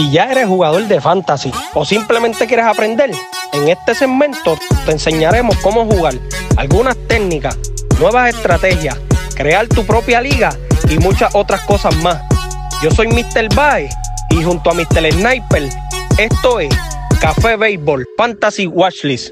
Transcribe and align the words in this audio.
Si 0.00 0.10
ya 0.10 0.32
eres 0.32 0.46
jugador 0.46 0.88
de 0.88 0.98
fantasy 0.98 1.52
o 1.74 1.84
simplemente 1.84 2.46
quieres 2.46 2.64
aprender, 2.64 3.10
en 3.52 3.68
este 3.68 3.94
segmento 3.94 4.56
te 4.86 4.92
enseñaremos 4.92 5.58
cómo 5.58 5.84
jugar, 5.84 6.14
algunas 6.56 6.96
técnicas, 7.06 7.58
nuevas 7.98 8.34
estrategias, 8.34 8.98
crear 9.36 9.68
tu 9.68 9.84
propia 9.84 10.22
liga 10.22 10.56
y 10.88 10.98
muchas 11.00 11.34
otras 11.34 11.60
cosas 11.66 11.94
más. 11.96 12.18
Yo 12.82 12.90
soy 12.90 13.08
Mr. 13.08 13.54
Bae 13.54 13.90
y 14.30 14.42
junto 14.42 14.70
a 14.70 14.72
Mr. 14.72 15.12
Sniper, 15.12 15.68
esto 16.16 16.60
es 16.60 16.74
Café 17.20 17.56
Béisbol 17.56 18.08
Fantasy 18.16 18.66
Watchlist. 18.68 19.30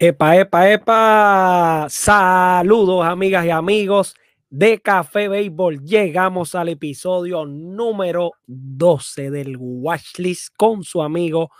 Epa, 0.00 0.36
epa, 0.36 0.68
epa. 0.68 1.86
Saludos, 1.88 3.06
amigas 3.06 3.44
y 3.44 3.50
amigos 3.50 4.16
de 4.52 4.80
Café 4.80 5.28
Béisbol. 5.28 5.82
Llegamos 5.82 6.54
al 6.54 6.68
episodio 6.68 7.46
número 7.46 8.32
12 8.46 9.30
del 9.30 9.56
Watchlist 9.58 10.54
con 10.58 10.84
su 10.84 11.02
amigo 11.02 11.50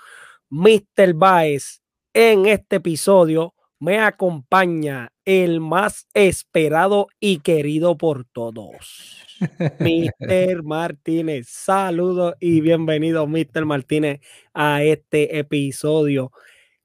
Mr. 0.51 1.15
Baez. 1.15 1.81
En 2.13 2.45
este 2.45 2.77
episodio 2.77 3.55
me 3.81 3.99
acompaña 3.99 5.11
el 5.25 5.61
más 5.61 6.07
esperado 6.13 7.07
y 7.19 7.39
querido 7.39 7.97
por 7.97 8.27
todos. 8.27 9.17
Mr. 9.81 10.63
Martínez, 10.63 11.49
saludos 11.49 12.35
y 12.41 12.61
bienvenido, 12.61 13.27
Mr. 13.27 13.65
Martínez, 13.65 14.21
a 14.53 14.83
este 14.83 15.39
episodio 15.39 16.31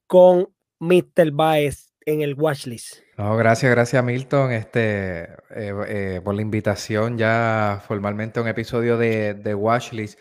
con 0.06 0.48
Mr. 0.80 1.32
Baez 1.32 1.87
en 2.08 2.22
el 2.22 2.34
watchlist. 2.34 3.00
No, 3.18 3.36
gracias, 3.36 3.70
gracias 3.70 4.02
Milton 4.02 4.52
este, 4.52 5.24
eh, 5.50 5.74
eh, 5.86 6.20
por 6.24 6.34
la 6.34 6.40
invitación 6.40 7.18
ya 7.18 7.82
formalmente 7.86 8.38
a 8.38 8.42
un 8.42 8.48
episodio 8.48 8.96
de, 8.96 9.34
de 9.34 9.54
Watchlist, 9.54 10.18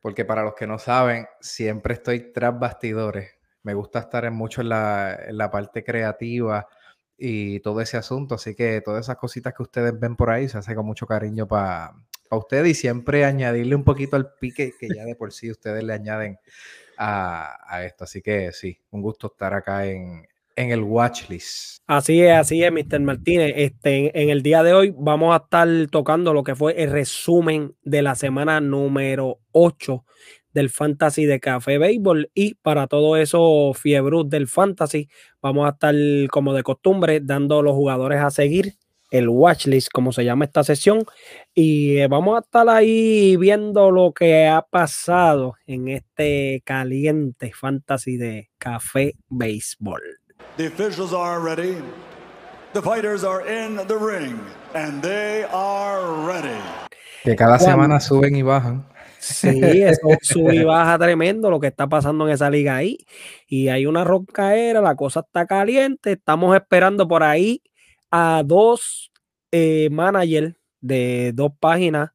porque 0.00 0.24
para 0.24 0.44
los 0.44 0.54
que 0.54 0.68
no 0.68 0.78
saben, 0.78 1.26
siempre 1.40 1.94
estoy 1.94 2.32
tras 2.32 2.56
bastidores. 2.56 3.34
Me 3.64 3.74
gusta 3.74 3.98
estar 3.98 4.30
mucho 4.30 4.60
en 4.60 4.68
la, 4.68 5.18
en 5.26 5.36
la 5.36 5.50
parte 5.50 5.82
creativa 5.82 6.68
y 7.18 7.58
todo 7.58 7.80
ese 7.80 7.96
asunto, 7.96 8.36
así 8.36 8.54
que 8.54 8.80
todas 8.80 9.06
esas 9.06 9.16
cositas 9.16 9.52
que 9.52 9.64
ustedes 9.64 9.98
ven 9.98 10.14
por 10.14 10.30
ahí 10.30 10.48
se 10.48 10.58
hace 10.58 10.76
con 10.76 10.86
mucho 10.86 11.08
cariño 11.08 11.48
para 11.48 11.92
ustedes 12.30 12.68
y 12.68 12.74
siempre 12.74 13.24
añadirle 13.24 13.74
un 13.74 13.82
poquito 13.82 14.14
al 14.14 14.32
pique 14.34 14.74
que 14.78 14.86
ya 14.94 15.04
de 15.04 15.16
por 15.16 15.32
sí 15.32 15.50
ustedes 15.50 15.82
le 15.82 15.92
añaden 15.92 16.38
a, 16.98 17.82
esto. 17.84 18.04
Así 18.04 18.22
que 18.22 18.52
sí, 18.52 18.78
un 18.90 19.02
gusto 19.02 19.26
estar 19.26 19.54
acá 19.54 19.86
en, 19.86 20.24
en 20.56 20.72
el 20.72 20.82
watchlist. 20.82 21.82
Así 21.86 22.20
es, 22.22 22.32
así 22.32 22.64
es, 22.64 22.72
Mr. 22.72 23.00
Martínez. 23.00 23.52
Este, 23.54 24.20
en 24.20 24.30
el 24.30 24.42
día 24.42 24.62
de 24.62 24.72
hoy 24.72 24.94
vamos 24.96 25.32
a 25.34 25.44
estar 25.44 25.68
tocando 25.90 26.32
lo 26.32 26.42
que 26.42 26.56
fue 26.56 26.82
el 26.82 26.90
resumen 26.90 27.76
de 27.82 28.02
la 28.02 28.16
semana 28.16 28.60
número 28.60 29.38
8 29.52 30.04
del 30.52 30.70
Fantasy 30.70 31.26
de 31.26 31.38
Café 31.38 31.78
Béisbol 31.78 32.30
y 32.34 32.54
para 32.54 32.86
todo 32.86 33.16
eso 33.16 33.72
fiebrus 33.74 34.28
del 34.28 34.48
Fantasy 34.48 35.08
vamos 35.42 35.66
a 35.66 35.72
estar 35.72 35.94
como 36.30 36.54
de 36.54 36.62
costumbre 36.62 37.20
dando 37.20 37.62
los 37.62 37.74
jugadores 37.74 38.20
a 38.20 38.30
seguir 38.30 38.72
el 39.10 39.28
watchlist, 39.28 39.90
como 39.92 40.12
se 40.12 40.24
llama 40.24 40.46
esta 40.46 40.64
sesión, 40.64 41.04
y 41.54 41.98
eh, 41.98 42.08
vamos 42.08 42.36
a 42.36 42.40
estar 42.40 42.68
ahí 42.68 43.36
viendo 43.36 43.90
lo 43.90 44.12
que 44.12 44.46
ha 44.46 44.62
pasado 44.62 45.54
en 45.66 45.88
este 45.88 46.62
caliente 46.64 47.52
fantasy 47.52 48.16
de 48.16 48.50
café 48.58 49.14
béisbol. 49.28 50.02
The 50.56 50.66
officials 50.66 51.12
are 51.12 51.40
ready. 51.40 51.76
The 52.72 52.82
fighters 52.82 53.24
are 53.24 53.46
in 53.46 53.76
the 53.86 53.96
ring 53.96 54.40
and 54.74 55.02
they 55.02 55.44
are 55.52 56.26
ready. 56.26 56.60
Que 57.24 57.34
cada 57.34 57.58
semana 57.58 58.00
suben 58.00 58.36
y 58.36 58.42
bajan. 58.42 58.84
Sí, 59.18 59.60
eso 59.82 60.08
sube 60.22 60.54
y 60.54 60.64
baja 60.64 60.98
tremendo 60.98 61.50
lo 61.50 61.58
que 61.58 61.66
está 61.66 61.88
pasando 61.88 62.26
en 62.26 62.34
esa 62.34 62.48
liga 62.50 62.76
ahí. 62.76 62.98
Y 63.48 63.68
hay 63.68 63.86
una 63.86 64.04
roncaera, 64.04 64.80
la 64.80 64.94
cosa 64.94 65.20
está 65.20 65.46
caliente. 65.46 66.12
Estamos 66.12 66.54
esperando 66.54 67.08
por 67.08 67.22
ahí 67.22 67.62
a 68.10 68.42
dos 68.44 69.10
eh, 69.50 69.88
managers 69.90 70.54
de 70.80 71.32
dos 71.34 71.52
páginas, 71.58 72.10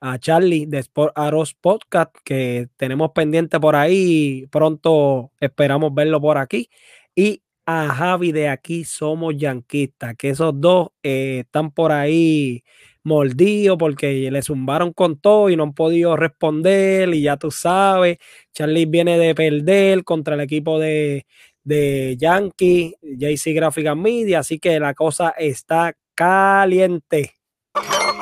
a 0.00 0.18
Charlie 0.18 0.66
de 0.66 0.78
Sport 0.78 1.12
Aros 1.16 1.54
Podcast, 1.54 2.14
que 2.24 2.68
tenemos 2.76 3.12
pendiente 3.12 3.60
por 3.60 3.76
ahí. 3.76 4.46
Pronto 4.50 5.30
esperamos 5.40 5.94
verlo 5.94 6.20
por 6.20 6.38
aquí. 6.38 6.68
Y 7.14 7.42
a 7.66 7.88
Javi 7.88 8.30
de 8.30 8.48
aquí 8.48 8.84
somos 8.84 9.36
yanquistas, 9.36 10.14
que 10.16 10.30
esos 10.30 10.52
dos 10.60 10.90
eh, 11.02 11.40
están 11.44 11.72
por 11.72 11.90
ahí 11.90 12.62
mordidos 13.02 13.76
porque 13.76 14.30
le 14.30 14.42
zumbaron 14.42 14.92
con 14.92 15.18
todo 15.18 15.50
y 15.50 15.56
no 15.56 15.64
han 15.64 15.74
podido 15.74 16.16
responder. 16.16 17.12
Y 17.12 17.22
ya 17.22 17.36
tú 17.36 17.50
sabes, 17.50 18.18
Charlie 18.52 18.86
viene 18.86 19.18
de 19.18 19.34
perder 19.34 20.04
contra 20.04 20.34
el 20.34 20.40
equipo 20.40 20.78
de, 20.78 21.26
de 21.64 22.16
Yankee, 22.18 22.94
JC 23.02 23.52
Graphic 23.54 23.94
Media, 23.96 24.38
así 24.38 24.60
que 24.60 24.78
la 24.78 24.94
cosa 24.94 25.30
está 25.30 25.96
caliente. 26.14 27.34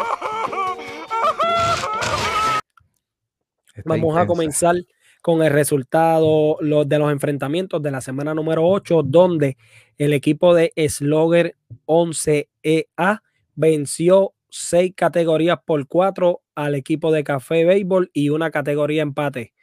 Vamos 3.84 4.16
a 4.16 4.27
comenzar 4.27 4.77
con 5.24 5.42
el 5.42 5.50
resultado 5.50 6.58
de 6.60 6.98
los 6.98 7.10
enfrentamientos 7.10 7.80
de 7.80 7.90
la 7.90 8.02
semana 8.02 8.34
número 8.34 8.68
8, 8.68 9.02
donde 9.04 9.56
el 9.96 10.12
equipo 10.12 10.54
de 10.54 10.70
Slogger 10.76 11.56
11EA 11.86 13.22
venció 13.54 14.34
seis 14.50 14.92
categorías 14.94 15.60
por 15.64 15.88
cuatro 15.88 16.42
al 16.54 16.74
equipo 16.74 17.10
de 17.10 17.24
Café 17.24 17.64
Béisbol 17.64 18.10
y 18.12 18.28
una 18.28 18.50
categoría 18.50 19.00
empate. 19.00 19.54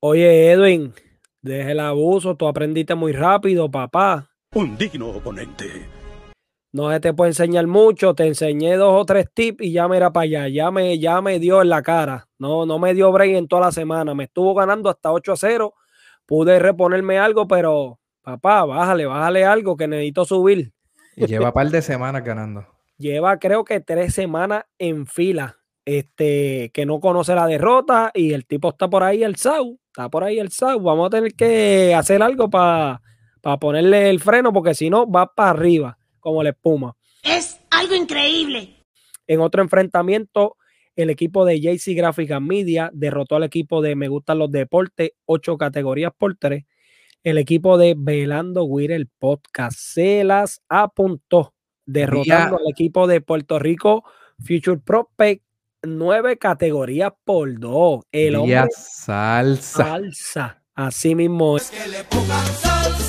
Oye, 0.00 0.50
Edwin, 0.50 0.92
Deje 1.40 1.70
el 1.70 1.80
abuso, 1.80 2.36
tú 2.36 2.46
aprendiste 2.48 2.94
muy 2.94 3.12
rápido, 3.12 3.70
papá. 3.70 4.28
Un 4.54 4.76
digno 4.76 5.08
oponente. 5.08 5.97
No 6.70 6.90
se 6.90 7.00
te 7.00 7.14
puede 7.14 7.30
enseñar 7.30 7.66
mucho, 7.66 8.14
te 8.14 8.26
enseñé 8.26 8.76
dos 8.76 9.00
o 9.00 9.04
tres 9.06 9.28
tips 9.32 9.64
y 9.64 9.72
ya 9.72 9.88
me 9.88 9.96
era 9.96 10.12
para 10.12 10.24
allá, 10.24 10.48
ya 10.48 10.70
me, 10.70 10.98
ya 10.98 11.22
me 11.22 11.38
dio 11.38 11.62
en 11.62 11.70
la 11.70 11.82
cara. 11.82 12.28
No, 12.38 12.66
no 12.66 12.78
me 12.78 12.92
dio 12.92 13.10
break 13.10 13.36
en 13.36 13.48
toda 13.48 13.66
la 13.66 13.72
semana, 13.72 14.14
me 14.14 14.24
estuvo 14.24 14.54
ganando 14.54 14.90
hasta 14.90 15.10
8 15.10 15.32
a 15.32 15.36
0. 15.36 15.74
Pude 16.26 16.58
reponerme 16.58 17.18
algo, 17.18 17.48
pero 17.48 17.98
papá, 18.20 18.66
bájale, 18.66 19.06
bájale 19.06 19.46
algo 19.46 19.78
que 19.78 19.88
necesito 19.88 20.26
subir. 20.26 20.72
Y 21.16 21.26
lleva 21.26 21.46
un 21.46 21.52
par 21.52 21.70
de 21.70 21.80
semanas 21.80 22.22
ganando. 22.22 22.66
Lleva 22.98 23.38
creo 23.38 23.62
que 23.62 23.78
tres 23.78 24.12
semanas 24.12 24.64
en 24.76 25.06
fila 25.06 25.56
este, 25.84 26.70
que 26.74 26.84
no 26.84 26.98
conoce 26.98 27.32
la 27.32 27.46
derrota 27.46 28.10
y 28.12 28.32
el 28.32 28.44
tipo 28.44 28.70
está 28.70 28.90
por 28.90 29.04
ahí 29.04 29.22
el 29.22 29.36
SAU, 29.36 29.78
está 29.86 30.08
por 30.08 30.24
ahí 30.24 30.40
el 30.40 30.50
SAU. 30.50 30.80
Vamos 30.80 31.06
a 31.06 31.10
tener 31.10 31.34
que 31.34 31.94
hacer 31.94 32.22
algo 32.22 32.50
para 32.50 33.00
ponerle 33.60 34.10
el 34.10 34.18
freno 34.18 34.52
porque 34.52 34.74
si 34.74 34.90
no 34.90 35.08
va 35.08 35.32
para 35.32 35.50
arriba 35.50 35.97
como 36.28 36.42
la 36.42 36.50
espuma. 36.50 36.96
Es 37.22 37.58
algo 37.70 37.94
increíble. 37.94 38.84
En 39.26 39.40
otro 39.40 39.62
enfrentamiento, 39.62 40.56
el 40.96 41.10
equipo 41.10 41.44
de 41.44 41.60
JC 41.60 41.96
Graphics 41.96 42.40
Media 42.40 42.90
derrotó 42.92 43.36
al 43.36 43.44
equipo 43.44 43.82
de 43.82 43.96
Me 43.96 44.08
Gustan 44.08 44.38
los 44.38 44.50
Deportes, 44.50 45.12
ocho 45.26 45.56
categorías 45.56 46.12
por 46.16 46.36
tres. 46.36 46.64
El 47.24 47.38
equipo 47.38 47.78
de 47.78 47.94
Velando 47.96 48.64
Weir, 48.64 48.92
el 48.92 49.08
podcast, 49.08 49.78
se 49.78 50.24
las 50.24 50.62
apuntó, 50.68 51.54
derrotando 51.84 52.58
al 52.58 52.70
equipo 52.70 53.06
de 53.06 53.20
Puerto 53.20 53.58
Rico 53.58 54.04
Future 54.38 54.78
Prospect 54.78 55.42
nueve 55.82 56.38
categorías 56.38 57.12
por 57.24 57.58
dos. 57.58 58.00
El 58.12 58.36
hombre 58.36 58.64
salsa. 58.76 59.84
Salsa. 59.84 60.62
Así 60.74 61.14
mismo. 61.14 61.56
Es 61.56 61.70
que 61.70 61.88
le 61.88 62.04
pongan 62.04 62.46
salsa. 62.46 63.07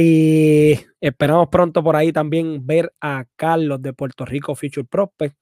Y 0.00 0.78
esperamos 1.00 1.48
pronto 1.48 1.82
por 1.82 1.96
ahí 1.96 2.12
también 2.12 2.64
ver 2.64 2.92
a 3.00 3.24
Carlos 3.34 3.82
de 3.82 3.92
Puerto 3.92 4.24
Rico 4.24 4.54
Future 4.54 4.86
Prospect. 4.88 5.36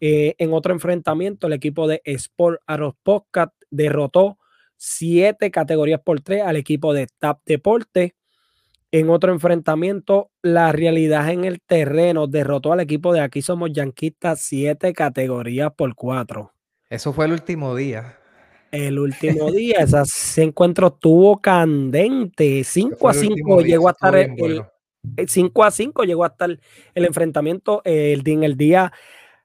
Eh, 0.00 0.34
en 0.38 0.54
otro 0.54 0.72
enfrentamiento, 0.72 1.46
el 1.46 1.52
equipo 1.52 1.86
de 1.86 2.00
Sport 2.06 2.62
Aros 2.66 2.94
Podcast 3.02 3.52
derrotó 3.70 4.38
siete 4.78 5.50
categorías 5.50 6.00
por 6.02 6.22
tres 6.22 6.42
al 6.42 6.56
equipo 6.56 6.94
de 6.94 7.08
TAP 7.18 7.40
Deporte. 7.44 8.14
En 8.90 9.10
otro 9.10 9.32
enfrentamiento, 9.32 10.30
la 10.40 10.72
realidad 10.72 11.28
en 11.28 11.44
el 11.44 11.60
terreno 11.60 12.26
derrotó 12.26 12.72
al 12.72 12.80
equipo 12.80 13.12
de 13.12 13.20
Aquí 13.20 13.42
Somos 13.42 13.70
Yanquistas 13.70 14.40
siete 14.40 14.94
categorías 14.94 15.74
por 15.76 15.94
cuatro. 15.94 16.54
Eso 16.88 17.12
fue 17.12 17.26
el 17.26 17.32
último 17.32 17.76
día. 17.76 18.19
El 18.70 18.98
último 18.98 19.50
día, 19.50 19.78
ese 19.80 20.42
encuentro 20.42 20.88
estuvo 20.88 21.40
candente. 21.40 22.62
5 22.62 23.08
a 23.08 23.14
5 23.14 23.60
llegó 23.62 23.88
a 23.88 23.92
estar 23.92 24.16
el, 24.16 24.64
5 25.26 25.64
a 25.64 25.70
5 25.70 26.04
llegó 26.04 26.24
a 26.24 26.28
estar 26.28 26.50
el 26.94 27.04
enfrentamiento 27.04 27.82
el, 27.84 28.22
en 28.26 28.44
el 28.44 28.56
día 28.56 28.92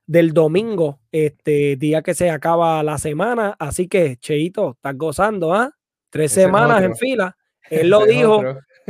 del 0.06 0.34
domingo, 0.34 1.00
este 1.12 1.76
día 1.78 2.04
que 2.04 2.14
se 2.14 2.30
acaba 2.30 2.84
la 2.84 2.98
semana. 2.98 3.56
Así 3.58 3.88
que, 3.88 4.18
Cheito, 4.18 4.72
estás 4.72 4.96
gozando, 4.98 5.54
¿ah? 5.54 5.72
Tres 6.10 6.32
semanas 6.32 6.84
en 6.84 6.96
fila. 6.96 7.36
Él 7.70 7.90
lo 7.90 8.06
dijo. 8.06 8.44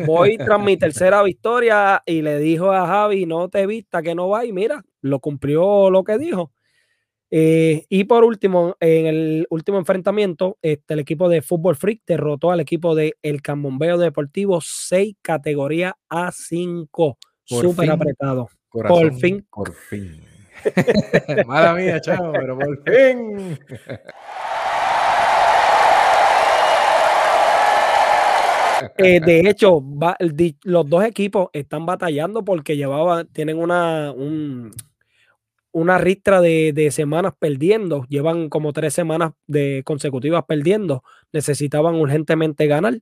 voy 0.06 0.38
tras 0.38 0.60
mi 0.60 0.76
tercera 0.78 1.24
victoria 1.24 2.04
y 2.06 2.22
le 2.22 2.40
dijo 2.40 2.74
a 2.74 2.86
Javi, 2.86 3.26
no 3.26 3.48
te 3.48 3.66
vista 3.66 4.04
que 4.04 4.14
no 4.14 4.28
va 4.28 4.46
y 4.46 4.52
mira, 4.52 4.84
lo 5.02 5.20
cumplió 5.20 5.90
lo 5.90 6.04
que 6.04 6.18
dijo. 6.18 6.52
Eh, 7.32 7.86
y 7.90 8.04
por 8.04 8.24
último, 8.24 8.78
en 8.80 9.06
el 9.08 9.48
último 9.50 9.78
enfrentamiento, 9.78 10.58
este, 10.62 10.94
el 10.94 11.00
equipo 11.00 11.28
de 11.28 11.42
Fútbol 11.42 11.76
Freak 11.76 12.02
derrotó 12.06 12.52
al 12.52 12.60
equipo 12.60 12.96
de 12.96 13.18
El 13.22 13.42
Cambombeo 13.42 13.98
Deportivo 13.98 14.60
6 14.62 15.16
categoría 15.22 15.98
A5. 16.10 17.18
Súper 17.44 17.92
apretado. 17.92 18.50
por 18.70 19.14
fin. 19.16 19.46
Por 19.52 19.74
fin. 19.74 20.22
Mala 21.46 21.74
mía, 21.74 22.00
chao, 22.02 22.32
pero 22.32 22.58
por 22.58 22.84
fin. 22.86 23.60
Eh, 28.98 29.20
de 29.20 29.40
hecho, 29.50 29.84
los 30.64 30.90
dos 30.90 31.04
equipos 31.04 31.50
están 31.54 31.86
batallando 31.86 32.44
porque 32.44 32.76
llevaban, 32.76 33.28
tienen 33.28 33.58
una, 33.58 34.14
una 35.76 35.98
ristra 35.98 36.40
de, 36.40 36.90
semanas 36.90 37.34
perdiendo. 37.38 38.06
Llevan 38.08 38.48
como 38.48 38.72
tres 38.72 38.94
semanas 38.94 39.34
de 39.46 39.82
consecutivas 39.84 40.46
perdiendo. 40.48 41.04
Necesitaban 41.34 41.96
urgentemente 41.96 42.66
ganar. 42.66 43.02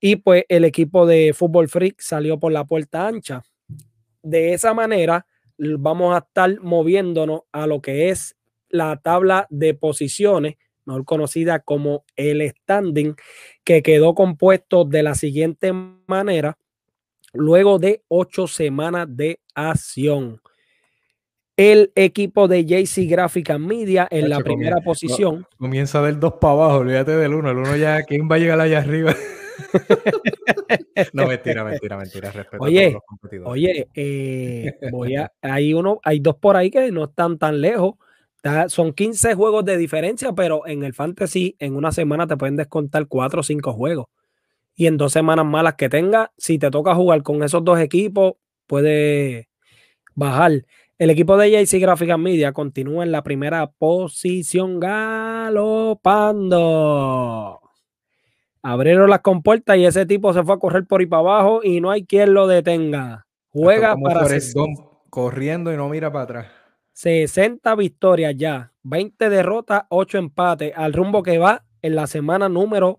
Y 0.00 0.16
pues 0.16 0.44
el 0.48 0.64
equipo 0.64 1.04
de 1.04 1.34
Fútbol 1.34 1.68
Freak 1.68 2.00
salió 2.00 2.40
por 2.40 2.50
la 2.50 2.64
puerta 2.64 3.06
ancha. 3.06 3.42
De 4.22 4.54
esa 4.54 4.72
manera, 4.72 5.26
vamos 5.58 6.14
a 6.14 6.20
estar 6.20 6.58
moviéndonos 6.62 7.42
a 7.52 7.66
lo 7.66 7.82
que 7.82 8.08
es 8.08 8.36
la 8.70 8.96
tabla 8.96 9.46
de 9.50 9.74
posiciones 9.74 10.56
mejor 10.86 11.04
conocida 11.04 11.58
como 11.58 12.06
el 12.16 12.40
standing, 12.48 13.16
que 13.64 13.82
quedó 13.82 14.14
compuesto 14.14 14.86
de 14.86 15.02
la 15.02 15.14
siguiente 15.14 15.74
manera 16.06 16.56
luego 17.34 17.78
de 17.78 18.02
ocho 18.08 18.46
semanas 18.46 19.06
de 19.10 19.40
acción. 19.54 20.40
El 21.58 21.92
equipo 21.94 22.48
de 22.48 22.64
JC 22.64 23.06
Graphic 23.06 23.58
Media 23.58 24.08
en 24.10 24.30
la 24.30 24.40
primera 24.40 24.80
posición. 24.80 25.46
Comienza 25.58 26.00
del 26.00 26.18
2 26.18 26.34
para 26.40 26.54
abajo, 26.54 26.76
olvídate 26.78 27.16
del 27.16 27.34
1. 27.34 27.50
El 27.50 27.56
1 27.58 27.76
ya, 27.76 28.02
¿quién 28.04 28.30
va 28.30 28.36
a 28.36 28.38
llegar 28.38 28.60
allá 28.60 28.78
arriba? 28.78 29.14
no, 31.12 31.26
mentira, 31.26 31.64
mentira, 31.64 31.96
mentira. 31.98 32.30
Respeto 32.30 32.62
oye, 32.62 32.86
a 32.86 32.90
los 32.92 33.02
competidores. 33.04 33.52
oye, 33.52 33.88
eh, 33.92 34.78
voy 34.90 35.16
a, 35.16 35.30
hay 35.42 35.74
uno, 35.74 36.00
hay 36.02 36.20
dos 36.20 36.36
por 36.36 36.56
ahí 36.56 36.70
que 36.70 36.90
no 36.90 37.04
están 37.04 37.38
tan 37.38 37.60
lejos 37.60 37.96
son 38.68 38.92
15 38.92 39.34
juegos 39.34 39.64
de 39.64 39.76
diferencia, 39.76 40.32
pero 40.32 40.66
en 40.66 40.84
el 40.84 40.94
fantasy 40.94 41.56
en 41.58 41.76
una 41.76 41.92
semana 41.92 42.26
te 42.26 42.36
pueden 42.36 42.56
descontar 42.56 43.06
4 43.06 43.40
o 43.40 43.42
5 43.42 43.72
juegos. 43.72 44.06
Y 44.74 44.86
en 44.86 44.96
dos 44.96 45.12
semanas 45.12 45.44
malas 45.44 45.74
que 45.74 45.88
tenga, 45.88 46.32
si 46.36 46.58
te 46.58 46.70
toca 46.70 46.94
jugar 46.94 47.22
con 47.22 47.42
esos 47.42 47.64
dos 47.64 47.80
equipos, 47.80 48.34
puede 48.66 49.48
bajar. 50.14 50.64
El 50.98 51.10
equipo 51.10 51.36
de 51.36 51.50
JC 51.52 51.78
Graphics 51.80 52.18
Media 52.18 52.52
continúa 52.52 53.04
en 53.04 53.12
la 53.12 53.22
primera 53.22 53.70
posición 53.70 54.80
galopando. 54.80 56.00
Abrieron 58.62 59.08
las 59.08 59.20
compuertas 59.20 59.76
y 59.78 59.86
ese 59.86 60.06
tipo 60.06 60.32
se 60.32 60.42
fue 60.42 60.56
a 60.56 60.58
correr 60.58 60.86
por 60.86 60.98
ahí 61.00 61.06
para 61.06 61.20
abajo 61.20 61.60
y 61.62 61.80
no 61.80 61.92
hay 61.92 62.04
quien 62.04 62.34
lo 62.34 62.48
detenga. 62.48 63.28
Juega 63.50 63.96
para... 63.96 64.26
Corriendo 65.08 65.72
y 65.72 65.76
no 65.76 65.88
mira 65.88 66.10
para 66.10 66.24
atrás. 66.24 66.48
60 66.94 67.76
victorias 67.76 68.34
ya, 68.36 68.72
20 68.82 69.28
derrotas, 69.28 69.84
8 69.90 70.18
empates, 70.18 70.72
al 70.74 70.92
rumbo 70.92 71.22
que 71.22 71.38
va 71.38 71.64
en 71.80 71.94
la 71.94 72.08
semana 72.08 72.48
número 72.48 72.98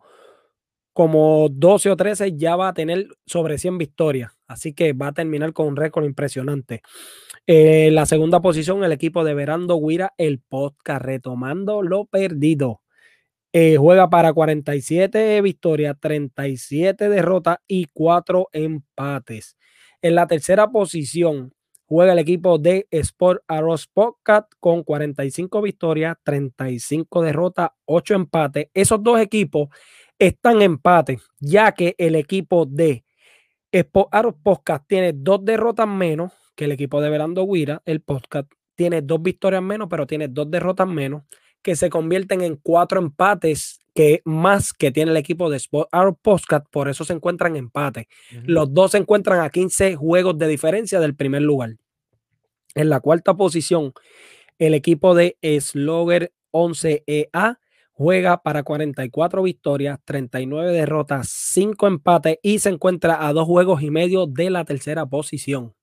como 0.93 1.49
12 1.51 1.91
o 1.91 1.97
13 1.97 2.37
ya 2.37 2.55
va 2.55 2.69
a 2.69 2.73
tener 2.73 3.09
sobre 3.25 3.57
100 3.57 3.77
victorias, 3.77 4.31
así 4.47 4.73
que 4.73 4.93
va 4.93 5.07
a 5.07 5.11
terminar 5.13 5.51
con 5.51 5.67
un 5.67 5.75
récord 5.75 6.05
impresionante. 6.05 6.81
En 7.51 7.95
la 7.95 8.05
segunda 8.05 8.41
posición, 8.43 8.83
el 8.83 8.91
equipo 8.91 9.23
de 9.23 9.33
Verando 9.33 9.79
Guira, 9.79 10.13
el 10.19 10.39
podcast, 10.39 11.01
retomando 11.03 11.81
lo 11.81 12.05
perdido. 12.05 12.83
Eh, 13.53 13.77
juega 13.77 14.11
para 14.11 14.33
47 14.33 15.41
victorias, 15.41 15.97
37 15.99 17.09
derrotas 17.09 17.57
y 17.67 17.87
4 17.91 18.49
empates. 18.51 19.57
En 20.03 20.13
la 20.13 20.27
tercera 20.27 20.69
posición, 20.69 21.51
juega 21.87 22.13
el 22.13 22.19
equipo 22.19 22.59
de 22.59 22.87
Sport 22.91 23.41
Arrows 23.47 23.87
Podcast 23.87 24.51
con 24.59 24.83
45 24.83 25.63
victorias, 25.63 26.17
35 26.23 27.23
derrotas, 27.23 27.71
8 27.85 28.13
empates. 28.13 28.67
Esos 28.75 29.01
dos 29.01 29.19
equipos 29.19 29.69
están 30.19 30.57
en 30.57 30.73
empate, 30.73 31.17
ya 31.39 31.71
que 31.71 31.95
el 31.97 32.13
equipo 32.13 32.67
de 32.67 33.05
Sport 33.71 34.09
Arrows 34.11 34.35
Podcast 34.43 34.87
tiene 34.87 35.13
dos 35.13 35.43
derrotas 35.43 35.87
menos 35.87 36.31
que 36.59 36.65
el 36.65 36.73
equipo 36.73 36.99
de 36.99 37.09
Verando 37.09 37.47
Guira. 37.47 37.81
El 37.85 38.01
podcast 38.01 38.51
tiene 38.75 39.01
dos 39.01 39.21
victorias 39.23 39.63
menos, 39.63 39.87
pero 39.89 40.05
tiene 40.05 40.27
dos 40.27 40.51
derrotas 40.51 40.89
menos, 40.89 41.23
que 41.61 41.77
se 41.77 41.89
convierten 41.89 42.41
en 42.41 42.57
cuatro 42.57 42.99
empates 42.99 43.79
que 43.95 44.21
más 44.25 44.73
que 44.73 44.91
tiene 44.91 45.11
el 45.11 45.17
equipo 45.17 45.49
de 45.49 45.55
Sport 45.55 45.89
Podcast, 46.21 46.65
por 46.69 46.89
eso 46.89 47.05
se 47.05 47.13
encuentran 47.13 47.53
en 47.53 47.59
empate. 47.63 48.09
Los 48.43 48.73
dos 48.73 48.91
se 48.91 48.97
encuentran 48.97 49.39
a 49.39 49.49
15 49.49 49.95
juegos 49.95 50.37
de 50.37 50.49
diferencia 50.49 50.99
del 50.99 51.15
primer 51.15 51.43
lugar. 51.43 51.77
En 52.75 52.89
la 52.89 52.99
cuarta 52.99 53.35
posición, 53.35 53.93
el 54.57 54.73
equipo 54.73 55.15
de 55.15 55.37
Slogger 55.61 56.33
11EA 56.51 57.57
juega 57.93 58.43
para 58.43 58.63
44 58.63 59.43
victorias, 59.43 59.97
39 60.03 60.73
derrotas, 60.73 61.29
5 61.29 61.87
empates 61.87 62.37
y 62.43 62.59
se 62.59 62.67
encuentra 62.67 63.25
a 63.25 63.31
dos 63.31 63.45
juegos 63.45 63.81
y 63.81 63.91
medio 63.91 64.27
de 64.27 64.49
la 64.49 64.65
tercera 64.65 65.05
posición. 65.05 65.73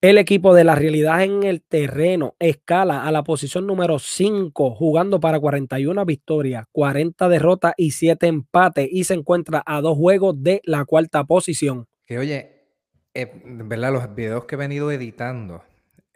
El 0.00 0.16
equipo 0.16 0.54
de 0.54 0.62
la 0.62 0.76
realidad 0.76 1.24
en 1.24 1.42
el 1.42 1.60
terreno 1.60 2.36
escala 2.38 3.04
a 3.04 3.10
la 3.10 3.24
posición 3.24 3.66
número 3.66 3.98
5, 3.98 4.76
jugando 4.76 5.18
para 5.18 5.40
41 5.40 6.04
victorias, 6.04 6.66
40 6.70 7.28
derrotas 7.28 7.72
y 7.76 7.90
7 7.90 8.28
empates, 8.28 8.88
y 8.92 9.02
se 9.02 9.14
encuentra 9.14 9.60
a 9.66 9.80
dos 9.80 9.96
juegos 9.96 10.40
de 10.40 10.60
la 10.62 10.84
cuarta 10.84 11.24
posición. 11.24 11.88
Que 12.06 12.16
oye, 12.16 12.62
eh, 13.12 13.42
¿verdad? 13.44 13.92
Los 13.92 14.14
videos 14.14 14.44
que 14.44 14.54
he 14.54 14.58
venido 14.58 14.92
editando, 14.92 15.64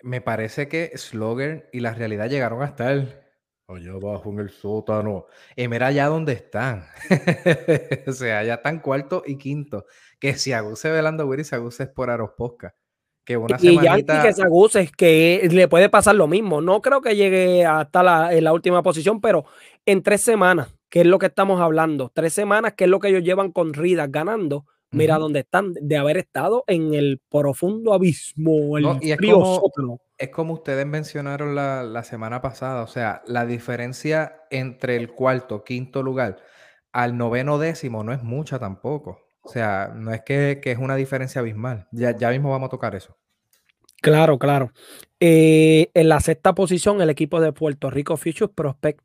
me 0.01 0.21
parece 0.21 0.69
que 0.69 0.93
Slogger 0.97 1.69
y 1.73 1.81
la 1.81 1.93
realidad 1.93 2.31
llegaron 2.31 2.63
hasta 2.63 2.93
el 2.93 3.19
allá 3.67 3.95
abajo 3.95 4.31
en 4.31 4.39
el 4.39 4.51
sótano. 4.51 5.27
Y 5.57 5.67
mira 5.67 5.89
allá 5.89 6.07
donde 6.07 6.35
están. 6.35 6.87
o 8.07 8.13
sea, 8.13 8.45
ya 8.45 8.55
están 8.55 8.79
cuarto 8.79 9.25
y 9.27 9.39
quinto. 9.39 9.87
Que 10.21 10.35
si 10.35 10.53
Aguse 10.53 10.89
Velando 10.89 11.27
Willy, 11.27 11.43
se 11.43 11.57
Aguse 11.57 11.83
es 11.83 11.89
por 11.89 12.11
Aerosposca 12.11 12.77
que 13.25 13.37
una 13.37 13.57
y 13.61 13.77
semanita... 13.77 14.23
que 14.23 14.33
se 14.33 14.81
es 14.81 14.93
que 14.93 15.49
le 15.51 15.69
puede 15.69 15.89
pasar 15.89 16.15
lo 16.15 16.27
mismo. 16.27 16.61
No 16.61 16.81
creo 16.83 17.01
que 17.01 17.17
llegue 17.17 17.65
hasta 17.65 18.03
la, 18.03 18.35
en 18.35 18.45
la 18.45 18.53
última 18.53 18.83
posición, 18.83 19.21
pero 19.21 19.45
en 19.87 20.03
tres 20.03 20.23
semanas, 20.23 20.75
que 20.89 21.01
es 21.01 21.07
lo 21.07 21.19
que 21.19 21.27
estamos 21.27 21.61
hablando, 21.61 22.11
tres 22.13 22.33
semanas, 22.33 22.75
que 22.75 22.85
es 22.85 22.91
lo 22.91 23.01
que 23.01 23.09
ellos 23.09 23.23
llevan 23.23 23.53
con 23.53 23.75
Ridas 23.75 24.11
ganando, 24.11 24.67
mira 24.91 25.19
dónde 25.19 25.41
están, 25.41 25.73
de 25.73 25.97
haber 25.97 26.19
estado 26.19 26.65
en 26.67 26.95
el 26.95 27.21
profundo 27.31 27.95
abismo, 27.95 28.77
el 28.77 28.87
y 29.01 29.13
es 29.13 29.19
como, 29.19 30.01
Es 30.19 30.29
como 30.29 30.55
ustedes 30.55 30.87
mencionaron 30.87 31.55
la, 31.55 31.83
la, 31.83 32.05
semana 32.05 32.43
pasada, 32.43 32.83
o 32.83 32.87
sea, 32.87 33.23
la 33.27 33.47
diferencia 33.47 34.43
entre 34.51 34.97
el 34.97 35.13
cuarto, 35.13 35.65
quinto 35.65 36.03
lugar 36.03 36.39
al 36.93 37.17
noveno 37.17 37.59
décimo 37.59 38.05
no 38.05 38.13
es 38.13 38.23
mucha 38.23 38.59
tampoco. 38.59 39.19
O 39.43 39.49
sea, 39.49 39.93
no 39.95 40.13
es 40.13 40.23
que, 40.23 40.61
es 40.63 40.79
una 40.79 40.95
diferencia 40.95 41.41
abismal. 41.41 41.89
Ya, 41.91 42.17
ya, 42.17 42.31
mismo 42.31 42.51
vamos 42.51 42.69
a 42.69 42.71
tocar 42.71 42.95
eso. 42.95 43.17
Claro, 44.03 44.37
claro. 44.37 44.73
Eh, 45.21 45.91
en 45.95 46.09
la 46.09 46.19
sexta 46.19 46.55
posición, 46.57 47.01
el 47.01 47.09
equipo 47.09 47.41
de 47.41 47.53
Puerto 47.53 47.89
Rico 47.89 48.17
Futures 48.17 48.51
Prospect 48.53 49.01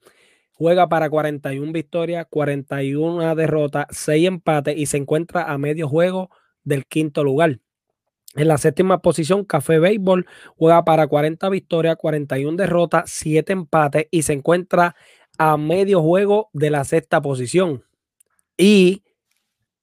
juega 0.54 0.89
para 0.89 1.08
41 1.08 1.72
victorias, 1.72 2.25
41 2.32 3.36
derrotas, 3.36 3.86
6 3.92 4.27
empates 4.27 4.75
y 4.75 4.88
se 4.88 4.98
encuentra 4.98 5.44
a 5.44 5.60
medio 5.60 5.88
juego 5.88 6.32
del 6.63 6.88
quinto 6.88 7.24
lugar. 7.24 7.60
En 8.36 8.48
la 8.48 8.58
séptima 8.58 9.04
posición, 9.04 9.46
Café 9.46 9.77
Béisbol 9.77 10.25
juega 10.56 10.84
para 10.84 11.06
40 11.06 11.48
victorias, 11.50 11.96
41 11.98 12.58
derrotas, 12.58 13.12
7 13.12 13.54
empates 13.54 14.08
y 14.10 14.24
se 14.24 14.34
encuentra 14.34 14.96
a 15.38 15.58
medio 15.58 16.01
juego 16.01 16.50
de 16.54 16.72
la 16.72 16.84
sexta 16.86 17.22
posición. 17.22 17.84
Y 18.58 19.04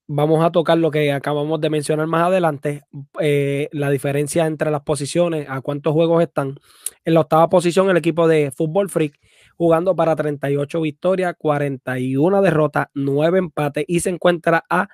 vamos 0.07 0.43
a 0.43 0.51
tocar 0.51 0.77
lo 0.77 0.91
que 0.91 1.11
acabamos 1.11 1.59
de 1.61 1.69
mencionar 1.69 2.07
más 2.07 2.27
adelante, 2.27 2.83
eh, 3.19 3.69
la 3.71 3.89
diferencia 3.89 4.45
entre 4.45 4.71
las 4.71 4.81
posiciones, 4.81 5.47
a 5.49 5.61
cuántos 5.61 5.93
juegos 5.93 6.21
están. 6.21 6.59
En 7.03 7.13
la 7.15 7.21
octava 7.21 7.49
posición, 7.49 7.89
el 7.89 7.97
equipo 7.97 8.27
de 8.27 8.51
Fútbol 8.51 8.89
Freak, 8.89 9.19
jugando 9.57 9.95
para 9.95 10.15
38 10.15 10.81
victorias, 10.81 11.35
41 11.37 12.41
derrotas, 12.41 12.87
9 12.93 13.39
empates 13.39 13.85
y 13.87 13.99
se 14.01 14.09
encuentra 14.09 14.63
a 14.69 14.89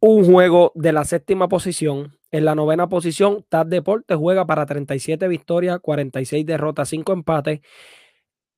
un 0.00 0.24
juego 0.24 0.72
de 0.74 0.92
la 0.92 1.04
séptima 1.04 1.48
posición. 1.48 2.18
En 2.30 2.44
la 2.44 2.54
novena 2.54 2.88
posición, 2.88 3.44
TAD 3.48 3.66
Deportes 3.66 4.16
juega 4.16 4.46
para 4.46 4.66
37 4.66 5.28
victorias, 5.28 5.78
46 5.80 6.46
derrotas, 6.46 6.88
5 6.88 7.12
empates. 7.12 7.60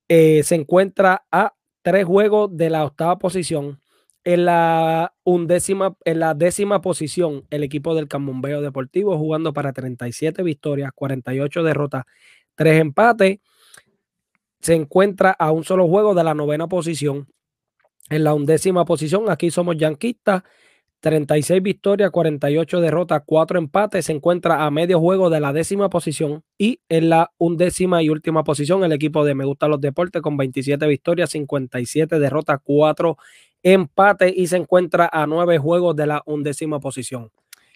Eh, 0.08 0.42
se 0.44 0.54
encuentra 0.56 1.24
a 1.32 1.54
tres 1.82 2.04
juegos 2.04 2.56
de 2.56 2.70
la 2.70 2.84
octava 2.84 3.18
posición. 3.18 3.81
En 4.24 4.44
la 4.44 5.14
undécima, 5.24 5.96
en 6.04 6.20
la 6.20 6.34
décima 6.34 6.80
posición, 6.80 7.44
el 7.50 7.64
equipo 7.64 7.94
del 7.96 8.06
Camumbeo 8.06 8.60
Deportivo 8.60 9.18
jugando 9.18 9.52
para 9.52 9.72
37 9.72 10.44
victorias, 10.44 10.92
48 10.94 11.62
derrotas, 11.64 12.04
3 12.54 12.80
empates. 12.80 13.40
Se 14.60 14.74
encuentra 14.74 15.32
a 15.32 15.50
un 15.50 15.64
solo 15.64 15.88
juego 15.88 16.14
de 16.14 16.22
la 16.22 16.34
novena 16.34 16.68
posición. 16.68 17.26
En 18.10 18.22
la 18.22 18.32
undécima 18.34 18.84
posición, 18.84 19.28
aquí 19.28 19.50
somos 19.50 19.76
yanquistas, 19.76 20.44
36 21.00 21.60
victorias, 21.60 22.12
48 22.12 22.80
derrotas, 22.80 23.22
4 23.26 23.58
empates. 23.58 24.04
Se 24.06 24.12
encuentra 24.12 24.64
a 24.64 24.70
medio 24.70 25.00
juego 25.00 25.30
de 25.30 25.40
la 25.40 25.52
décima 25.52 25.90
posición. 25.90 26.44
Y 26.56 26.78
en 26.88 27.08
la 27.08 27.32
undécima 27.38 28.04
y 28.04 28.08
última 28.08 28.44
posición, 28.44 28.84
el 28.84 28.92
equipo 28.92 29.24
de 29.24 29.34
Me 29.34 29.44
Gusta 29.44 29.66
los 29.66 29.80
Deportes 29.80 30.22
con 30.22 30.36
27 30.36 30.86
victorias, 30.86 31.30
57 31.30 32.20
derrotas, 32.20 32.60
4 32.62 33.16
empates. 33.62 34.32
Y 34.34 34.46
se 34.46 34.56
encuentra 34.56 35.08
a 35.12 35.26
9 35.26 35.58
juegos 35.58 35.96
de 35.96 36.06
la 36.06 36.22
undécima 36.26 36.80
posición. 36.80 37.30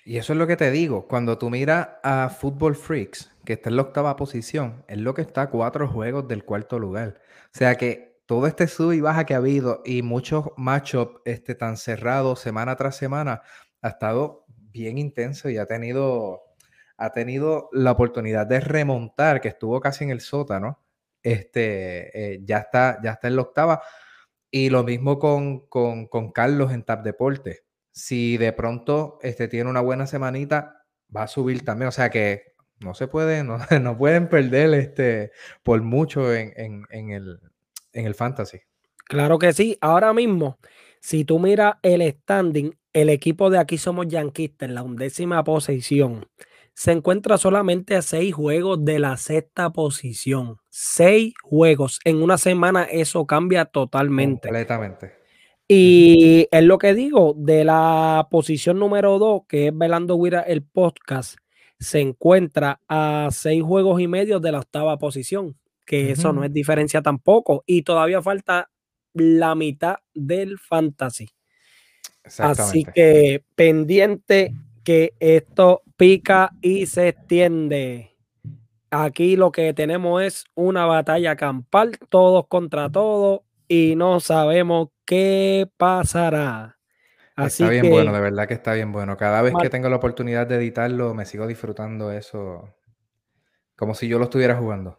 Y 0.04 0.18
eso 0.18 0.32
es 0.32 0.38
lo 0.38 0.46
que 0.46 0.56
te 0.56 0.70
digo. 0.70 1.08
Cuando 1.08 1.36
tú 1.36 1.50
miras 1.50 1.88
a 2.02 2.28
Football 2.28 2.76
Freaks, 2.76 3.32
que 3.44 3.54
está 3.54 3.70
en 3.70 3.76
la 3.76 3.82
octava 3.82 4.14
posición, 4.16 4.84
es 4.86 4.98
lo 4.98 5.14
que 5.14 5.22
está 5.22 5.42
a 5.42 5.50
4 5.50 5.88
juegos 5.88 6.28
del 6.28 6.44
cuarto 6.44 6.78
lugar. 6.78 7.20
O 7.46 7.58
sea 7.58 7.74
que 7.74 8.20
todo 8.26 8.46
este 8.46 8.66
sub 8.66 8.92
y 8.92 9.00
baja 9.00 9.24
que 9.24 9.34
ha 9.34 9.38
habido 9.38 9.82
y 9.84 10.02
muchos 10.02 10.46
matchups 10.56 11.20
este, 11.24 11.54
tan 11.54 11.76
cerrados 11.76 12.40
semana 12.40 12.76
tras 12.76 12.96
semana 12.96 13.42
ha 13.82 13.88
estado 13.88 14.44
bien 14.48 14.98
intenso 14.98 15.48
y 15.48 15.58
ha 15.58 15.66
tenido, 15.66 16.42
ha 16.96 17.10
tenido 17.10 17.68
la 17.72 17.92
oportunidad 17.92 18.46
de 18.46 18.60
remontar, 18.60 19.40
que 19.40 19.48
estuvo 19.48 19.80
casi 19.80 20.04
en 20.04 20.10
el 20.10 20.20
sótano. 20.20 20.82
Este, 21.22 22.34
eh, 22.34 22.40
ya, 22.44 22.58
está, 22.58 23.00
ya 23.02 23.12
está 23.12 23.28
en 23.28 23.36
la 23.36 23.42
octava. 23.42 23.82
Y 24.56 24.70
lo 24.70 24.84
mismo 24.84 25.18
con, 25.18 25.66
con, 25.68 26.32
Carlos 26.32 26.72
en 26.72 26.82
Tap 26.82 27.04
Deporte. 27.04 27.64
Si 27.92 28.38
de 28.38 28.54
pronto 28.54 29.18
este, 29.20 29.48
tiene 29.48 29.68
una 29.68 29.82
buena 29.82 30.06
semanita, 30.06 30.86
va 31.14 31.24
a 31.24 31.28
subir 31.28 31.62
también. 31.62 31.88
O 31.88 31.92
sea 31.92 32.08
que 32.08 32.54
no 32.80 32.94
se 32.94 33.06
puede, 33.06 33.44
no, 33.44 33.58
no 33.82 33.98
pueden 33.98 34.30
perder 34.30 34.72
este, 34.72 35.30
por 35.62 35.82
mucho 35.82 36.32
en, 36.32 36.54
en, 36.88 37.10
el, 37.10 37.38
en 37.92 38.06
el 38.06 38.14
fantasy. 38.14 38.60
Claro 39.04 39.38
que 39.38 39.52
sí. 39.52 39.76
Ahora 39.82 40.14
mismo, 40.14 40.58
si 41.00 41.26
tú 41.26 41.38
miras 41.38 41.74
el 41.82 42.00
standing, 42.10 42.74
el 42.94 43.10
equipo 43.10 43.50
de 43.50 43.58
aquí 43.58 43.76
somos 43.76 44.08
yanquistas 44.08 44.70
en 44.70 44.74
la 44.74 44.82
undécima 44.82 45.44
posición. 45.44 46.26
Se 46.76 46.92
encuentra 46.92 47.38
solamente 47.38 47.96
a 47.96 48.02
seis 48.02 48.34
juegos 48.34 48.84
de 48.84 48.98
la 48.98 49.16
sexta 49.16 49.70
posición. 49.70 50.58
Seis 50.68 51.32
juegos. 51.42 52.00
En 52.04 52.22
una 52.22 52.36
semana 52.36 52.84
eso 52.84 53.26
cambia 53.26 53.64
totalmente. 53.64 54.48
Completamente. 54.48 55.14
Y 55.66 56.46
es 56.50 56.62
lo 56.62 56.78
que 56.78 56.94
digo, 56.94 57.34
de 57.36 57.64
la 57.64 58.28
posición 58.30 58.78
número 58.78 59.18
dos, 59.18 59.42
que 59.48 59.68
es 59.68 59.76
Velando 59.76 60.16
Wira 60.16 60.42
el 60.42 60.62
podcast, 60.62 61.38
se 61.80 62.00
encuentra 62.00 62.80
a 62.88 63.30
seis 63.32 63.62
juegos 63.62 64.00
y 64.00 64.06
medio 64.06 64.38
de 64.38 64.52
la 64.52 64.58
octava 64.60 64.98
posición 64.98 65.56
que 65.86 66.10
eso 66.10 66.32
no 66.32 66.44
es 66.44 66.52
diferencia 66.52 67.00
tampoco. 67.00 67.62
Y 67.64 67.82
todavía 67.82 68.20
falta 68.20 68.68
la 69.14 69.54
mitad 69.54 69.96
del 70.12 70.58
fantasy. 70.58 71.30
Así 72.38 72.84
que 72.84 73.44
pendiente 73.54 74.52
que 74.86 75.14
esto 75.18 75.82
pica 75.96 76.52
y 76.62 76.86
se 76.86 77.08
extiende. 77.08 78.14
Aquí 78.92 79.34
lo 79.34 79.50
que 79.50 79.74
tenemos 79.74 80.22
es 80.22 80.44
una 80.54 80.86
batalla 80.86 81.34
campal, 81.34 81.98
todos 82.08 82.46
contra 82.46 82.88
todos, 82.88 83.40
y 83.66 83.96
no 83.96 84.20
sabemos 84.20 84.90
qué 85.04 85.68
pasará. 85.76 86.78
Así 87.34 87.64
está 87.64 87.70
bien 87.72 87.90
bueno, 87.90 88.12
de 88.12 88.20
verdad 88.20 88.46
que 88.46 88.54
está 88.54 88.74
bien 88.74 88.92
bueno. 88.92 89.16
Cada 89.16 89.42
vez 89.42 89.54
que 89.60 89.68
tengo 89.70 89.88
la 89.88 89.96
oportunidad 89.96 90.46
de 90.46 90.54
editarlo, 90.54 91.14
me 91.14 91.26
sigo 91.26 91.48
disfrutando 91.48 92.12
eso 92.12 92.72
como 93.74 93.92
si 93.92 94.06
yo 94.06 94.20
lo 94.20 94.26
estuviera 94.26 94.54
jugando. 94.54 94.96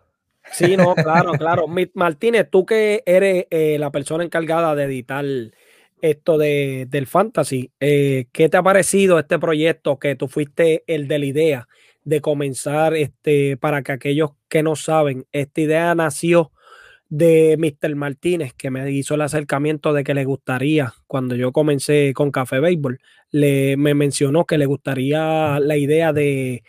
Sí, 0.52 0.76
no, 0.76 0.96
claro, 0.96 1.32
claro. 1.40 1.66
Martínez, 1.94 2.50
tú 2.52 2.66
que 2.66 3.04
eres 3.06 3.46
eh, 3.52 3.78
la 3.80 3.90
persona 3.90 4.26
encargada 4.26 4.76
de 4.76 4.84
editar 4.84 5.24
esto 6.02 6.38
de, 6.38 6.86
del 6.90 7.08
fantasy, 7.08 7.72
eh, 7.80 8.28
¿qué 8.32 8.50
te 8.50 8.58
ha 8.58 8.64
parecido 8.64 9.20
este 9.20 9.40
proyecto 9.40 10.00
que 10.00 10.16
tú 10.16 10.28
fuiste 10.28 10.84
el 10.88 11.08
de 11.08 11.20
la 11.20 11.26
idea 11.26 11.68
de 12.04 12.22
comenzar, 12.22 12.96
este, 12.96 13.58
para 13.58 13.84
que 13.84 13.92
aquellos 13.92 14.32
que 14.48 14.64
no 14.64 14.78
saben, 14.78 15.26
esta 15.34 15.60
idea 15.62 15.94
nació 15.94 16.52
de 17.10 17.58
Mr. 17.58 17.96
Martínez, 17.96 18.54
que 18.54 18.72
me 18.72 18.90
hizo 18.92 19.16
el 19.16 19.22
acercamiento 19.22 19.92
de 19.92 20.04
que 20.04 20.14
le 20.14 20.24
gustaría, 20.24 20.94
cuando 21.06 21.36
yo 21.36 21.52
comencé 21.52 22.14
con 22.14 22.32
Café 22.32 22.60
Béisbol, 22.62 23.00
le, 23.32 23.76
me 23.76 23.94
mencionó 23.94 24.46
que 24.46 24.58
le 24.58 24.66
gustaría 24.66 25.60
la 25.60 25.78
idea 25.78 26.14
de 26.14 26.64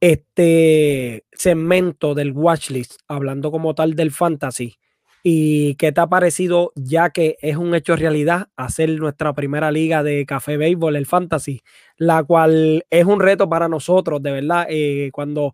este 0.00 1.24
segmento 1.32 2.14
del 2.14 2.32
watchlist, 2.32 3.00
hablando 3.06 3.50
como 3.50 3.74
tal 3.74 3.94
del 3.94 4.10
fantasy, 4.10 4.78
y 5.22 5.74
qué 5.76 5.92
te 5.92 6.00
ha 6.00 6.06
parecido 6.08 6.72
ya 6.76 7.10
que 7.10 7.36
es 7.42 7.56
un 7.56 7.74
hecho 7.74 7.96
realidad 7.96 8.48
hacer 8.56 8.90
nuestra 8.98 9.34
primera 9.34 9.70
liga 9.70 10.02
de 10.02 10.24
café 10.26 10.56
béisbol, 10.56 10.96
el 10.96 11.06
fantasy, 11.06 11.62
la 11.96 12.22
cual 12.24 12.84
es 12.90 13.04
un 13.04 13.20
reto 13.20 13.48
para 13.48 13.68
nosotros, 13.68 14.22
de 14.22 14.32
verdad, 14.32 14.66
eh, 14.70 15.10
cuando 15.12 15.52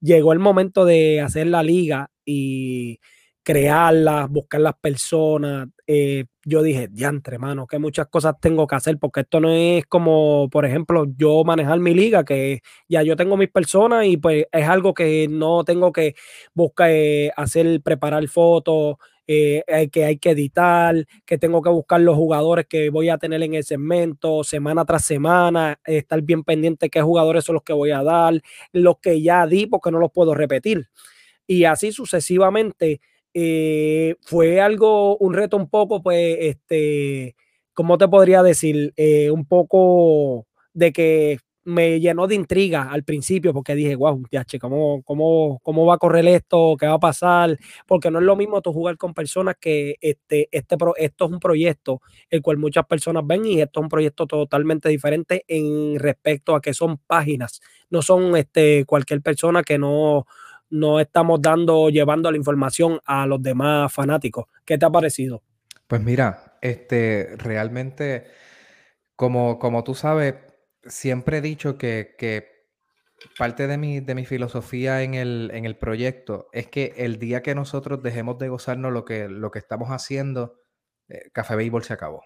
llegó 0.00 0.32
el 0.32 0.38
momento 0.38 0.84
de 0.84 1.20
hacer 1.20 1.46
la 1.46 1.62
liga 1.62 2.10
y 2.24 2.98
crearlas, 3.44 4.28
buscar 4.30 4.60
las 4.62 4.74
personas. 4.80 5.68
Eh, 5.86 6.24
yo 6.44 6.62
dije, 6.62 6.88
diantre, 6.88 7.38
mano, 7.38 7.66
que 7.66 7.78
muchas 7.78 8.08
cosas 8.08 8.34
tengo 8.40 8.66
que 8.66 8.74
hacer, 8.76 8.98
porque 8.98 9.20
esto 9.20 9.40
no 9.40 9.50
es 9.50 9.84
como, 9.86 10.48
por 10.50 10.64
ejemplo, 10.66 11.04
yo 11.16 11.44
manejar 11.44 11.78
mi 11.80 11.94
liga, 11.94 12.24
que 12.24 12.60
ya 12.88 13.02
yo 13.02 13.16
tengo 13.16 13.36
mis 13.36 13.50
personas 13.50 14.06
y 14.06 14.16
pues 14.16 14.46
es 14.50 14.68
algo 14.68 14.94
que 14.94 15.28
no 15.30 15.62
tengo 15.64 15.92
que 15.92 16.14
buscar, 16.54 16.90
eh, 16.90 17.32
hacer, 17.36 17.82
preparar 17.82 18.26
fotos, 18.28 18.96
eh, 19.26 19.62
que 19.92 20.04
hay 20.04 20.18
que 20.18 20.30
editar, 20.30 21.06
que 21.26 21.38
tengo 21.38 21.62
que 21.62 21.70
buscar 21.70 22.00
los 22.00 22.16
jugadores 22.16 22.66
que 22.66 22.90
voy 22.90 23.08
a 23.10 23.18
tener 23.18 23.42
en 23.42 23.54
el 23.54 23.64
segmento 23.64 24.44
semana 24.44 24.84
tras 24.84 25.04
semana, 25.04 25.78
estar 25.84 26.20
bien 26.22 26.44
pendiente 26.44 26.90
qué 26.90 27.00
jugadores 27.02 27.44
son 27.44 27.54
los 27.54 27.62
que 27.62 27.72
voy 27.74 27.90
a 27.90 28.02
dar, 28.02 28.40
los 28.72 28.98
que 29.00 29.20
ya 29.22 29.46
di 29.46 29.66
porque 29.66 29.90
no 29.90 29.98
los 29.98 30.12
puedo 30.12 30.34
repetir. 30.34 30.88
Y 31.46 31.64
así 31.64 31.92
sucesivamente 31.92 33.00
eh, 33.34 34.16
fue 34.22 34.60
algo, 34.60 35.16
un 35.18 35.34
reto 35.34 35.56
un 35.56 35.68
poco, 35.68 36.02
pues, 36.02 36.36
este, 36.40 37.36
¿cómo 37.74 37.98
te 37.98 38.08
podría 38.08 38.42
decir? 38.42 38.92
Eh, 38.96 39.30
un 39.30 39.46
poco 39.46 40.46
de 40.72 40.92
que 40.92 41.38
me 41.64 41.98
llenó 41.98 42.26
de 42.26 42.34
intriga 42.34 42.90
al 42.90 43.04
principio 43.04 43.52
porque 43.54 43.74
dije, 43.74 43.96
wow, 43.96 44.22
ya, 44.30 44.44
¿cómo, 44.60 45.02
cómo, 45.02 45.60
cómo 45.62 45.86
va 45.86 45.94
a 45.94 45.98
correr 45.98 46.26
esto? 46.28 46.76
¿Qué 46.78 46.86
va 46.86 46.94
a 46.94 46.98
pasar? 47.00 47.58
Porque 47.86 48.10
no 48.10 48.18
es 48.18 48.24
lo 48.24 48.36
mismo 48.36 48.60
tú 48.60 48.72
jugar 48.72 48.96
con 48.98 49.14
personas 49.14 49.56
que 49.58 49.96
este, 50.00 50.48
este, 50.52 50.76
esto 50.98 51.24
es 51.24 51.30
un 51.30 51.40
proyecto 51.40 52.02
el 52.30 52.42
cual 52.42 52.58
muchas 52.58 52.84
personas 52.86 53.24
ven 53.26 53.46
y 53.46 53.60
esto 53.60 53.80
es 53.80 53.84
un 53.84 53.88
proyecto 53.88 54.26
totalmente 54.26 54.88
diferente 54.90 55.44
en 55.48 55.98
respecto 55.98 56.54
a 56.54 56.60
que 56.60 56.74
son 56.74 56.98
páginas, 57.06 57.60
no 57.90 58.02
son 58.02 58.36
este, 58.36 58.84
cualquier 58.84 59.22
persona 59.22 59.62
que 59.62 59.78
no, 59.78 60.26
no 60.74 60.98
estamos 60.98 61.40
dando, 61.40 61.88
llevando 61.88 62.30
la 62.30 62.36
información 62.36 63.00
a 63.04 63.26
los 63.26 63.40
demás 63.40 63.92
fanáticos. 63.92 64.46
¿Qué 64.64 64.76
te 64.76 64.84
ha 64.84 64.90
parecido? 64.90 65.42
Pues 65.86 66.02
mira, 66.02 66.58
este, 66.60 67.36
realmente, 67.36 68.26
como, 69.14 69.60
como 69.60 69.84
tú 69.84 69.94
sabes, 69.94 70.34
siempre 70.82 71.38
he 71.38 71.40
dicho 71.40 71.78
que, 71.78 72.16
parte 73.38 73.68
de 73.68 73.78
mi, 73.78 74.00
de 74.00 74.16
mi 74.16 74.26
filosofía 74.26 75.02
en 75.02 75.14
el, 75.14 75.50
en 75.54 75.64
el, 75.64 75.76
proyecto 75.76 76.48
es 76.52 76.66
que 76.66 76.92
el 76.96 77.20
día 77.20 77.42
que 77.42 77.54
nosotros 77.54 78.02
dejemos 78.02 78.38
de 78.38 78.48
gozarnos 78.48 78.92
lo 78.92 79.04
que, 79.04 79.28
lo 79.28 79.52
que 79.52 79.60
estamos 79.60 79.90
haciendo, 79.90 80.60
eh, 81.08 81.30
Café 81.32 81.54
Béisbol 81.54 81.84
se 81.84 81.92
acabó. 81.92 82.22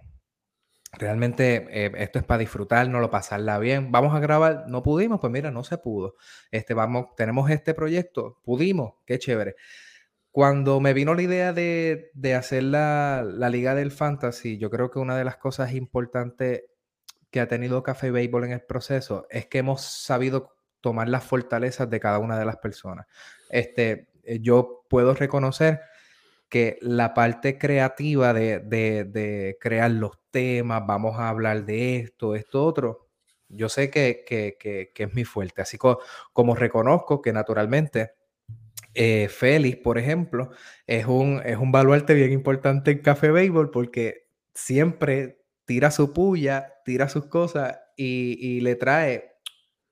Realmente 0.92 1.66
eh, 1.70 1.92
esto 1.98 2.18
es 2.18 2.24
para 2.24 2.38
disfrutar, 2.38 2.86
lo 2.88 3.10
pasarla 3.10 3.58
bien. 3.58 3.92
Vamos 3.92 4.14
a 4.14 4.20
grabar, 4.20 4.64
no 4.68 4.82
pudimos, 4.82 5.20
pues 5.20 5.32
mira, 5.32 5.50
no 5.50 5.62
se 5.62 5.78
pudo. 5.78 6.16
Este, 6.50 6.74
vamos, 6.74 7.14
tenemos 7.16 7.50
este 7.50 7.74
proyecto, 7.74 8.40
pudimos, 8.42 8.94
qué 9.04 9.18
chévere. 9.18 9.56
Cuando 10.30 10.80
me 10.80 10.94
vino 10.94 11.14
la 11.14 11.22
idea 11.22 11.52
de, 11.52 12.10
hacer 12.36 12.62
la, 12.62 13.22
Liga 13.50 13.74
del 13.74 13.90
Fantasy, 13.90 14.56
yo 14.58 14.70
creo 14.70 14.90
que 14.90 14.98
una 14.98 15.16
de 15.16 15.24
las 15.24 15.36
cosas 15.36 15.72
importantes 15.72 16.64
que 17.30 17.40
ha 17.40 17.48
tenido 17.48 17.82
Café 17.82 18.10
Béisbol 18.10 18.44
en 18.44 18.52
el 18.52 18.62
proceso 18.62 19.26
es 19.30 19.46
que 19.46 19.58
hemos 19.58 19.82
sabido 19.82 20.56
tomar 20.80 21.08
las 21.08 21.24
fortalezas 21.24 21.90
de 21.90 22.00
cada 22.00 22.18
una 22.18 22.38
de 22.38 22.46
las 22.46 22.56
personas. 22.58 23.06
Este, 23.50 24.08
eh, 24.22 24.40
yo 24.40 24.86
puedo 24.88 25.14
reconocer 25.14 25.80
que 26.48 26.78
la 26.80 27.14
parte 27.14 27.58
creativa 27.58 28.32
de, 28.32 29.56
crear 29.60 29.90
los 29.90 30.18
temas, 30.30 30.86
vamos 30.86 31.18
a 31.18 31.28
hablar 31.28 31.64
de 31.64 31.96
esto, 31.96 32.34
esto, 32.34 32.64
otro, 32.64 33.08
yo 33.48 33.68
sé 33.68 33.90
que, 33.90 34.24
es 34.94 35.14
mi 35.14 35.24
fuerte. 35.24 35.62
Así 35.62 35.78
como 35.78 36.54
reconozco 36.54 37.22
que 37.22 37.32
naturalmente 37.32 38.12
eh, 38.94 39.28
Félix, 39.28 39.78
por 39.78 39.98
ejemplo, 39.98 40.50
es 40.86 41.06
un, 41.06 41.40
es 41.44 41.56
un 41.56 41.70
baluarte 41.72 42.14
bien 42.14 42.32
importante 42.32 42.90
en 42.90 42.98
Café 42.98 43.30
Béisbol 43.30 43.70
porque 43.70 44.28
siempre 44.54 45.38
tira 45.64 45.90
su 45.90 46.12
puya, 46.12 46.74
tira 46.84 47.08
sus 47.08 47.26
cosas 47.26 47.78
y, 47.96 48.60
le 48.60 48.74
trae 48.74 49.36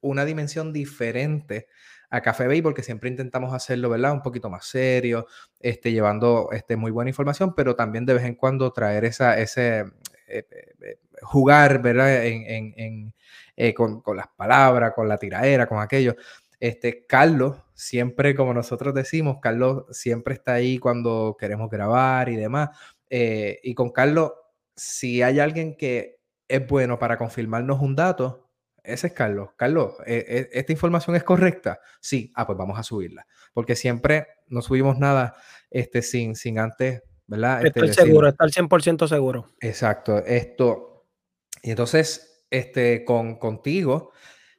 una 0.00 0.25
dimensión 0.25 0.72
diferente 0.72 1.68
a 2.10 2.20
Café 2.20 2.46
Bay 2.46 2.62
porque 2.62 2.82
siempre 2.82 3.10
intentamos 3.10 3.52
hacerlo, 3.52 3.90
¿verdad? 3.90 4.12
Un 4.12 4.22
poquito 4.22 4.50
más 4.50 4.66
serio, 4.66 5.26
este, 5.60 5.92
llevando 5.92 6.50
este, 6.52 6.76
muy 6.76 6.90
buena 6.90 7.10
información, 7.10 7.54
pero 7.54 7.76
también 7.76 8.06
de 8.06 8.14
vez 8.14 8.25
en 8.25 8.34
cuando 8.34 8.72
traer 8.72 9.04
esa, 9.04 9.38
ese, 9.38 9.80
eh, 10.26 10.46
eh, 10.82 10.98
jugar, 11.22 11.82
¿verdad? 11.82 12.25
En, 12.25 13.14
con, 13.75 14.00
con, 14.02 14.16
las 14.16 14.28
palabras, 14.28 14.92
con 14.94 15.08
la 15.08 15.18
tiraera, 15.18 15.66
con 15.66 15.80
aquello. 15.80 16.14
Este, 16.60 17.06
Carlos, 17.06 17.56
siempre, 17.75 18.34
como 18.34 18.54
nosotros 18.54 18.94
decimos, 18.94 19.38
Carlos 19.40 19.84
siempre 19.90 20.34
está 20.34 20.54
ahí 20.54 20.78
cuando 20.78 21.36
queremos 21.38 21.70
grabar 21.70 22.28
y 22.28 22.36
demás. 22.36 22.70
Eh, 23.10 23.60
y 23.62 23.75
con 23.75 23.90
Carlos, 23.90 24.32
si 24.75 25.22
hay 25.22 25.38
alguien 25.38 25.76
que 25.76 26.18
es 26.48 26.66
bueno 26.66 26.98
para 26.98 27.18
confirmarnos 27.18 27.80
un 27.80 27.96
dato, 27.96 28.45
ese 28.86 29.08
es 29.08 29.12
Carlos. 29.12 29.50
Carlos, 29.56 29.94
eh, 30.06 30.24
eh, 30.28 30.48
¿esta 30.52 30.72
información 30.72 31.16
es 31.16 31.24
correcta? 31.24 31.80
Sí, 32.00 32.32
ah, 32.34 32.46
pues 32.46 32.56
vamos 32.56 32.78
a 32.78 32.82
subirla. 32.82 33.26
Porque 33.52 33.76
siempre 33.76 34.26
no 34.48 34.62
subimos 34.62 34.98
nada 34.98 35.36
este, 35.70 36.02
sin, 36.02 36.36
sin 36.36 36.58
antes, 36.58 37.02
¿verdad? 37.26 37.64
Este, 37.66 37.80
Estoy 37.80 38.06
seguro, 38.06 38.28
estar 38.28 38.48
100% 38.48 39.08
seguro. 39.08 39.48
Exacto, 39.60 40.18
esto. 40.18 41.06
Y 41.62 41.70
entonces, 41.70 42.44
este, 42.50 43.04
con, 43.04 43.36
contigo, 43.36 44.12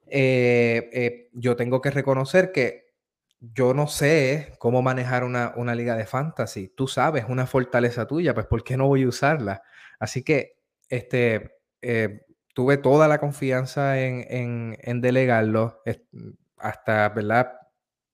eh, 0.10 0.90
eh, 0.94 1.30
yo 1.34 1.56
tengo 1.56 1.82
que 1.82 1.92
reconocer 1.92 2.52
que 2.52 2.88
yo 3.40 3.74
no 3.74 3.88
sé 3.88 4.54
cómo 4.58 4.82
manejar 4.82 5.24
una, 5.24 5.76
liga 5.76 5.96
de 5.96 6.06
fantasy. 6.06 6.70
Tú 6.70 6.88
sabes, 6.88 7.26
una 7.28 7.46
fortaleza 7.46 8.08
tuya, 8.08 8.34
pues 8.34 8.48
¿por 8.48 8.64
qué 8.64 8.78
no 8.78 8.88
voy 8.88 9.04
a 9.04 9.08
usarla? 9.08 9.62
Así 10.00 10.24
que 10.24 10.58
este, 10.90 11.58
eh, 11.82 12.22
tuve 12.58 12.78
toda 12.78 13.08
la 13.08 13.20
confianza 13.20 14.00
en, 14.02 15.00
delegarlo. 15.00 15.84
Hasta, 16.58 17.08
¿verdad? 17.10 17.54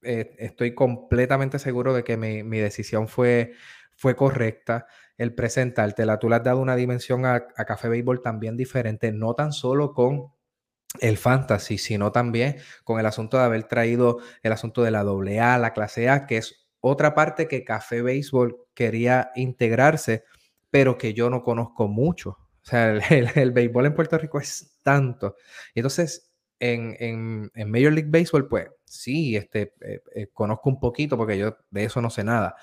estoy 0.02 0.76
completamente 0.76 1.60
seguro 1.60 1.94
de 1.94 2.04
que 2.04 2.18
mi, 2.18 2.60
decisión 2.60 3.08
fue, 3.08 3.54
fue 3.96 4.18
correcta 4.18 4.86
el 5.18 5.34
presentártela. 5.34 6.20
Tú 6.20 6.28
le 6.28 6.36
has 6.36 6.44
dado 6.44 6.60
una 6.60 6.76
dimensión 6.76 7.26
a, 7.26 7.36
a 7.56 7.64
Café 7.64 7.88
Béisbol 7.88 8.22
también 8.22 8.58
diferente, 8.58 9.14
no 9.14 9.34
tan 9.34 9.54
solo 9.54 9.94
con 9.94 10.34
el 11.00 11.18
fantasy, 11.18 11.78
sino 11.78 12.12
también 12.12 12.58
con 12.84 13.00
el 13.00 13.06
asunto 13.06 13.38
de 13.38 13.44
haber 13.44 13.64
traído 13.64 14.18
el 14.42 14.52
asunto 14.52 14.84
de 14.84 14.92
la 14.92 15.06
AA, 15.06 15.58
la 15.58 15.72
clase 15.72 16.10
A, 16.10 16.26
que 16.26 16.36
es 16.36 16.68
otra 16.82 17.16
parte 17.16 17.48
que 17.48 17.64
Café 17.64 18.02
Béisbol 18.02 18.58
quería 18.74 19.32
integrarse, 19.36 20.26
pero 20.70 20.98
que 20.98 21.14
yo 21.14 21.30
no 21.30 21.44
conozco 21.44 21.88
mucho. 21.88 22.43
O 22.64 22.70
sea, 22.70 22.94
el, 23.10 23.52
béisbol 23.52 23.88
en 23.88 23.94
Puerto 23.96 24.18
Rico 24.18 24.40
es 24.40 24.78
tanto. 24.82 25.36
Entonces, 25.76 26.32
en, 26.60 26.96
en, 27.00 27.70
Major 27.70 27.92
League 27.92 28.10
Baseball, 28.10 28.48
pues 28.48 28.70
sí, 28.86 29.36
este, 29.36 29.74
eh, 29.82 30.02
eh, 30.16 30.28
conozco 30.32 30.70
un 30.70 30.80
poquito 30.80 31.18
porque 31.18 31.38
yo 31.38 31.58
de 31.72 31.84
eso 31.84 32.02
no 32.02 32.10
sé 32.10 32.24
nada. 32.24 32.56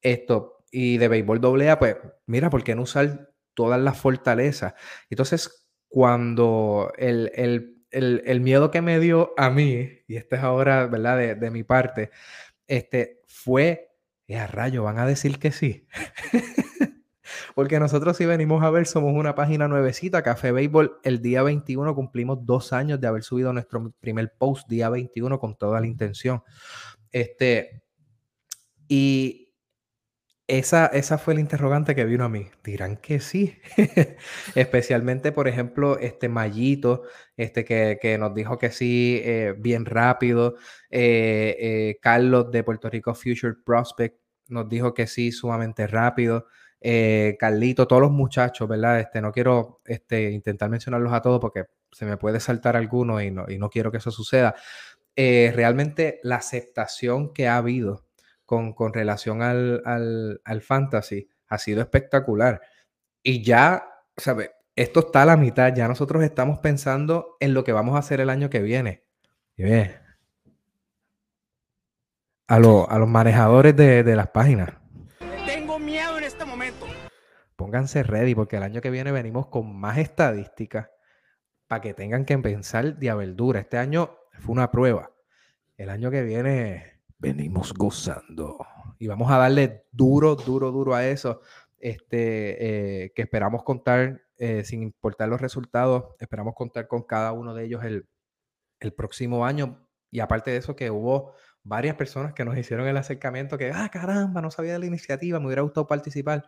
Esto, 0.00 0.64
y 0.70 0.98
de 0.98 1.08
béisbol 1.08 1.68
AA, 1.68 1.78
pues 1.78 1.96
mira, 2.26 2.50
¿por 2.50 2.62
qué 2.62 2.74
no 2.74 2.82
usar 2.82 3.30
todas 3.54 3.80
las 3.80 3.98
fortalezas? 3.98 4.74
Entonces, 5.10 5.66
cuando 5.88 6.92
el, 6.96 8.40
miedo 8.40 8.70
que 8.70 8.80
me 8.80 8.98
dio 9.00 9.34
a 9.36 9.50
mí, 9.50 9.88
y 10.06 10.16
este 10.16 10.36
es 10.36 10.42
ahora, 10.42 10.86
¿verdad? 10.86 11.36
De, 11.36 11.50
mi 11.50 11.64
parte, 11.64 12.10
este, 12.66 13.20
fue, 13.26 13.90
eh, 14.28 14.38
a 14.38 14.46
rayo, 14.46 14.84
van 14.84 14.98
a 14.98 15.06
decir 15.06 15.38
que 15.38 15.52
sí. 15.52 15.86
Porque 17.54 17.78
nosotros 17.78 18.16
si 18.16 18.26
venimos 18.26 18.62
a 18.62 18.70
ver, 18.70 18.86
somos 18.86 19.14
una 19.14 19.34
página 19.34 19.68
nuevecita, 19.68 20.22
Café 20.22 20.52
Béisbol, 20.52 21.00
el 21.02 21.20
día 21.20 21.42
21 21.42 21.94
cumplimos 21.94 22.44
dos 22.46 22.72
años 22.72 23.00
de 23.00 23.06
haber 23.06 23.22
subido 23.22 23.52
nuestro 23.52 23.92
primer 24.00 24.32
post, 24.38 24.68
día 24.68 24.88
21, 24.88 25.38
con 25.38 25.56
toda 25.56 25.80
la 25.80 25.86
intención. 25.86 26.42
Este, 27.10 27.82
y 28.88 29.42
esa, 30.48 30.86
esa 30.86 31.18
fue 31.18 31.34
el 31.34 31.40
interrogante 31.40 31.94
que 31.94 32.04
vino 32.04 32.24
a 32.24 32.28
mí. 32.28 32.50
Dirán 32.64 32.96
que 32.96 33.20
sí. 33.20 33.58
Especialmente, 34.54 35.32
por 35.32 35.48
ejemplo, 35.48 35.98
este 35.98 36.28
Mayito, 36.28 37.04
este 37.36 37.64
que, 37.64 38.18
nos 38.18 38.34
dijo 38.34 38.58
que 38.58 38.70
sí 38.70 39.20
eh, 39.24 39.54
bien 39.58 39.86
rápido. 39.86 40.56
Eh, 40.90 41.56
eh, 41.58 41.98
Carlos 42.02 42.50
de 42.50 42.64
Puerto 42.64 42.90
Rico 42.90 43.14
Future 43.14 43.54
Prospect 43.64 44.18
nos 44.48 44.68
dijo 44.68 44.92
que 44.92 45.06
sí 45.06 45.32
sumamente 45.32 45.86
rápido. 45.86 46.46
Carlito, 47.38 47.86
todos 47.86 48.02
los 48.02 48.10
muchachos, 48.10 48.68
¿verdad? 48.68 49.00
Este, 49.00 49.20
no 49.20 49.32
quiero 49.32 49.80
este, 49.84 50.30
intentar 50.30 50.68
mencionarlos 50.70 51.12
a 51.12 51.22
todos 51.22 51.40
porque 51.40 51.66
se 51.90 52.04
me 52.06 52.16
puede 52.16 52.40
saltar 52.40 52.76
alguno 52.76 53.20
y 53.20 53.30
no, 53.30 53.46
y 53.48 53.58
no 53.58 53.70
quiero 53.70 53.90
que 53.92 53.98
eso 53.98 54.10
suceda. 54.10 54.54
realmente 55.16 56.20
la 56.22 56.36
aceptación 56.36 57.32
que 57.32 57.48
ha 57.48 57.56
habido 57.56 58.06
con, 58.74 58.92
relación 58.92 59.42
al, 59.42 60.62
fantasy 60.62 61.28
ha 61.48 61.58
sido 61.58 61.80
espectacular. 61.80 62.60
Y 63.22 63.42
ya, 63.42 63.84
¿sabes? 64.16 64.50
Esto 64.74 65.00
está 65.00 65.22
a 65.22 65.26
la 65.26 65.36
mitad, 65.36 65.74
ya 65.74 65.88
nosotros 65.88 66.22
estamos 66.22 66.58
pensando 66.58 67.36
en 67.40 67.54
lo 67.54 67.64
que 67.64 67.72
vamos 67.72 67.96
a 67.96 67.98
hacer 67.98 68.20
el 68.20 68.30
año 68.30 68.50
que 68.50 68.60
viene. 68.60 69.04
A, 72.46 72.58
los 72.58 73.08
manejadores 73.08 73.76
de 73.76 74.16
las 74.16 74.28
páginas. 74.28 74.81
Tengo 75.72 75.86
miedo 75.86 76.18
en 76.18 76.24
este 76.24 76.44
momento. 76.44 76.84
Pónganse 77.56 78.02
ready 78.02 78.34
porque 78.34 78.58
el 78.58 78.62
año 78.62 78.82
que 78.82 78.90
viene 78.90 79.10
venimos 79.10 79.46
con 79.46 79.74
más 79.74 79.96
estadísticas 79.96 80.90
para 81.66 81.80
que 81.80 81.94
tengan 81.94 82.26
que 82.26 82.36
pensar 82.36 82.98
de. 82.98 83.58
Este 83.58 83.78
año 83.78 84.14
fue 84.40 84.52
una 84.52 84.70
prueba. 84.70 85.12
El 85.78 85.88
año 85.88 86.10
que 86.10 86.24
viene 86.24 87.00
venimos 87.16 87.72
gozando. 87.72 88.58
Y 88.98 89.06
vamos 89.06 89.32
a 89.32 89.38
darle 89.38 89.86
duro, 89.92 90.34
duro, 90.34 90.72
duro 90.72 90.94
a 90.94 91.06
eso. 91.06 91.40
Este, 91.78 93.04
eh, 93.04 93.12
que 93.14 93.22
esperamos 93.22 93.62
contar, 93.62 94.20
eh, 94.36 94.64
sin 94.64 94.82
importar 94.82 95.30
los 95.30 95.40
resultados, 95.40 96.04
esperamos 96.20 96.54
contar 96.54 96.86
con 96.86 97.02
cada 97.04 97.32
uno 97.32 97.54
de 97.54 97.64
ellos 97.64 97.82
el, 97.82 98.06
el, 98.78 98.92
próximo 98.92 99.46
año. 99.46 99.88
Y 100.10 100.20
aparte 100.20 100.50
de 100.50 100.58
eso, 100.58 100.76
que 100.76 100.90
hubo 100.90 101.32
varias 101.64 101.96
personas 101.96 102.32
que 102.34 102.44
nos 102.44 102.56
hicieron 102.56 102.86
el 102.88 102.96
acercamiento, 102.96 103.58
que, 103.58 103.70
ah, 103.72 103.88
caramba, 103.92 104.40
no 104.42 104.50
sabía 104.50 104.74
de 104.74 104.80
la 104.80 104.86
iniciativa, 104.86 105.38
me 105.40 105.46
hubiera 105.46 105.62
gustado 105.62 105.86
participar. 105.86 106.44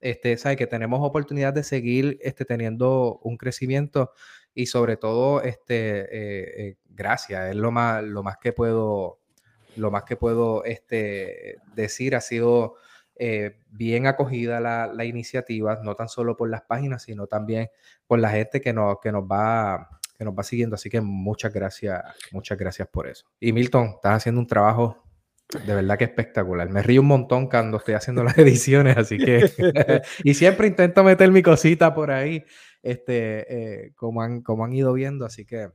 Este, 0.00 0.36
sabe 0.36 0.56
que 0.56 0.66
tenemos 0.66 1.00
oportunidad 1.02 1.52
de 1.52 1.64
seguir 1.64 2.18
este, 2.22 2.44
teniendo 2.44 3.18
un 3.22 3.36
crecimiento 3.36 4.12
y 4.54 4.66
sobre 4.66 4.96
todo, 4.96 5.42
este, 5.42 6.68
eh, 6.70 6.76
gracias, 6.88 7.50
es 7.50 7.56
lo 7.56 7.70
más, 7.70 8.02
lo 8.04 8.22
más 8.22 8.38
que 8.38 8.52
puedo 8.52 9.20
lo 9.78 9.90
más 9.90 10.04
que 10.04 10.16
puedo 10.16 10.64
este, 10.64 11.58
decir 11.74 12.16
ha 12.16 12.20
sido 12.20 12.74
eh, 13.16 13.58
bien 13.70 14.06
acogida 14.06 14.60
la, 14.60 15.04
iniciativa, 15.04 15.80
no 15.82 15.94
tan 15.94 16.08
solo 16.08 16.36
por 16.36 16.50
las 16.50 16.62
páginas, 16.62 17.02
sino 17.02 17.26
también 17.26 17.68
por 18.06 18.18
la 18.18 18.30
gente 18.30 18.60
que 18.60 18.72
nos, 18.72 18.98
que 19.00 19.10
nos 19.10 19.24
va 19.24 19.97
que 20.18 20.24
nos 20.24 20.34
va 20.34 20.42
siguiendo. 20.42 20.74
Así 20.74 20.90
que 20.90 21.00
muchas 21.00 21.52
gracias, 21.52 22.02
muchas 22.32 22.58
gracias 22.58 22.88
por 22.88 23.06
eso. 23.06 23.26
Y 23.40 23.52
Milton, 23.52 23.94
estás 23.96 24.16
haciendo 24.16 24.40
un 24.40 24.46
trabajo 24.46 25.04
de 25.64 25.74
verdad 25.74 25.96
que 25.96 26.04
espectacular. 26.04 26.68
Me 26.68 26.82
río 26.82 27.00
un 27.00 27.06
montón 27.06 27.48
cuando 27.48 27.78
estoy 27.78 27.94
haciendo 27.94 28.22
las 28.22 28.36
ediciones, 28.38 28.96
así 28.96 29.16
que. 29.16 29.50
y 30.24 30.34
siempre 30.34 30.66
intento 30.66 31.02
meter 31.04 31.30
mi 31.30 31.42
cosita 31.42 31.94
por 31.94 32.10
ahí, 32.10 32.44
este, 32.82 33.86
eh, 33.86 33.92
como, 33.94 34.20
han, 34.20 34.42
como 34.42 34.64
han 34.64 34.72
ido 34.72 34.92
viendo, 34.92 35.24
así 35.24 35.46
que 35.46 35.68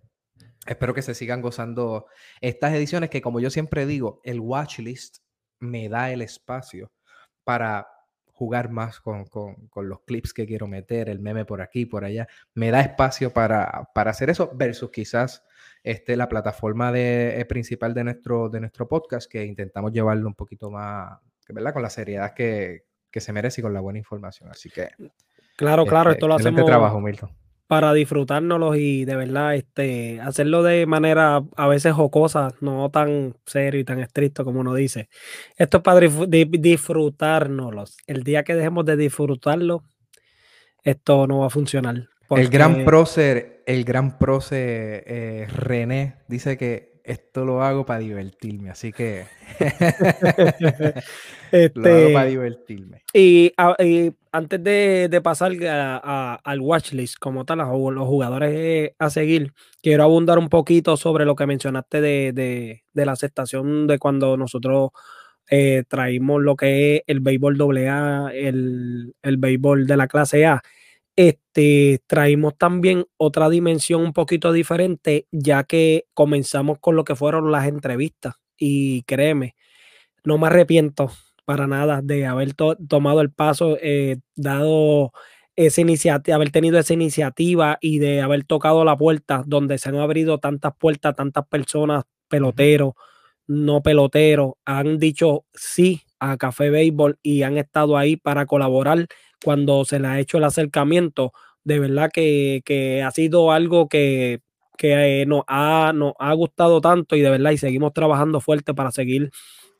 Espero 0.66 0.94
que 0.94 1.02
se 1.02 1.14
sigan 1.14 1.42
gozando 1.42 2.06
estas 2.40 2.74
ediciones 2.74 3.10
que, 3.10 3.22
como 3.22 3.40
yo 3.40 3.50
siempre 3.50 3.86
digo, 3.86 4.22
el 4.24 4.40
watchlist 4.40 5.18
me 5.60 5.90
da 5.90 6.12
el 6.12 6.22
espacio 6.22 6.94
para 7.44 7.88
jugar 8.44 8.70
más 8.70 9.00
con, 9.00 9.26
los 9.76 10.02
clips 10.02 10.34
que 10.34 10.46
quiero 10.46 10.68
meter, 10.68 11.08
el 11.08 11.20
meme 11.20 11.46
por 11.46 11.62
aquí, 11.62 11.86
por 11.86 12.04
allá. 12.04 12.28
Me 12.54 12.72
da 12.72 12.82
espacio 12.82 13.32
para, 13.32 13.90
hacer 13.96 14.30
eso 14.30 14.52
versus 14.54 14.92
quizás 14.92 15.46
este, 15.82 16.18
la 16.18 16.28
plataforma 16.28 16.92
de, 16.92 17.40
eh, 17.40 17.46
principal 17.46 17.94
de 17.94 18.04
nuestro, 18.04 18.50
de 18.50 18.60
nuestro 18.60 18.88
podcast 18.90 19.32
que 19.32 19.46
intentamos 19.46 19.94
llevarlo 19.94 20.28
un 20.28 20.36
poquito 20.36 20.70
más, 20.70 21.20
¿verdad? 21.48 21.72
Con 21.72 21.84
la 21.84 21.90
seriedad 21.90 22.34
que, 22.34 22.84
se 23.16 23.32
merece 23.32 23.62
y 23.62 23.64
con 23.64 23.74
la 23.74 23.80
buena 23.80 24.00
información. 24.00 24.50
Así 24.50 24.70
que... 24.70 24.90
Claro, 25.56 25.86
claro, 25.86 26.10
este, 26.10 26.18
esto 26.18 26.28
lo 26.28 26.36
hacemos... 26.36 26.66
trabajo, 26.66 27.00
Milton 27.00 27.43
para 27.68 27.94
disfrutárnoslos 27.94 28.78
y 28.78 29.06
de 29.06 29.16
verdad 29.16 29.56
este, 29.56 30.20
hacerlo 30.22 30.64
de 30.64 30.86
manera 30.86 31.44
a 31.56 31.68
veces 31.68 31.94
jocosa, 31.94 32.54
no 32.62 32.90
tan 32.92 33.36
serio 33.46 33.80
y 33.80 33.84
tan 33.84 34.00
estricto 34.00 34.46
como 34.46 34.60
uno 34.60 34.74
dice. 34.76 35.10
Esto 35.58 35.78
es 35.78 35.84
para 35.84 36.00
disfrutárnoslos. 36.00 37.98
El 38.06 38.24
día 38.24 38.44
que 38.44 38.56
dejemos 38.56 38.86
de 38.86 38.98
disfrutarlo, 38.98 39.84
esto 40.84 41.28
no 41.28 41.40
va 41.40 41.48
a 41.48 41.50
funcionar. 41.50 42.10
El 42.30 42.50
gran 42.50 42.84
prócer, 42.86 43.64
el 43.66 43.84
gran 43.84 44.18
prócer 44.18 45.04
eh, 45.06 45.48
René 45.54 46.16
dice 46.28 46.58
que 46.58 46.93
esto 47.04 47.46
lo 47.46 47.62
hago 47.64 47.86
para 47.86 48.00
divertirme, 48.00 48.70
así 48.70 48.92
que 48.92 49.26
Este, 51.52 51.72
lo 51.76 51.94
hago 51.94 52.14
para 52.14 52.26
divertirme. 52.26 53.04
y, 53.14 53.54
antes 54.32 54.64
de, 54.64 55.08
de 55.10 55.22
pasar 55.22 55.52
a- 55.66 56.02
a- 56.04 56.36
al 56.44 56.60
watchlist 56.62 57.18
como 57.20 57.46
tal, 57.46 57.62
a 57.62 57.66
los 57.66 58.08
jugadores 58.08 58.92
a 58.98 59.10
seguir, 59.10 59.54
quiero 59.82 60.04
abundar 60.04 60.40
un 60.40 60.50
poquito 60.50 60.98
sobre 60.98 61.26
lo 61.26 61.36
que 61.36 61.46
mencionaste 61.46 62.02
de, 62.02 62.32
de- 62.34 62.84
de 62.94 63.06
la 63.06 63.12
aceptación 63.12 63.86
de 63.88 64.00
cuando 64.00 64.38
nosotros 64.38 64.90
eh, 65.50 65.84
traímos 65.88 66.42
lo 66.42 66.56
que 66.56 66.96
es 66.98 67.02
el 67.08 67.20
béisbol 67.20 67.58
AA, 67.88 68.32
el, 68.34 69.14
el 69.22 69.38
béisbol 69.38 69.86
de 69.88 69.98
la 69.98 70.08
clase 70.08 70.46
A. 70.46 70.62
Este, 71.16 72.02
traímos 72.08 72.58
también 72.58 73.06
otra 73.18 73.50
dimensión 73.50 74.02
un 74.02 74.14
poquito 74.14 74.52
diferente, 74.52 75.28
ya 75.32 75.64
que 75.64 76.06
comenzamos 76.16 76.80
con 76.80 76.96
lo 76.96 77.04
que 77.04 77.16
fueron 77.16 77.52
las 77.52 77.68
entrevistas. 77.68 78.36
Y 78.58 79.04
créeme, 79.04 79.56
no 80.26 80.38
me 80.38 80.48
arrepiento 80.48 81.12
para 81.46 81.68
nada 81.68 82.02
de 82.04 82.26
haber 82.28 82.54
to- 82.56 82.78
tomado 82.90 83.22
el 83.22 83.32
paso, 83.32 83.78
eh, 83.82 84.18
dado 84.36 85.12
esa 85.56 85.82
iniciativa, 85.82 86.36
haber 86.36 86.52
tenido 86.52 86.80
esa 86.80 86.94
iniciativa 86.94 87.78
y 87.82 88.00
de 88.00 88.22
haber 88.22 88.46
tocado 88.46 88.86
la 88.86 88.98
puerta 88.98 89.44
donde 89.48 89.78
se 89.80 89.90
han 89.90 89.98
abrido 89.98 90.40
tantas 90.40 90.74
puertas, 90.78 91.16
tantas 91.16 91.48
personas, 91.48 92.06
peloteros, 92.30 92.94
no 93.48 93.82
peloteros, 93.84 94.54
han 94.66 94.98
dicho 95.00 95.46
sí 95.54 96.02
a 96.20 96.38
Café 96.38 96.70
Béisbol 96.70 97.20
y 97.22 97.44
han 97.44 97.58
estado 97.58 97.98
ahí 97.98 98.16
para 98.18 98.46
colaborar 98.46 99.08
cuando 99.44 99.86
se 99.86 100.00
le 100.00 100.08
ha 100.08 100.20
hecho 100.20 100.38
el 100.38 100.44
acercamiento. 100.46 101.34
De 101.64 101.80
verdad 101.80 102.10
que, 102.14 102.62
que 102.66 103.02
ha 103.04 103.12
sido 103.12 103.52
algo 103.52 103.88
que, 103.88 104.42
que 104.78 105.22
eh, 105.22 105.26
nos, 105.26 105.44
ha, 105.48 105.92
nos 105.96 106.14
ha 106.20 106.34
gustado 106.34 106.82
tanto 106.82 107.16
y 107.16 107.22
de 107.22 107.30
verdad 107.30 107.52
y 107.52 107.58
seguimos 107.58 107.94
trabajando 107.94 108.42
fuerte 108.42 108.74
para 108.74 108.92
seguir 108.92 109.32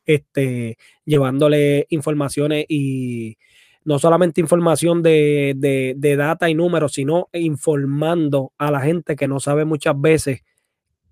este, 0.06 0.76
llevándole 1.04 1.86
informaciones 1.90 2.66
y 2.68 3.36
no 3.84 3.98
solamente 3.98 4.40
información 4.40 5.02
de, 5.02 5.54
de, 5.56 5.94
de 5.96 6.16
data 6.16 6.48
y 6.48 6.54
números, 6.54 6.92
sino 6.92 7.28
informando 7.32 8.52
a 8.58 8.70
la 8.70 8.80
gente 8.80 9.16
que 9.16 9.28
no 9.28 9.40
sabe 9.40 9.64
muchas 9.64 10.00
veces 10.00 10.40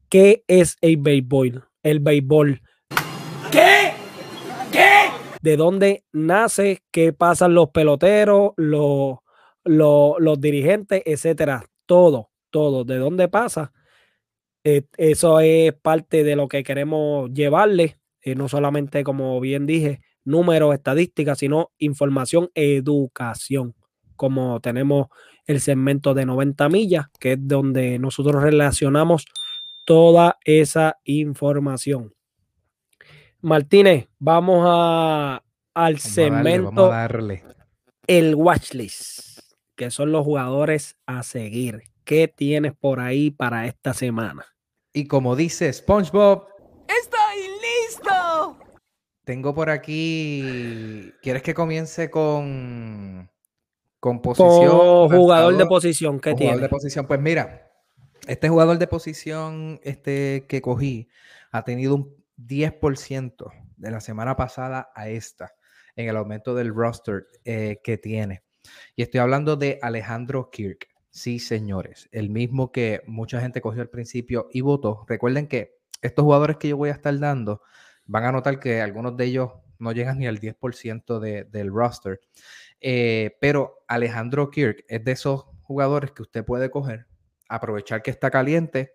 qué 0.08 0.44
es 0.46 0.76
el 0.80 0.98
béisbol, 0.98 1.64
el 1.82 2.00
béisbol. 2.00 2.60
De 5.42 5.56
dónde 5.56 6.04
nace, 6.12 6.82
qué 6.90 7.12
pasan 7.12 7.54
los 7.54 7.70
peloteros, 7.70 8.52
los, 8.56 9.18
los, 9.64 10.14
los 10.18 10.40
dirigentes, 10.40 11.02
etcétera, 11.04 11.64
todo, 11.86 12.30
todo, 12.50 12.84
de 12.84 12.98
dónde 12.98 13.28
pasa. 13.28 13.72
Eh, 14.64 14.84
eso 14.96 15.40
es 15.40 15.74
parte 15.74 16.22
de 16.22 16.36
lo 16.36 16.46
que 16.46 16.62
queremos 16.62 17.30
llevarle, 17.32 17.98
eh, 18.22 18.36
no 18.36 18.48
solamente, 18.48 19.02
como 19.02 19.40
bien 19.40 19.66
dije, 19.66 20.00
números, 20.24 20.74
estadísticas, 20.74 21.38
sino 21.38 21.72
información, 21.78 22.50
educación, 22.54 23.74
como 24.14 24.60
tenemos 24.60 25.08
el 25.46 25.60
segmento 25.60 26.14
de 26.14 26.24
90 26.24 26.68
millas, 26.68 27.06
que 27.18 27.32
es 27.32 27.38
donde 27.40 27.98
nosotros 27.98 28.40
relacionamos 28.40 29.26
toda 29.84 30.38
esa 30.44 30.98
información. 31.02 32.14
Martínez, 33.42 34.08
vamos 34.18 34.64
a, 34.68 35.42
al 35.74 35.94
Vamos 35.94 36.18
a 36.18 36.28
darle, 36.28 36.52
segmento 36.54 36.70
vamos 36.70 36.84
a 36.84 36.96
darle. 36.96 37.44
el 38.06 38.34
watchlist, 38.36 39.38
que 39.76 39.90
son 39.90 40.12
los 40.12 40.24
jugadores 40.24 40.96
a 41.06 41.22
seguir. 41.22 41.82
¿Qué 42.04 42.28
tienes 42.28 42.72
por 42.74 43.00
ahí 43.00 43.30
para 43.30 43.66
esta 43.66 43.94
semana? 43.94 44.46
Y 44.92 45.06
como 45.06 45.36
dice 45.36 45.72
SpongeBob, 45.72 46.46
¡Estoy 46.88 47.48
listo! 47.88 48.58
tengo 49.24 49.54
por 49.54 49.70
aquí. 49.70 51.12
¿Quieres 51.22 51.42
que 51.42 51.54
comience 51.54 52.10
con 52.10 53.30
con 54.00 54.20
posición? 54.20 54.68
Con 54.68 55.08
jugador 55.16 55.56
de 55.56 55.66
posición, 55.66 56.20
¿qué 56.20 56.30
Con 56.30 56.38
jugador 56.38 56.56
tiene? 56.58 56.62
de 56.62 56.68
posición. 56.68 57.06
Pues 57.06 57.20
mira, 57.20 57.70
este 58.26 58.48
jugador 58.48 58.78
de 58.78 58.86
posición 58.88 59.80
este, 59.84 60.44
que 60.48 60.60
cogí 60.60 61.08
ha 61.52 61.62
tenido 61.64 61.94
un 61.94 62.21
10% 62.46 63.50
de 63.76 63.90
la 63.90 64.00
semana 64.00 64.36
pasada 64.36 64.90
a 64.94 65.08
esta 65.08 65.54
en 65.96 66.08
el 66.08 66.16
aumento 66.16 66.54
del 66.54 66.74
roster 66.74 67.26
eh, 67.44 67.80
que 67.82 67.98
tiene. 67.98 68.42
Y 68.96 69.02
estoy 69.02 69.20
hablando 69.20 69.56
de 69.56 69.78
Alejandro 69.82 70.50
Kirk. 70.50 70.88
Sí, 71.10 71.38
señores, 71.38 72.08
el 72.12 72.30
mismo 72.30 72.72
que 72.72 73.02
mucha 73.06 73.40
gente 73.40 73.60
cogió 73.60 73.82
al 73.82 73.90
principio 73.90 74.48
y 74.52 74.62
votó. 74.62 75.04
Recuerden 75.08 75.46
que 75.46 75.78
estos 76.00 76.22
jugadores 76.24 76.56
que 76.56 76.68
yo 76.68 76.76
voy 76.76 76.88
a 76.88 76.92
estar 76.94 77.18
dando 77.18 77.60
van 78.06 78.24
a 78.24 78.32
notar 78.32 78.58
que 78.58 78.80
algunos 78.80 79.16
de 79.16 79.24
ellos 79.26 79.50
no 79.78 79.92
llegan 79.92 80.18
ni 80.18 80.26
al 80.26 80.38
10% 80.38 81.20
de- 81.20 81.44
del 81.44 81.70
roster. 81.70 82.20
Eh, 82.80 83.36
pero 83.40 83.84
Alejandro 83.88 84.50
Kirk 84.50 84.84
es 84.88 85.04
de 85.04 85.12
esos 85.12 85.44
jugadores 85.62 86.12
que 86.12 86.22
usted 86.22 86.44
puede 86.44 86.70
coger, 86.70 87.06
aprovechar 87.48 88.02
que 88.02 88.10
está 88.10 88.30
caliente 88.30 88.94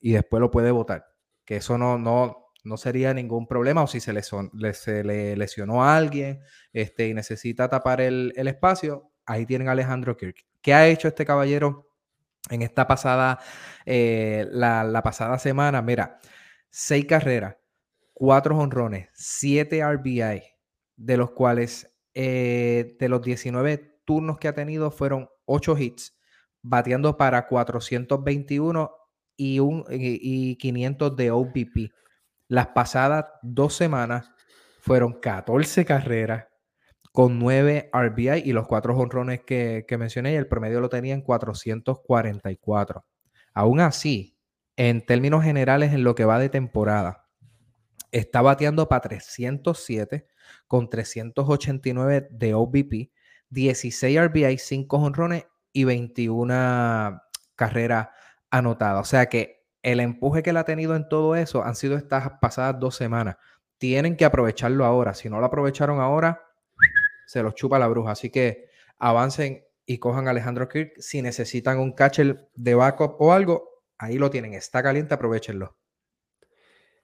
y 0.00 0.12
después 0.12 0.40
lo 0.40 0.50
puede 0.50 0.70
votar. 0.70 1.06
Que 1.44 1.56
eso 1.56 1.78
no, 1.78 1.96
no, 1.98 2.45
no 2.66 2.76
sería 2.76 3.14
ningún 3.14 3.46
problema. 3.46 3.82
O 3.82 3.86
si 3.86 4.00
se 4.00 4.12
le, 4.12 4.22
son- 4.22 4.50
le- 4.54 4.74
se 4.74 5.04
le 5.04 5.36
lesionó 5.36 5.84
a 5.84 5.96
alguien 5.96 6.40
este, 6.72 7.08
y 7.08 7.14
necesita 7.14 7.68
tapar 7.68 8.00
el, 8.00 8.32
el 8.36 8.48
espacio, 8.48 9.10
ahí 9.26 9.46
tienen 9.46 9.68
a 9.68 9.72
Alejandro 9.72 10.16
Kirk. 10.16 10.44
¿Qué 10.62 10.74
ha 10.74 10.86
hecho 10.88 11.08
este 11.08 11.24
caballero 11.24 11.88
en 12.50 12.62
esta 12.62 12.86
pasada, 12.86 13.38
eh, 13.84 14.46
la, 14.50 14.84
la 14.84 15.02
pasada 15.02 15.38
semana? 15.38 15.82
Mira, 15.82 16.18
seis 16.70 17.06
carreras, 17.06 17.56
cuatro 18.12 18.56
honrones, 18.58 19.08
siete 19.14 19.80
RBI, 19.80 20.42
de 20.96 21.16
los 21.16 21.30
cuales 21.32 21.92
eh, 22.14 22.96
de 22.98 23.08
los 23.08 23.22
19 23.22 24.00
turnos 24.04 24.38
que 24.38 24.48
ha 24.48 24.54
tenido 24.54 24.90
fueron 24.90 25.28
8 25.44 25.76
hits, 25.78 26.16
bateando 26.62 27.16
para 27.16 27.46
421 27.46 28.90
y, 29.36 29.58
un, 29.60 29.84
y, 29.90 30.18
y 30.52 30.56
500 30.56 31.16
de 31.16 31.30
OBP. 31.30 31.92
Las 32.48 32.68
pasadas 32.68 33.26
dos 33.42 33.74
semanas 33.74 34.30
fueron 34.80 35.20
14 35.20 35.84
carreras 35.84 36.46
con 37.12 37.38
9 37.38 37.90
RBI 37.92 38.42
y 38.44 38.52
los 38.52 38.66
4 38.66 38.96
honrones 38.96 39.40
que, 39.44 39.84
que 39.88 39.98
mencioné 39.98 40.32
y 40.32 40.36
el 40.36 40.46
promedio 40.46 40.80
lo 40.80 40.88
tenía 40.88 41.14
en 41.14 41.22
444. 41.22 43.04
Aún 43.54 43.80
así, 43.80 44.38
en 44.76 45.04
términos 45.04 45.42
generales, 45.42 45.92
en 45.94 46.04
lo 46.04 46.14
que 46.14 46.26
va 46.26 46.38
de 46.38 46.50
temporada, 46.50 47.26
está 48.12 48.42
bateando 48.42 48.88
para 48.88 49.00
307 49.00 50.26
con 50.66 50.90
389 50.90 52.28
de 52.30 52.54
OBP, 52.54 53.10
16 53.50 54.20
RBI, 54.28 54.58
5 54.58 54.96
honrones 54.96 55.46
y 55.72 55.84
21 55.84 57.22
carreras 57.54 58.08
anotadas. 58.50 59.00
O 59.00 59.08
sea 59.08 59.26
que 59.26 59.55
el 59.86 60.00
empuje 60.00 60.42
que 60.42 60.50
él 60.50 60.56
ha 60.56 60.64
tenido 60.64 60.96
en 60.96 61.08
todo 61.08 61.36
eso 61.36 61.64
han 61.64 61.76
sido 61.76 61.96
estas 61.96 62.28
pasadas 62.40 62.80
dos 62.80 62.96
semanas. 62.96 63.36
Tienen 63.78 64.16
que 64.16 64.24
aprovecharlo 64.24 64.84
ahora. 64.84 65.14
Si 65.14 65.30
no 65.30 65.38
lo 65.38 65.46
aprovecharon 65.46 66.00
ahora, 66.00 66.42
se 67.24 67.40
los 67.40 67.54
chupa 67.54 67.78
la 67.78 67.86
bruja. 67.86 68.10
Así 68.10 68.28
que 68.28 68.68
avancen 68.98 69.64
y 69.86 69.98
cojan 69.98 70.26
a 70.26 70.32
Alejandro 70.32 70.68
Kirk. 70.68 70.94
Si 70.98 71.22
necesitan 71.22 71.78
un 71.78 71.92
catcher 71.92 72.48
de 72.56 72.74
backup 72.74 73.14
o 73.20 73.32
algo, 73.32 73.84
ahí 73.96 74.18
lo 74.18 74.28
tienen. 74.28 74.54
Está 74.54 74.82
caliente, 74.82 75.14
aprovechenlo. 75.14 75.76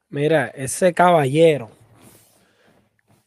Mira, 0.08 0.48
ese 0.48 0.92
caballero 0.92 1.70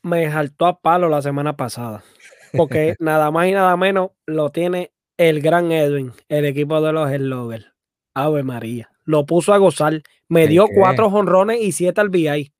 me 0.01 0.29
saltó 0.29 0.65
a 0.65 0.81
palo 0.81 1.07
la 1.07 1.21
semana 1.21 1.55
pasada. 1.55 2.03
Porque 2.51 2.95
nada 2.99 3.31
más 3.31 3.47
y 3.47 3.53
nada 3.53 3.77
menos 3.77 4.11
lo 4.25 4.49
tiene 4.51 4.91
el 5.15 5.39
gran 5.41 5.71
Edwin, 5.71 6.11
el 6.27 6.43
equipo 6.43 6.81
de 6.81 6.91
los 6.91 7.09
Sloggers. 7.09 7.71
Ave 8.13 8.43
María. 8.43 8.89
Lo 9.05 9.25
puso 9.25 9.53
a 9.53 9.57
gozar. 9.57 10.01
Me 10.27 10.43
¿El 10.43 10.49
dio 10.49 10.67
qué? 10.67 10.73
cuatro 10.75 11.07
honrones 11.07 11.61
y 11.61 11.71
siete 11.71 12.01
al 12.01 12.09
BI. 12.09 12.51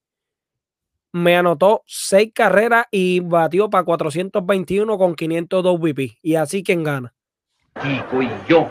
Me 1.11 1.35
anotó 1.37 1.81
seis 1.85 2.31
carreras 2.33 2.85
y 2.91 3.19
batió 3.21 3.69
para 3.69 3.83
421 3.83 4.97
con 4.97 5.15
502 5.15 5.79
VP. 5.79 6.17
Y 6.21 6.35
así 6.35 6.63
quien 6.63 6.83
gana. 6.83 7.13
Kiko 7.81 8.21
y 8.21 8.29
yo. 8.47 8.69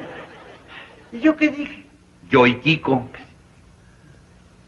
¿Y 1.12 1.20
yo 1.20 1.36
qué 1.36 1.48
dije? 1.48 1.84
Yo 2.30 2.46
y 2.46 2.58
Kiko. 2.60 3.08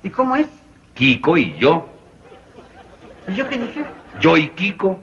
¿Y 0.02 0.10
cómo 0.10 0.36
es? 0.36 0.46
Kiko 0.94 1.36
y 1.36 1.56
yo. 1.58 1.86
¿Y 3.28 3.34
yo 3.34 3.48
qué 3.48 3.58
dije? 3.58 3.84
Yo 4.20 4.36
y 4.36 4.48
Kiko. 4.50 5.00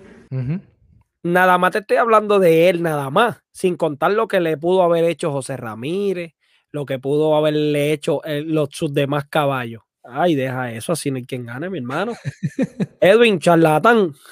Nada 1.24 1.58
más 1.58 1.72
te 1.72 1.80
estoy 1.80 1.98
hablando 1.98 2.40
de 2.40 2.70
él, 2.70 2.82
nada 2.82 3.10
más. 3.10 3.44
Sin 3.52 3.76
contar 3.76 4.12
lo 4.12 4.28
que 4.28 4.40
le 4.40 4.58
pudo 4.58 4.84
haber 4.84 5.04
hecho 5.06 5.32
José 5.32 5.58
Ramírez, 5.58 6.34
lo 6.74 6.86
que 6.88 6.98
pudo 7.00 7.36
haberle 7.38 7.94
hecho 7.94 8.22
eh, 8.26 8.44
los, 8.46 8.70
sus 8.72 8.94
demás 8.94 9.26
caballos. 9.30 9.84
Ay, 10.04 10.36
deja 10.36 10.72
eso, 10.74 10.92
así 10.92 11.12
no 11.12 11.18
hay 11.18 11.26
quien 11.26 11.46
gane, 11.46 11.70
mi 11.70 11.78
hermano. 11.78 12.14
Edwin, 13.00 13.40
charlatán. 13.40 14.14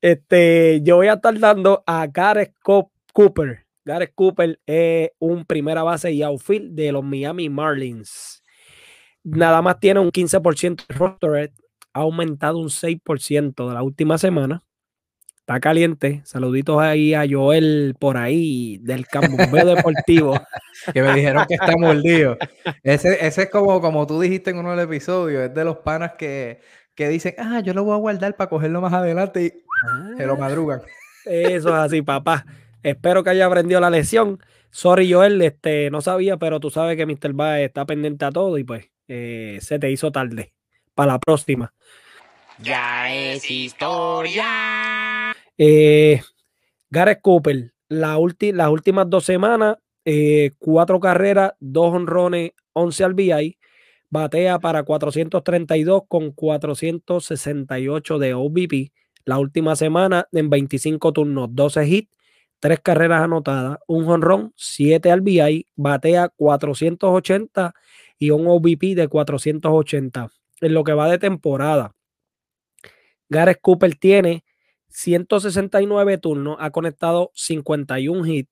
Este, 0.00 0.80
yo 0.82 0.96
voy 0.96 1.06
a 1.06 1.14
estar 1.14 1.38
dando 1.38 1.82
a 1.86 2.06
Gareth 2.06 2.54
Co- 2.62 2.92
Cooper. 3.12 3.64
Gareth 3.86 4.12
Cooper 4.14 4.58
es 4.66 5.10
un 5.18 5.44
primera 5.46 5.82
base 5.82 6.12
y 6.12 6.22
outfield 6.22 6.74
de 6.74 6.92
los 6.92 7.02
Miami 7.02 7.48
Marlins. 7.48 8.42
Nada 9.22 9.62
más 9.62 9.80
tiene 9.80 10.00
un 10.00 10.10
15% 10.10 10.84
de 10.86 10.94
roster 10.94 11.52
ha 11.94 12.00
aumentado 12.00 12.58
un 12.58 12.68
6% 12.68 13.68
de 13.68 13.74
la 13.74 13.82
última 13.82 14.18
semana. 14.18 14.62
Está 15.38 15.60
caliente. 15.60 16.22
Saluditos 16.24 16.80
ahí 16.80 17.14
a 17.14 17.24
Joel 17.28 17.94
por 17.98 18.16
ahí 18.16 18.78
del 18.78 19.06
Cambumbeo 19.06 19.74
Deportivo. 19.74 20.34
Que 20.92 21.02
me 21.02 21.14
dijeron 21.14 21.46
que 21.46 21.54
está 21.54 21.76
mordido. 21.78 22.36
Ese, 22.82 23.24
ese 23.24 23.42
es 23.44 23.50
como, 23.50 23.80
como 23.80 24.06
tú 24.06 24.20
dijiste 24.20 24.50
en 24.50 24.58
uno 24.58 24.72
del 24.72 24.80
episodio, 24.80 25.42
es 25.42 25.54
de 25.54 25.64
los 25.64 25.78
panas 25.78 26.14
que, 26.18 26.60
que 26.94 27.08
dicen, 27.08 27.34
ah, 27.38 27.60
yo 27.60 27.72
lo 27.74 27.84
voy 27.84 27.94
a 27.94 27.98
guardar 27.98 28.36
para 28.36 28.50
cogerlo 28.50 28.80
más 28.80 28.92
adelante 28.92 29.44
y 29.44 30.16
se 30.16 30.26
lo 30.26 30.36
madrugan. 30.36 30.82
Eso 31.24 31.68
es 31.68 31.74
así, 31.74 32.02
papá. 32.02 32.44
Espero 32.82 33.22
que 33.22 33.30
haya 33.30 33.46
aprendido 33.46 33.80
la 33.80 33.88
lección. 33.88 34.40
Sorry, 34.70 35.10
Joel, 35.10 35.40
este, 35.42 35.90
no 35.90 36.00
sabía, 36.00 36.36
pero 36.36 36.58
tú 36.58 36.70
sabes 36.70 36.96
que 36.96 37.06
Mr. 37.06 37.32
Baez 37.32 37.68
está 37.68 37.86
pendiente 37.86 38.24
a 38.24 38.30
todo 38.32 38.58
y 38.58 38.64
pues 38.64 38.90
eh, 39.08 39.58
se 39.60 39.78
te 39.78 39.90
hizo 39.90 40.10
tarde. 40.10 40.52
Para 40.94 41.12
la 41.12 41.18
próxima. 41.18 41.72
Ya 42.58 43.12
es 43.14 43.50
historia. 43.50 45.32
Eh, 45.58 46.20
Gareth 46.90 47.20
Cooper, 47.20 47.72
la 47.88 48.16
ulti- 48.18 48.52
las 48.52 48.68
últimas 48.68 49.08
dos 49.10 49.24
semanas, 49.24 49.76
eh, 50.04 50.52
cuatro 50.58 51.00
carreras, 51.00 51.52
dos 51.58 51.92
honrones, 51.94 52.52
11 52.72 53.04
RBI, 53.04 53.58
batea 54.10 54.58
para 54.60 54.84
432 54.84 56.02
con 56.06 56.30
468 56.30 58.18
de 58.18 58.34
OBP. 58.34 58.92
La 59.24 59.38
última 59.38 59.74
semana, 59.74 60.28
en 60.32 60.50
25 60.50 61.12
turnos, 61.12 61.48
12 61.52 61.86
hits, 61.88 62.10
tres 62.60 62.78
carreras 62.80 63.22
anotadas, 63.22 63.78
un 63.88 64.08
honrón, 64.08 64.52
7 64.56 65.10
RBI, 65.10 65.66
batea 65.74 66.28
480 66.28 67.74
y 68.18 68.30
un 68.30 68.46
OBP 68.46 68.94
de 68.94 69.08
480. 69.08 70.30
En 70.64 70.72
lo 70.72 70.82
que 70.82 70.94
va 70.94 71.10
de 71.10 71.18
temporada, 71.18 71.94
Gareth 73.28 73.60
Cooper 73.60 73.94
tiene 73.96 74.46
169 74.88 76.16
turnos, 76.16 76.56
ha 76.58 76.70
conectado 76.70 77.30
51 77.34 78.24
hits, 78.24 78.50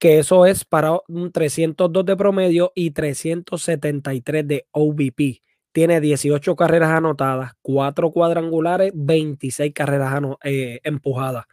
que 0.00 0.18
eso 0.18 0.46
es 0.46 0.64
para 0.64 0.98
un 1.06 1.30
302 1.30 2.04
de 2.04 2.16
promedio 2.16 2.72
y 2.74 2.90
373 2.90 4.48
de 4.48 4.66
OVP. 4.72 5.42
Tiene 5.70 6.00
18 6.00 6.56
carreras 6.56 6.90
anotadas, 6.90 7.52
4 7.62 8.10
cuadrangulares, 8.10 8.90
26 8.92 9.72
carreras 9.72 10.20
eh, 10.42 10.80
empujadas. 10.82 11.44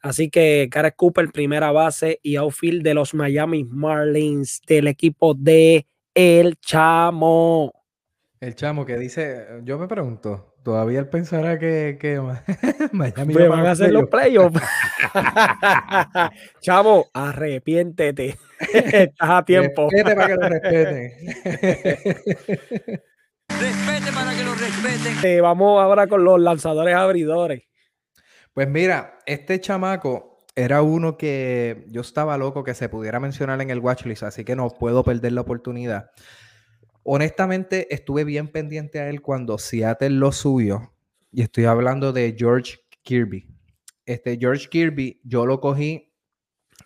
Así 0.00 0.28
que 0.28 0.68
Gareth 0.70 0.96
Cooper, 0.96 1.32
primera 1.32 1.72
base 1.72 2.20
y 2.22 2.36
outfield 2.36 2.82
de 2.82 2.92
los 2.92 3.14
Miami 3.14 3.64
Marlins 3.64 4.60
del 4.66 4.86
equipo 4.86 5.32
de 5.32 5.86
El 6.12 6.56
Chamo. 6.56 7.77
El 8.40 8.54
chamo 8.54 8.86
que 8.86 8.96
dice, 8.96 9.46
yo 9.64 9.78
me 9.78 9.88
pregunto, 9.88 10.54
¿todavía 10.62 11.00
él 11.00 11.08
pensará 11.08 11.58
que, 11.58 11.98
que 12.00 12.20
Miami 12.92 13.34
Me 13.34 13.48
va 13.48 13.56
van 13.56 13.66
a 13.66 13.72
hacer 13.72 13.92
los 13.92 14.08
playoffs? 14.08 14.62
Chavo, 16.60 17.08
arrepiéntete. 17.12 18.38
Estás 18.72 19.30
a 19.30 19.44
tiempo. 19.44 19.88
Respete 19.90 20.14
para 20.14 20.26
que 20.28 20.36
lo 20.36 20.48
respeten. 20.48 21.12
Respete 23.48 24.12
para 24.14 24.36
que 24.36 24.44
lo 24.44 24.54
respeten. 24.54 25.24
Eh, 25.24 25.40
vamos 25.40 25.82
ahora 25.82 26.06
con 26.06 26.22
los 26.22 26.40
lanzadores 26.40 26.94
abridores. 26.94 27.64
Pues 28.54 28.68
mira, 28.68 29.18
este 29.26 29.60
chamaco 29.60 30.38
era 30.54 30.82
uno 30.82 31.16
que 31.16 31.86
yo 31.88 32.02
estaba 32.02 32.38
loco 32.38 32.62
que 32.62 32.74
se 32.74 32.88
pudiera 32.88 33.18
mencionar 33.18 33.60
en 33.62 33.70
el 33.70 33.80
watchlist, 33.80 34.22
así 34.22 34.44
que 34.44 34.54
no 34.54 34.68
puedo 34.70 35.02
perder 35.02 35.32
la 35.32 35.40
oportunidad. 35.40 36.12
Honestamente, 37.10 37.94
estuve 37.94 38.24
bien 38.24 38.48
pendiente 38.48 39.00
a 39.00 39.08
él 39.08 39.22
cuando 39.22 39.56
Seattle 39.56 40.10
lo 40.10 40.30
subió, 40.30 40.92
y 41.32 41.40
estoy 41.40 41.64
hablando 41.64 42.12
de 42.12 42.36
George 42.38 42.80
Kirby. 43.02 43.48
Este 44.04 44.36
George 44.38 44.68
Kirby, 44.68 45.18
yo 45.24 45.46
lo 45.46 45.58
cogí 45.58 46.12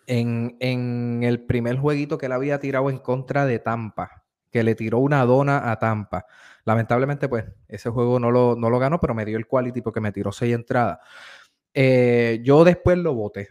en, 0.07 0.55
en 0.61 1.23
el 1.23 1.45
primer 1.45 1.75
jueguito 1.75 2.17
que 2.17 2.27
él 2.27 2.31
había 2.31 2.61
tirado 2.61 2.89
en 2.89 2.99
contra 2.99 3.45
de 3.45 3.59
Tampa, 3.59 4.23
que 4.49 4.63
le 4.63 4.75
tiró 4.75 4.99
una 4.99 5.25
dona 5.25 5.69
a 5.69 5.77
Tampa. 5.77 6.25
Lamentablemente, 6.63 7.27
pues, 7.27 7.43
ese 7.67 7.89
juego 7.89 8.17
no 8.17 8.31
lo, 8.31 8.55
no 8.55 8.69
lo 8.69 8.79
ganó, 8.79 9.01
pero 9.01 9.13
me 9.13 9.25
dio 9.25 9.37
el 9.37 9.45
quality 9.45 9.81
porque 9.81 9.99
me 9.99 10.13
tiró 10.13 10.31
seis 10.31 10.55
entradas. 10.55 10.99
Eh, 11.73 12.39
yo 12.45 12.63
después 12.63 12.97
lo 12.97 13.13
voté, 13.13 13.49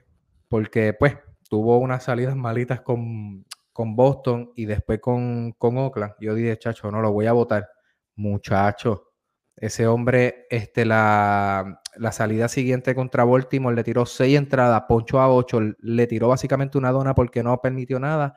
porque 0.48 0.94
pues 0.94 1.18
tuvo 1.50 1.76
unas 1.76 2.04
salidas 2.04 2.34
malitas 2.34 2.80
con, 2.80 3.44
con 3.72 3.96
Boston 3.96 4.52
y 4.56 4.66
después 4.66 5.00
con, 5.00 5.52
con 5.52 5.78
Oakland. 5.78 6.14
Yo 6.20 6.34
dije, 6.34 6.58
chacho, 6.58 6.90
no 6.90 7.00
lo 7.00 7.12
voy 7.12 7.26
a 7.26 7.32
votar. 7.32 7.68
Muchacho, 8.16 9.12
ese 9.56 9.86
hombre, 9.86 10.46
este, 10.50 10.84
la, 10.84 11.80
la 11.96 12.12
salida 12.12 12.48
siguiente 12.48 12.94
contra 12.94 13.24
Baltimore 13.24 13.74
le 13.74 13.84
tiró 13.84 14.06
seis 14.06 14.36
entradas, 14.36 14.84
poncho 14.88 15.20
a 15.20 15.32
ocho, 15.32 15.60
le 15.78 16.06
tiró 16.06 16.28
básicamente 16.28 16.78
una 16.78 16.92
dona 16.92 17.14
porque 17.14 17.42
no 17.42 17.60
permitió 17.60 17.98
nada. 17.98 18.36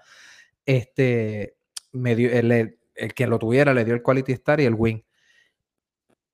Este, 0.66 1.58
me 1.92 2.16
dio, 2.16 2.32
el, 2.32 2.80
el 2.96 3.14
que 3.14 3.28
lo 3.28 3.40
tuviera 3.40 3.74
le 3.74 3.86
dio 3.86 3.94
el 3.94 4.02
quality 4.02 4.34
star 4.34 4.60
y 4.60 4.66
el 4.66 4.76
win 4.76 5.04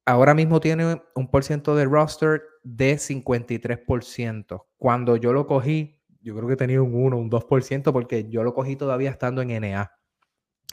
ahora 0.05 0.33
mismo 0.33 0.59
tiene 0.59 1.01
un 1.15 1.27
por 1.29 1.43
ciento 1.43 1.75
de 1.75 1.85
roster 1.85 2.43
de 2.63 2.95
53%. 2.95 4.65
Cuando 4.77 5.15
yo 5.15 5.33
lo 5.33 5.47
cogí, 5.47 6.00
yo 6.21 6.36
creo 6.36 6.47
que 6.47 6.55
tenía 6.55 6.81
un 6.81 6.93
1, 6.93 7.17
un 7.17 7.29
2%, 7.29 7.91
porque 7.91 8.29
yo 8.29 8.43
lo 8.43 8.53
cogí 8.53 8.75
todavía 8.75 9.10
estando 9.10 9.41
en 9.41 9.49
NA. 9.62 9.91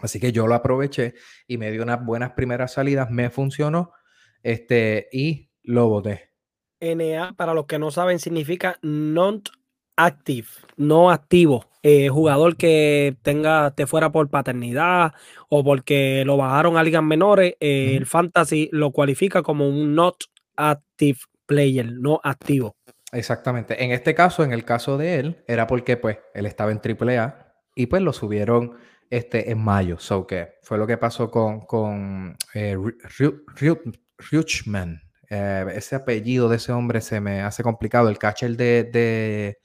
Así 0.00 0.20
que 0.20 0.32
yo 0.32 0.46
lo 0.46 0.54
aproveché 0.54 1.14
y 1.46 1.58
me 1.58 1.70
dio 1.70 1.82
unas 1.82 2.04
buenas 2.04 2.32
primeras 2.32 2.72
salidas, 2.72 3.10
me 3.10 3.30
funcionó 3.30 3.92
este, 4.42 5.08
y 5.12 5.50
lo 5.62 5.88
boté. 5.88 6.30
NA, 6.80 7.34
para 7.36 7.54
los 7.54 7.66
que 7.66 7.78
no 7.78 7.90
saben, 7.90 8.20
significa 8.20 8.78
non-active, 8.82 10.46
no 10.76 11.10
activo. 11.10 11.66
Eh, 11.82 12.08
jugador 12.08 12.56
que 12.56 13.16
tenga, 13.22 13.72
te 13.72 13.86
fuera 13.86 14.12
por 14.12 14.28
paternidad 14.28 15.12
o 15.48 15.64
porque 15.64 16.22
lo 16.24 16.36
bajaron 16.36 16.76
a 16.76 16.82
ligas 16.82 17.02
menores, 17.02 17.54
eh, 17.60 17.94
el 17.96 18.06
fantasy 18.06 18.68
lo 18.72 18.90
cualifica 18.90 19.42
como 19.42 19.68
un 19.68 19.94
not 19.94 20.24
active 20.56 21.18
player, 21.46 21.90
no 21.92 22.20
activo. 22.22 22.76
Exactamente. 23.12 23.82
En 23.82 23.90
este 23.92 24.14
caso, 24.14 24.44
en 24.44 24.52
el 24.52 24.64
caso 24.64 24.98
de 24.98 25.18
él, 25.18 25.44
era 25.46 25.66
porque 25.66 25.96
pues 25.96 26.18
él 26.34 26.46
estaba 26.46 26.70
en 26.72 26.80
AAA 26.84 27.54
y 27.74 27.86
pues 27.86 28.02
lo 28.02 28.12
subieron 28.12 28.76
este, 29.10 29.50
en 29.50 29.58
mayo. 29.58 29.98
So 29.98 30.26
que 30.26 30.54
fue 30.62 30.76
lo 30.78 30.86
que 30.86 30.98
pasó 30.98 31.30
con, 31.30 31.60
con 31.60 32.36
eh, 32.54 32.76
Ruchman. 34.30 35.00
Eh, 35.30 35.66
ese 35.74 35.94
apellido 35.96 36.48
de 36.48 36.56
ese 36.56 36.72
hombre 36.72 37.00
se 37.00 37.20
me 37.20 37.40
hace 37.42 37.62
complicado. 37.62 38.08
El 38.08 38.18
catcher 38.18 38.56
de, 38.56 38.84
de, 38.84 39.58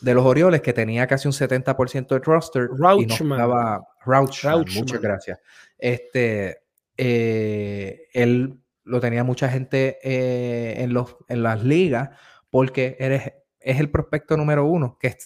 de 0.00 0.14
los 0.14 0.24
Orioles 0.24 0.60
que 0.62 0.72
tenía 0.72 1.06
casi 1.06 1.28
un 1.28 1.32
70% 1.34 2.08
de 2.08 2.18
roster. 2.18 2.64
y 2.64 2.66
no 2.72 2.76
Rauchman. 2.78 3.32
estaba- 3.40 3.86
Rauchman, 4.04 4.52
Rauchman. 4.54 4.78
Muchas 4.80 5.00
gracias. 5.00 5.38
Este, 5.78 6.58
eh, 6.96 8.08
él 8.12 8.58
lo 8.84 9.00
tenía 9.00 9.22
mucha 9.24 9.48
gente 9.48 9.98
eh, 10.02 10.82
en, 10.82 10.92
los, 10.92 11.16
en 11.28 11.42
las 11.42 11.62
ligas 11.62 12.10
porque 12.52 12.98
eres, 13.00 13.32
es 13.58 13.80
el 13.80 13.90
prospecto 13.90 14.36
número 14.36 14.66
uno. 14.66 14.98
Que 15.00 15.16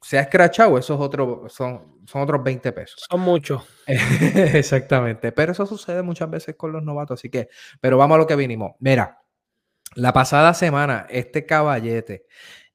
se 0.00 0.18
ha 0.18 0.22
escrachado, 0.22 0.78
esos 0.78 1.00
otros 1.00 1.52
son, 1.52 2.00
son 2.06 2.22
otros 2.22 2.44
20 2.44 2.70
pesos. 2.70 3.04
Son 3.10 3.20
muchos. 3.20 3.64
Exactamente. 3.86 5.32
Pero 5.32 5.50
eso 5.50 5.66
sucede 5.66 6.00
muchas 6.02 6.30
veces 6.30 6.54
con 6.54 6.70
los 6.70 6.84
novatos. 6.84 7.18
Así 7.18 7.28
que, 7.28 7.48
pero 7.80 7.98
vamos 7.98 8.14
a 8.14 8.18
lo 8.18 8.26
que 8.28 8.36
vinimos. 8.36 8.76
Mira, 8.78 9.20
la 9.96 10.12
pasada 10.12 10.54
semana, 10.54 11.08
este 11.10 11.44
caballete 11.44 12.26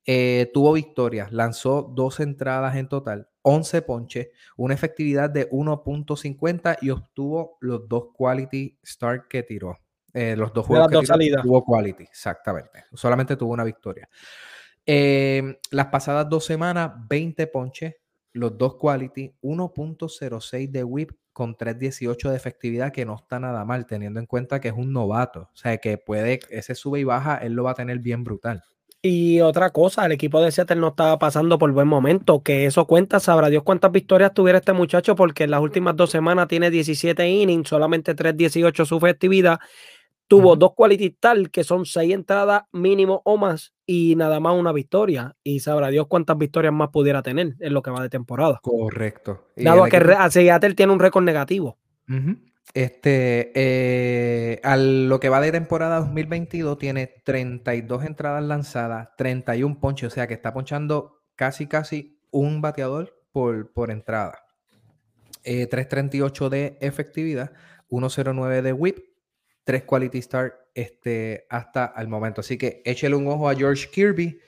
eh, 0.05 0.51
tuvo 0.53 0.73
victorias, 0.73 1.31
lanzó 1.31 1.83
dos 1.95 2.19
entradas 2.19 2.75
en 2.75 2.89
total, 2.89 3.29
11 3.43 3.81
ponches, 3.83 4.27
una 4.57 4.73
efectividad 4.73 5.29
de 5.29 5.49
1.50 5.51 6.79
y 6.81 6.89
obtuvo 6.89 7.57
los 7.61 7.87
dos 7.87 8.07
quality 8.13 8.77
start 8.83 9.29
que 9.29 9.43
tiró. 9.43 9.79
Eh, 10.13 10.35
los 10.35 10.53
dos 10.53 10.65
De 10.65 10.67
juegos 10.67 10.85
las 10.85 10.89
que 10.89 10.95
dos 10.95 11.07
salidas. 11.07 11.43
tuvo 11.43 11.63
quality, 11.63 12.03
exactamente. 12.03 12.85
Solamente 12.93 13.35
tuvo 13.35 13.53
una 13.53 13.63
victoria. 13.63 14.09
Eh, 14.85 15.59
las 15.71 15.87
pasadas 15.87 16.27
dos 16.29 16.45
semanas, 16.45 16.91
20 17.09 17.47
ponches, 17.47 17.95
los 18.33 18.57
dos 18.57 18.75
quality, 18.77 19.35
1.06 19.41 20.69
de 20.71 20.83
whip 20.83 21.11
con 21.33 21.55
3.18 21.55 22.29
de 22.29 22.35
efectividad, 22.35 22.91
que 22.91 23.05
no 23.05 23.15
está 23.15 23.39
nada 23.39 23.63
mal, 23.63 23.85
teniendo 23.85 24.19
en 24.19 24.25
cuenta 24.25 24.59
que 24.59 24.67
es 24.69 24.73
un 24.75 24.91
novato. 24.91 25.49
O 25.53 25.55
sea, 25.55 25.77
que 25.77 25.97
puede, 25.97 26.39
ese 26.49 26.75
sube 26.75 26.99
y 26.99 27.03
baja, 27.03 27.37
él 27.37 27.53
lo 27.53 27.63
va 27.63 27.71
a 27.71 27.75
tener 27.75 27.99
bien 27.99 28.23
brutal. 28.23 28.63
Y 29.03 29.41
otra 29.41 29.71
cosa, 29.71 30.05
el 30.05 30.11
equipo 30.11 30.39
de 30.41 30.51
Seattle 30.51 30.75
no 30.75 30.89
estaba 30.89 31.17
pasando 31.17 31.57
por 31.57 31.71
buen 31.71 31.87
momento, 31.87 32.43
que 32.43 32.67
eso 32.67 32.85
cuenta, 32.85 33.19
sabrá 33.19 33.49
Dios 33.49 33.63
cuántas 33.63 33.91
victorias 33.91 34.31
tuviera 34.31 34.59
este 34.59 34.73
muchacho, 34.73 35.15
porque 35.15 35.45
en 35.45 35.51
las 35.51 35.61
últimas 35.61 35.95
dos 35.95 36.11
semanas 36.11 36.47
tiene 36.47 36.69
17 36.69 37.27
innings, 37.27 37.67
solamente 37.67 38.15
3.18 38.15 38.85
su 38.85 38.97
efectividad, 38.97 39.59
tuvo 40.31 40.51
Ujú. 40.51 40.55
dos 40.59 40.71
quality 40.77 41.07
start 41.17 41.47
que 41.51 41.65
son 41.65 41.85
seis 41.85 42.13
entradas 42.13 42.63
mínimo 42.71 43.21
o 43.25 43.35
más 43.35 43.73
y 43.85 44.15
nada 44.15 44.39
más 44.39 44.53
una 44.57 44.71
victoria. 44.71 45.35
Y 45.43 45.59
sabrá 45.59 45.89
Dios 45.89 46.07
cuántas 46.07 46.37
victorias 46.37 46.71
más 46.73 46.87
pudiera 46.87 47.21
tener 47.21 47.55
en 47.59 47.73
lo 47.73 47.81
que 47.81 47.91
va 47.91 48.01
de 48.01 48.07
temporada. 48.07 48.61
Correcto. 48.63 49.49
Dado 49.57 49.83
que 49.89 49.97
equipo- 49.97 50.13
a 50.17 50.29
Seattle 50.31 50.73
tiene 50.75 50.93
un 50.93 50.99
récord 51.01 51.25
negativo. 51.25 51.77
Este, 52.73 53.51
eh, 53.55 54.61
a 54.63 54.77
lo 54.77 55.19
que 55.19 55.27
va 55.27 55.41
de 55.41 55.51
temporada 55.51 55.99
2022 55.99 56.77
tiene 56.77 57.07
32 57.25 58.05
entradas 58.05 58.41
lanzadas, 58.43 59.09
31 59.17 59.79
ponches, 59.81 60.07
o 60.07 60.15
sea 60.15 60.27
que 60.27 60.33
está 60.33 60.53
ponchando 60.53 61.23
casi, 61.35 61.67
casi 61.67 62.21
un 62.31 62.61
bateador 62.61 63.13
por, 63.33 63.73
por 63.73 63.91
entrada. 63.91 64.39
Eh, 65.43 65.67
338 65.67 66.49
de 66.49 66.77
efectividad, 66.79 67.51
109 67.89 68.61
de 68.61 68.71
whip, 68.71 68.99
3 69.63 69.83
quality 69.83 70.21
start 70.21 70.53
este, 70.73 71.45
hasta 71.49 71.93
el 71.97 72.07
momento. 72.07 72.41
Así 72.41 72.57
que 72.57 72.81
échele 72.85 73.15
un 73.15 73.27
ojo 73.27 73.49
a 73.49 73.55
George 73.55 73.89
Kirby, 73.89 74.39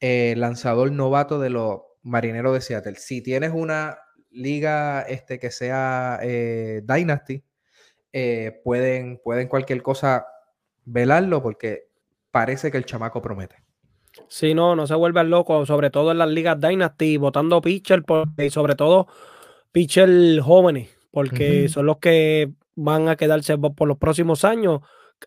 eh, 0.00 0.34
lanzador 0.36 0.90
novato 0.92 1.38
de 1.40 1.50
los 1.50 1.80
marineros 2.02 2.54
de 2.54 2.60
Seattle. 2.60 2.96
Si 2.96 3.22
tienes 3.22 3.52
una 3.54 3.98
liga 4.30 5.02
este, 5.02 5.38
que 5.38 5.50
sea 5.50 6.18
eh, 6.22 6.82
Dynasty, 6.84 7.42
eh, 8.12 8.60
pueden, 8.64 9.20
pueden 9.22 9.48
cualquier 9.48 9.82
cosa 9.82 10.26
velarlo 10.84 11.42
porque 11.42 11.88
parece 12.30 12.70
que 12.70 12.78
el 12.78 12.84
chamaco 12.84 13.20
promete. 13.20 13.56
Si 14.28 14.54
no, 14.54 14.74
no 14.74 14.86
se 14.86 14.94
vuelvan 14.94 15.30
locos, 15.30 15.68
sobre 15.68 15.90
todo 15.90 16.10
en 16.10 16.18
las 16.18 16.28
ligas 16.28 16.60
Dynasty, 16.60 17.16
votando 17.16 17.60
pitcher, 17.60 18.02
porque- 18.04 18.46
y 18.46 18.50
sobre 18.50 18.74
todo 18.74 19.06
pitcher 19.72 20.40
jóvenes, 20.40 20.90
porque 21.10 21.68
son 21.68 21.86
los 21.86 21.98
que 21.98 22.52
van 22.76 23.08
a 23.08 23.16
quedarse 23.16 23.56
po- 23.58 23.74
por 23.74 23.88
los 23.88 23.98
próximos 23.98 24.44
años. 24.44 24.80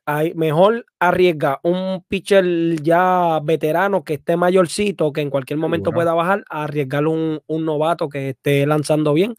Hay, 0.06 0.34
mejor 0.34 0.86
arriesga 1.00 1.60
un 1.64 2.04
pitcher 2.08 2.82
ya 2.82 3.40
veterano 3.44 4.04
que 4.04 4.16
esté 4.16 4.36
mayorcito, 4.38 5.14
que 5.14 5.22
en 5.22 5.30
cualquier 5.30 5.60
momento 5.60 5.92
pueda 5.92 6.14
bajar, 6.14 6.44
a 6.50 6.64
arriesgar 6.64 7.06
un, 7.08 7.42
un 7.48 7.66
novato 7.66 8.10
que 8.10 8.30
esté 8.30 8.66
lanzando 8.66 9.14
bien, 9.14 9.36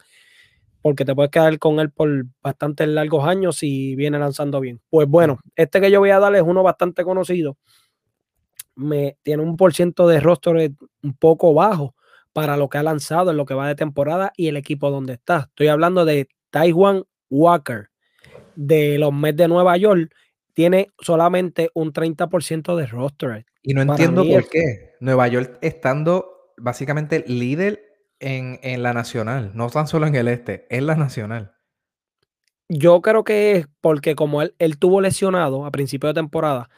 porque 0.81 1.03
te 1.03 1.13
puedes 1.15 1.31
quedar 1.31 1.59
con 1.59 1.79
él 1.79 1.91
por 1.91 2.25
bastantes 2.41 2.87
largos 2.87 3.27
años 3.27 3.57
si 3.57 3.95
viene 3.95 4.17
lanzando 4.19 4.61
bien. 4.61 4.79
Pues 4.89 5.07
bueno, 5.09 5.39
este 5.55 5.81
que 5.81 5.91
yo 5.91 5.99
voy 5.99 6.11
a 6.11 6.19
dar 6.19 6.33
es 6.35 6.43
uno 6.43 6.63
bastante 6.63 7.03
conocido 7.03 7.57
me, 8.75 9.17
tiene 9.23 9.43
un 9.43 9.57
por 9.57 9.73
ciento 9.73 10.07
de 10.07 10.19
roster 10.19 10.71
un 11.03 11.13
poco 11.17 11.53
bajo 11.53 11.95
para 12.33 12.57
lo 12.57 12.69
que 12.69 12.77
ha 12.77 12.83
lanzado 12.83 13.31
en 13.31 13.37
lo 13.37 13.45
que 13.45 13.53
va 13.53 13.67
de 13.67 13.75
temporada 13.75 14.33
y 14.35 14.47
el 14.47 14.57
equipo 14.57 14.91
donde 14.91 15.13
está. 15.13 15.47
Estoy 15.49 15.67
hablando 15.67 16.03
de 16.05 16.27
Taiwan 16.49 17.03
Walker 17.29 17.89
de 18.55 18.97
los 18.97 19.13
Mets 19.13 19.37
de 19.37 19.47
Nueva 19.47 19.77
York. 19.77 20.13
Tiene 20.53 20.87
solamente 21.01 21.69
un 21.73 21.91
30% 21.91 22.75
de 22.75 22.85
roster. 22.87 23.45
Y 23.61 23.73
no 23.73 23.81
entiendo 23.81 24.23
por 24.23 24.41
es- 24.41 24.49
qué. 24.49 24.93
Nueva 25.01 25.27
York 25.27 25.57
estando 25.61 26.53
básicamente 26.57 27.23
líder 27.27 27.81
en, 28.19 28.59
en 28.63 28.81
la 28.81 28.93
nacional, 28.93 29.51
no 29.53 29.69
tan 29.69 29.87
solo 29.87 30.07
en 30.07 30.15
el 30.15 30.27
este, 30.29 30.65
en 30.69 30.85
la 30.87 30.95
nacional. 30.95 31.51
Yo 32.69 33.01
creo 33.01 33.23
que 33.23 33.57
es 33.57 33.67
porque 33.81 34.15
como 34.15 34.41
él, 34.41 34.55
él 34.57 34.79
tuvo 34.79 35.01
lesionado 35.01 35.65
a 35.65 35.71
principio 35.71 36.07
de 36.07 36.15
temporada, 36.15 36.69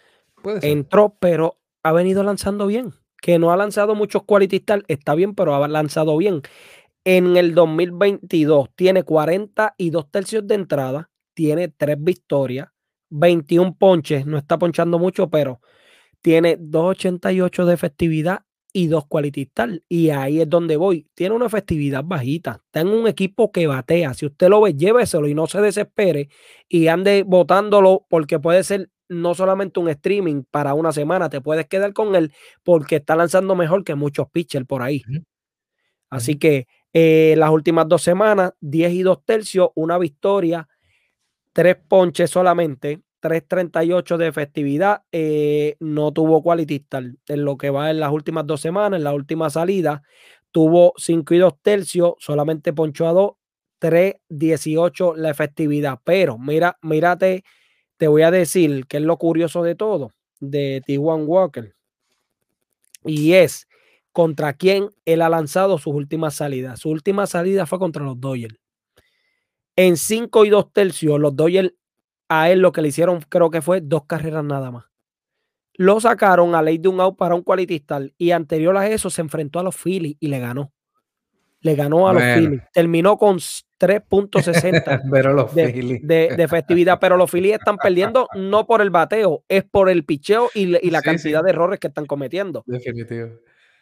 entró, 0.61 1.15
pero 1.19 1.57
ha 1.83 1.91
venido 1.93 2.23
lanzando 2.23 2.67
bien. 2.67 2.93
Que 3.21 3.39
no 3.39 3.51
ha 3.51 3.57
lanzado 3.57 3.95
muchos 3.95 4.23
quality 4.23 4.57
start, 4.57 4.85
está 4.89 5.15
bien, 5.15 5.33
pero 5.33 5.55
ha 5.55 5.67
lanzado 5.67 6.17
bien. 6.17 6.41
En 7.05 7.37
el 7.37 7.55
2022 7.55 8.69
tiene 8.75 9.03
42 9.03 10.11
tercios 10.11 10.45
de 10.45 10.55
entrada, 10.55 11.09
tiene 11.37 11.67
3 11.67 11.97
victorias, 11.99 12.67
21 13.11 13.75
ponches, 13.77 14.25
no 14.25 14.39
está 14.39 14.57
ponchando 14.57 14.97
mucho, 14.97 15.29
pero 15.29 15.61
tiene 16.19 16.57
2.88 16.57 17.63
de 17.63 17.73
efectividad 17.75 18.39
y 18.73 18.87
2 18.87 19.05
quality. 19.07 19.51
Y 19.87 20.09
ahí 20.09 20.41
es 20.41 20.49
donde 20.49 20.77
voy. 20.77 21.07
Tiene 21.13 21.35
una 21.35 21.45
efectividad 21.45 22.03
bajita. 22.03 22.63
Está 22.65 22.79
en 22.81 22.87
un 22.87 23.07
equipo 23.07 23.51
que 23.51 23.67
batea. 23.67 24.15
Si 24.15 24.25
usted 24.25 24.49
lo 24.49 24.61
ve, 24.61 24.73
lléveselo 24.73 25.27
y 25.27 25.35
no 25.35 25.45
se 25.45 25.61
desespere 25.61 26.29
y 26.67 26.87
ande 26.87 27.21
votándolo 27.21 28.07
porque 28.09 28.39
puede 28.39 28.63
ser 28.63 28.89
no 29.07 29.35
solamente 29.35 29.79
un 29.79 29.89
streaming 29.89 30.41
para 30.49 30.73
una 30.73 30.91
semana, 30.91 31.29
te 31.29 31.39
puedes 31.39 31.67
quedar 31.67 31.93
con 31.93 32.15
él 32.15 32.33
porque 32.63 32.95
está 32.95 33.15
lanzando 33.15 33.55
mejor 33.55 33.83
que 33.83 33.93
muchos 33.93 34.27
pitchers 34.31 34.65
por 34.65 34.81
ahí. 34.81 35.03
Así 36.09 36.39
que 36.39 36.65
eh, 36.93 37.35
las 37.37 37.51
últimas 37.51 37.87
dos 37.87 38.01
semanas, 38.01 38.53
10 38.61 38.91
y 38.93 39.03
2 39.03 39.23
tercios, 39.23 39.69
una 39.75 39.99
victoria, 39.99 40.67
tres 41.57 41.75
ponches 41.87 42.29
solamente, 42.29 43.01
3.38 43.19 44.17
de 44.17 44.27
efectividad, 44.27 45.01
eh, 45.11 45.75
no 45.79 46.11
tuvo 46.13 46.43
quality 46.43 46.85
en 47.29 47.45
lo 47.45 47.57
que 47.57 47.71
va 47.71 47.89
en 47.89 47.99
las 47.99 48.11
últimas 48.11 48.45
dos 48.45 48.61
semanas, 48.61 48.99
en 48.99 49.03
la 49.03 49.15
última 49.15 49.49
salida, 49.49 50.03
tuvo 50.51 50.93
5 50.97 51.33
y 51.33 51.39
2 51.39 51.53
tercios, 51.63 52.13
solamente 52.19 52.73
ponchó 52.73 53.07
a 53.07 53.13
2, 53.13 53.31
3.18 53.81 55.15
la 55.15 55.31
efectividad, 55.31 55.99
pero 56.03 56.37
mira, 56.37 56.77
mírate, 56.83 57.43
te 57.97 58.07
voy 58.07 58.21
a 58.21 58.29
decir 58.29 58.85
que 58.85 58.97
es 58.97 59.03
lo 59.03 59.17
curioso 59.17 59.63
de 59.63 59.73
todo, 59.73 60.11
de 60.39 60.83
T1 60.87 61.25
Walker, 61.25 61.73
y 63.03 63.33
es 63.33 63.67
contra 64.11 64.53
quién 64.53 64.91
él 65.05 65.23
ha 65.23 65.29
lanzado 65.29 65.79
sus 65.79 65.95
últimas 65.95 66.35
salidas. 66.35 66.81
Su 66.81 66.91
última 66.91 67.25
salida 67.25 67.65
fue 67.65 67.79
contra 67.79 68.03
los 68.03 68.21
Dodgers. 68.21 68.59
En 69.77 69.95
5 69.95 70.43
y 70.43 70.49
2 70.49 70.73
tercios, 70.73 71.19
los 71.19 71.35
Dodgers 71.35 71.71
a 72.29 72.49
él 72.49 72.59
lo 72.59 72.73
que 72.73 72.81
le 72.81 72.89
hicieron 72.89 73.21
creo 73.29 73.49
que 73.49 73.61
fue 73.61 73.79
dos 73.79 74.03
carreras 74.05 74.43
nada 74.43 74.69
más. 74.71 74.85
Lo 75.75 75.99
sacaron 76.01 76.55
a 76.55 76.61
ley 76.61 76.77
de 76.79 76.89
un 76.89 76.99
out 76.99 77.15
para 77.15 77.35
un 77.35 77.43
quality 77.43 77.77
start 77.77 78.11
y 78.17 78.31
anterior 78.31 78.75
a 78.75 78.89
eso 78.89 79.09
se 79.09 79.21
enfrentó 79.21 79.59
a 79.59 79.63
los 79.63 79.75
Phillies 79.81 80.17
y 80.19 80.27
le 80.27 80.39
ganó. 80.39 80.73
Le 81.61 81.75
ganó 81.75 82.07
a 82.09 82.13
los. 82.13 82.23
Phillies. 82.23 82.61
Terminó 82.73 83.17
con 83.17 83.37
3.60 83.37 85.01
Pero 85.11 85.33
los 85.33 85.53
de, 85.53 85.99
de- 86.03 86.35
de 86.35 86.43
efectividad, 86.43 86.99
pero 86.99 87.15
los 87.17 87.29
Phillies 87.31 87.55
están 87.59 87.77
perdiendo 87.77 88.27
no 88.35 88.65
por 88.65 88.81
el 88.81 88.89
bateo, 88.89 89.43
es 89.47 89.63
por 89.63 89.89
el 89.89 90.03
picheo 90.03 90.49
y, 90.53 90.65
la 90.65 90.79
Sí, 90.79 90.87
sí. 90.89 91.01
cantidad 91.03 91.43
de 91.43 91.49
errores 91.51 91.79
que 91.79 91.87
están 91.87 92.05
cometiendo. 92.05 92.63
Definitivo. 92.65 93.29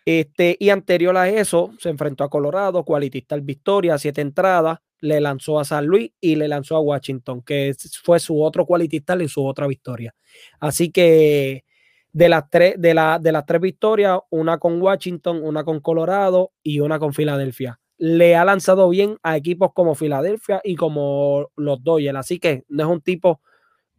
Este, 0.06 0.56
y 0.60 0.70
anterior 0.70 1.18
a 1.18 1.28
eso, 1.28 1.74
se 1.80 1.90
enfrentó 1.90 2.24
a 2.24 2.30
Colorado, 2.30 2.86
Quality 2.86 3.18
Star 3.20 3.42
Victoria, 3.42 3.98
siete 3.98 4.22
entradas, 4.22 4.80
le 5.00 5.20
lanzó 5.20 5.60
a 5.60 5.66
San 5.66 5.86
Luis 5.88 6.12
y 6.22 6.36
le 6.36 6.48
lanzó 6.48 6.76
a 6.76 6.80
Washington, 6.80 7.42
que 7.42 7.74
fue 8.04 8.20
su 8.20 8.42
otro 8.42 8.66
Quality 8.66 8.98
Star 8.98 9.22
y 9.22 9.28
su 9.28 9.46
otra 9.46 9.68
victoria. 9.68 10.14
Así 10.60 10.92
que 10.92 11.64
de 12.12 12.30
las 12.30 12.50
tres, 12.50 12.76
de, 12.78 12.94
la, 12.94 13.20
de 13.20 13.32
las 13.32 13.46
tres 13.46 13.60
victorias, 13.60 14.20
una 14.30 14.58
con 14.58 14.82
Washington, 14.82 15.42
una 15.44 15.64
con 15.64 15.82
Colorado 15.82 16.52
y 16.64 16.80
una 16.80 16.98
con 16.98 17.14
Filadelfia. 17.14 17.80
Le 17.98 18.36
ha 18.36 18.46
lanzado 18.46 18.88
bien 18.90 19.18
a 19.24 19.38
equipos 19.38 19.72
como 19.74 19.96
Filadelfia 19.96 20.62
y 20.64 20.76
como 20.76 21.50
los 21.56 21.84
Dodgers. 21.84 22.18
Así 22.18 22.40
que 22.40 22.64
no 22.70 22.84
es 22.84 22.90
un 22.90 23.02
tipo 23.02 23.42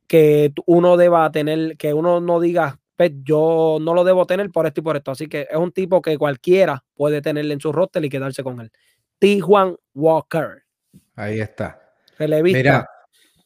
que 0.06 0.52
uno 0.66 0.96
deba 0.96 1.30
tener, 1.30 1.76
que 1.76 1.92
uno 1.92 2.20
no 2.20 2.40
diga, 2.40 2.78
"Pues, 2.96 3.12
yo 3.22 3.78
no 3.80 3.94
lo 3.94 4.04
debo 4.04 4.26
tener 4.26 4.50
por 4.50 4.66
esto 4.66 4.80
y 4.80 4.84
por 4.84 4.96
esto. 4.96 5.10
Así 5.10 5.28
que 5.28 5.46
es 5.50 5.56
un 5.56 5.72
tipo 5.72 6.00
que 6.00 6.16
cualquiera 6.18 6.82
puede 6.94 7.20
tenerle 7.20 7.54
en 7.54 7.60
su 7.60 7.72
roster 7.72 8.04
y 8.04 8.08
quedarse 8.08 8.42
con 8.42 8.60
él. 8.60 8.70
Tijuan 9.18 9.76
Walker, 9.94 10.64
Ahí 11.14 11.40
está. 11.40 11.80
relevista. 12.18 12.58
Mira, 12.58 12.90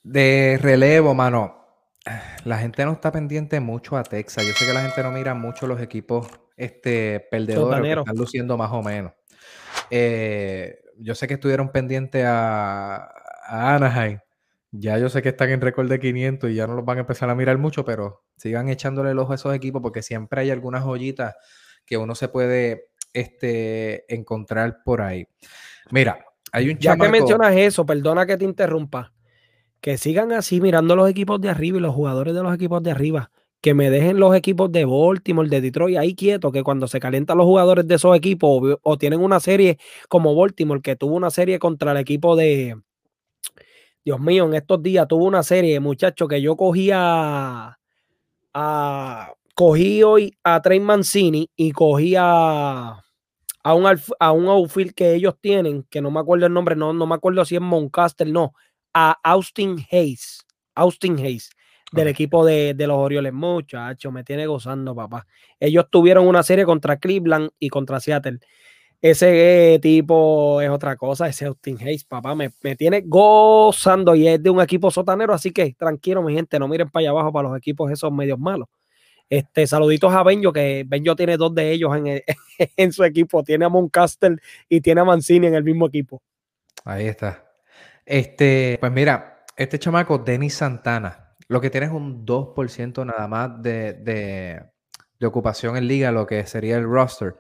de 0.03 0.59
relevo, 0.61 1.15
mano. 1.15 1.57
La 2.45 2.59
gente 2.59 2.85
no 2.85 2.93
está 2.93 3.13
pendiente 3.13 3.61
mucho 3.61 3.97
a 3.97 4.03
Texas. 4.03 4.45
Yo 4.47 4.53
sé 4.53 4.67
que 4.67 4.73
la 4.73 4.81
gente 4.83 5.03
no 5.03 5.11
mira 5.11 5.35
mucho 5.35 5.67
los 5.67 5.81
equipos 5.81 6.27
este, 6.57 7.21
perdedores 7.31 7.83
que 7.83 8.01
están 8.01 8.17
luciendo 8.17 8.57
más 8.57 8.73
o 8.73 8.83
menos. 8.83 9.13
Eh, 9.91 10.81
yo 10.99 11.15
sé 11.15 11.27
que 11.27 11.35
estuvieron 11.35 11.71
pendientes 11.71 12.25
a, 12.27 13.13
a 13.47 13.75
Anaheim. 13.75 14.19
Ya 14.73 14.99
yo 14.99 15.09
sé 15.09 15.21
que 15.21 15.31
están 15.31 15.51
en 15.51 15.61
récord 15.61 15.89
de 15.89 15.99
500 15.99 16.51
y 16.51 16.55
ya 16.55 16.67
no 16.67 16.75
los 16.75 16.85
van 16.85 16.99
a 16.99 17.01
empezar 17.01 17.29
a 17.29 17.35
mirar 17.35 17.59
mucho, 17.59 17.85
pero 17.85 18.23
sigan 18.37 18.69
echándole 18.69 19.11
el 19.11 19.19
ojo 19.19 19.33
a 19.33 19.35
esos 19.35 19.55
equipos 19.55 19.83
porque 19.83 20.03
siempre 20.03 20.43
hay 20.43 20.51
algunas 20.51 20.85
joyitas 20.85 21.35
que 21.85 21.97
uno 21.97 22.15
se 22.15 22.29
puede 22.29 22.91
este, 23.13 24.13
encontrar 24.15 24.79
por 24.85 25.03
ahí. 25.03 25.27
Mira, 25.91 26.25
hay 26.53 26.71
un 26.71 26.79
Ya 26.79 26.97
que 26.97 27.09
mencionas 27.09 27.55
eso, 27.57 27.85
perdona 27.85 28.27
que 28.27 28.37
te 28.37 28.45
interrumpa. 28.45 29.13
Que 29.81 29.99
sigan 29.99 30.33
así 30.33 30.61
mirando 30.61 30.95
los 30.95 31.09
equipos 31.09 31.41
de 31.41 31.49
arriba 31.49 31.79
y 31.79 31.81
los 31.81 31.95
jugadores 31.95 32.35
de 32.35 32.43
los 32.43 32.55
equipos 32.55 32.83
de 32.83 32.91
arriba. 32.91 33.31
Que 33.61 33.75
me 33.75 33.91
dejen 33.91 34.19
los 34.19 34.35
equipos 34.35 34.71
de 34.73 34.85
Baltimore, 34.85 35.49
de 35.49 35.61
Detroit 35.61 35.99
ahí 35.99 36.15
quietos, 36.15 36.53
que 36.53 36.63
cuando 36.63 36.87
se 36.87 37.01
calientan 37.01 37.39
los 37.39 37.47
jugadores 37.47 37.87
de 37.87 37.95
esos 37.97 38.17
equipos 38.17 38.49
o, 38.51 38.79
o 38.83 38.99
tienen 38.99 39.21
una 39.21 39.41
serie 39.41 39.79
como 40.09 40.35
Baltimore, 40.35 40.81
que 40.81 40.97
tuvo 40.97 41.15
una 41.15 41.31
serie 41.31 41.59
contra 41.59 41.93
el 41.93 41.99
equipo 41.99 42.37
de. 42.37 42.77
Dios 44.05 44.19
mío, 44.21 44.47
en 44.47 44.55
estos 44.55 44.83
días 44.83 45.07
tuvo 45.07 45.25
una 45.27 45.43
serie, 45.43 45.79
muchacho, 45.81 46.27
que 46.27 46.41
yo 46.41 46.57
cogía 46.57 47.79
a. 48.55 49.33
Cogí 49.55 50.03
hoy 50.03 50.33
a 50.43 50.63
Trey 50.63 50.81
Mancini 50.81 51.51
y 51.55 51.73
cogí 51.73 52.15
a, 52.17 53.03
a 53.63 53.75
un, 53.75 53.87
a 54.19 54.33
un 54.33 54.49
outfield 54.49 54.95
que 54.95 55.15
ellos 55.15 55.35
tienen, 55.39 55.83
que 55.91 56.01
no 56.01 56.11
me 56.11 56.21
acuerdo 56.21 56.47
el 56.47 56.53
nombre, 56.55 56.77
no, 56.77 56.95
no 56.95 57.07
me 57.07 57.15
acuerdo 57.15 57.45
si 57.45 57.57
es 57.57 57.61
Moncaster, 57.61 58.27
no, 58.27 58.55
a 58.95 59.19
Austin 59.23 59.77
Hayes. 59.91 60.47
Austin 60.75 61.19
Hayes. 61.19 61.51
del 61.93 62.09
equipo 62.09 62.45
de, 62.47 62.73
de 62.75 62.87
los 62.87 62.97
Orioles. 62.97 63.33
Muchacho, 63.33 64.11
me 64.13 64.25
tiene 64.25 64.47
gozando, 64.47 64.95
papá. 64.95 65.27
Ellos 65.59 65.87
tuvieron 65.91 66.27
una 66.27 66.43
serie 66.43 66.65
contra 66.65 66.99
Cleveland 66.99 67.51
y 67.59 67.69
contra 67.69 68.01
Seattle. 68.01 68.39
Ese 69.03 69.79
tipo 69.81 70.61
es 70.61 70.69
otra 70.69 70.95
cosa, 70.97 71.27
ese 71.27 71.47
Austin 71.47 71.79
Hayes, 71.81 72.05
papá, 72.05 72.35
me, 72.35 72.51
me 72.63 72.77
tiene 72.77 73.03
gozando 73.07 74.15
y 74.15 74.29
es 74.29 74.43
de 74.43 74.51
un 74.51 74.61
equipo 74.61 74.91
sotanero, 74.91 75.33
así 75.33 75.53
que 75.53 75.73
tranquilo, 75.73 76.23
mi 76.23 76.35
gente, 76.35 76.59
no 76.59 76.69
miren 76.69 76.91
para 76.91 77.01
allá 77.01 77.11
abajo 77.11 77.33
para 77.33 77.49
los 77.49 77.57
equipos 77.59 77.91
esos 77.91 78.13
medios 78.13 78.39
malos. 78.39 78.69
Este, 79.31 79.67
saluditos 79.67 80.13
a 80.13 80.23
Benjo, 80.25 80.53
que 80.53 80.85
Benjo 80.87 81.15
tiene 81.17 81.37
dos 81.37 81.55
de 81.55 81.71
ellos 81.71 81.97
en, 81.97 82.07
el- 82.09 82.25
en 82.77 82.93
su 82.93 83.05
equipo. 83.05 83.43
Tiene 83.45 83.65
a 83.65 83.69
Moncaster 83.69 84.37
y 84.69 84.81
tiene 84.81 85.01
a 85.01 85.05
Mancini 85.05 85.47
en 85.47 85.55
el 85.55 85.63
mismo 85.65 85.87
equipo. 85.87 86.21
Ahí 86.85 87.07
está. 87.07 87.47
Este, 88.05 88.77
pues 88.81 88.91
mira, 88.93 89.45
este 89.57 89.79
chamaco, 89.79 90.19
Denis 90.19 90.55
Santana, 90.55 91.37
lo 91.47 91.61
que 91.61 91.71
tiene 91.71 91.87
es 91.87 91.93
un 91.93 92.27
2% 92.27 93.05
nada 93.05 93.29
más 93.29 93.63
de, 93.63 93.93
de- 93.95 94.63
de 95.21 95.27
ocupación 95.27 95.77
en 95.77 95.87
liga, 95.87 96.11
lo 96.11 96.27
que 96.27 96.45
sería 96.47 96.77
el 96.77 96.85
roster. 96.85 97.37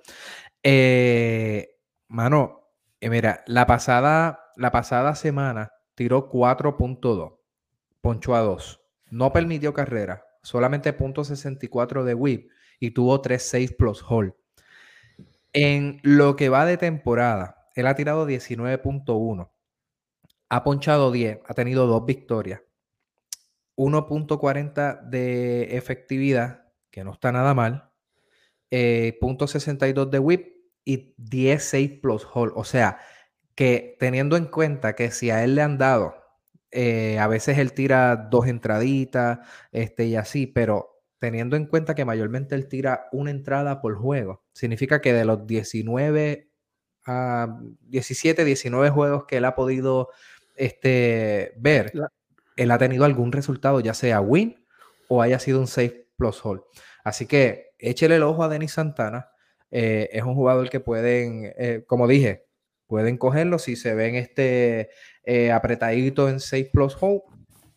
Eh, 0.62 1.78
mano, 2.08 2.60
eh, 3.00 3.08
mira, 3.08 3.42
la 3.46 3.66
pasada, 3.66 4.50
la 4.56 4.70
pasada 4.70 5.14
semana 5.14 5.72
tiró 5.94 6.28
4.2, 6.28 7.38
ponchó 8.00 8.34
a 8.34 8.40
2, 8.40 8.80
no 9.10 9.32
permitió 9.32 9.72
carrera, 9.72 10.24
solamente 10.42 10.96
.64 10.96 12.04
de 12.04 12.14
whip 12.14 12.50
y 12.78 12.90
tuvo 12.90 13.22
3.6 13.22 13.76
plus 13.76 14.04
hold. 14.06 14.34
En 15.52 16.00
lo 16.02 16.36
que 16.36 16.48
va 16.48 16.64
de 16.64 16.76
temporada, 16.76 17.68
él 17.74 17.86
ha 17.86 17.94
tirado 17.94 18.26
19.1, 18.26 19.50
ha 20.48 20.64
ponchado 20.64 21.10
10, 21.10 21.40
ha 21.46 21.54
tenido 21.54 21.86
dos 21.86 22.04
victorias, 22.04 22.60
1.40 23.76 25.08
de 25.08 25.76
efectividad, 25.76 26.66
que 26.90 27.02
no 27.02 27.12
está 27.12 27.32
nada 27.32 27.54
mal, 27.54 27.89
eh, 28.70 29.18
.62 29.20 30.10
de 30.10 30.18
whip 30.18 30.56
y 30.84 31.14
10.6 31.16 32.00
plus 32.00 32.26
hold. 32.32 32.52
O 32.56 32.64
sea, 32.64 32.98
que 33.54 33.96
teniendo 33.98 34.36
en 34.36 34.46
cuenta 34.46 34.94
que 34.94 35.10
si 35.10 35.30
a 35.30 35.44
él 35.44 35.54
le 35.54 35.62
han 35.62 35.78
dado, 35.78 36.14
eh, 36.70 37.18
a 37.18 37.26
veces 37.26 37.58
él 37.58 37.72
tira 37.72 38.16
dos 38.16 38.46
entraditas 38.46 39.40
este, 39.72 40.06
y 40.06 40.16
así, 40.16 40.46
pero 40.46 41.02
teniendo 41.18 41.56
en 41.56 41.66
cuenta 41.66 41.94
que 41.94 42.04
mayormente 42.04 42.54
él 42.54 42.68
tira 42.68 43.08
una 43.12 43.30
entrada 43.30 43.80
por 43.80 43.96
juego, 43.96 44.44
significa 44.52 45.00
que 45.00 45.12
de 45.12 45.24
los 45.24 45.46
19 45.46 46.50
a 47.06 47.58
17, 47.82 48.44
19 48.44 48.90
juegos 48.90 49.24
que 49.26 49.38
él 49.38 49.44
ha 49.44 49.54
podido 49.54 50.08
este, 50.56 51.54
ver, 51.58 51.92
él 52.56 52.70
ha 52.70 52.78
tenido 52.78 53.04
algún 53.04 53.32
resultado, 53.32 53.80
ya 53.80 53.94
sea 53.94 54.20
win 54.20 54.64
o 55.08 55.22
haya 55.22 55.38
sido 55.38 55.60
un 55.60 55.66
safe 55.66 56.06
plus 56.20 56.44
hold. 56.44 56.60
Así 57.02 57.26
que 57.26 57.70
échele 57.78 58.16
el 58.16 58.22
ojo 58.22 58.44
a 58.44 58.48
Denis 58.48 58.72
Santana. 58.74 59.30
eh, 59.72 60.08
es 60.12 60.22
un 60.24 60.34
jugador 60.34 60.68
que 60.68 60.80
pueden, 60.80 61.52
eh, 61.56 61.84
como 61.86 62.06
dije, 62.08 62.46
pueden 62.86 63.16
cogerlo 63.16 63.58
si 63.58 63.76
se 63.76 63.94
ven 63.94 64.16
este 64.16 64.90
eh, 65.24 65.50
apretadito 65.52 66.28
en 66.28 66.40
6 66.40 66.68
plus 66.72 66.96
hold. 67.00 67.22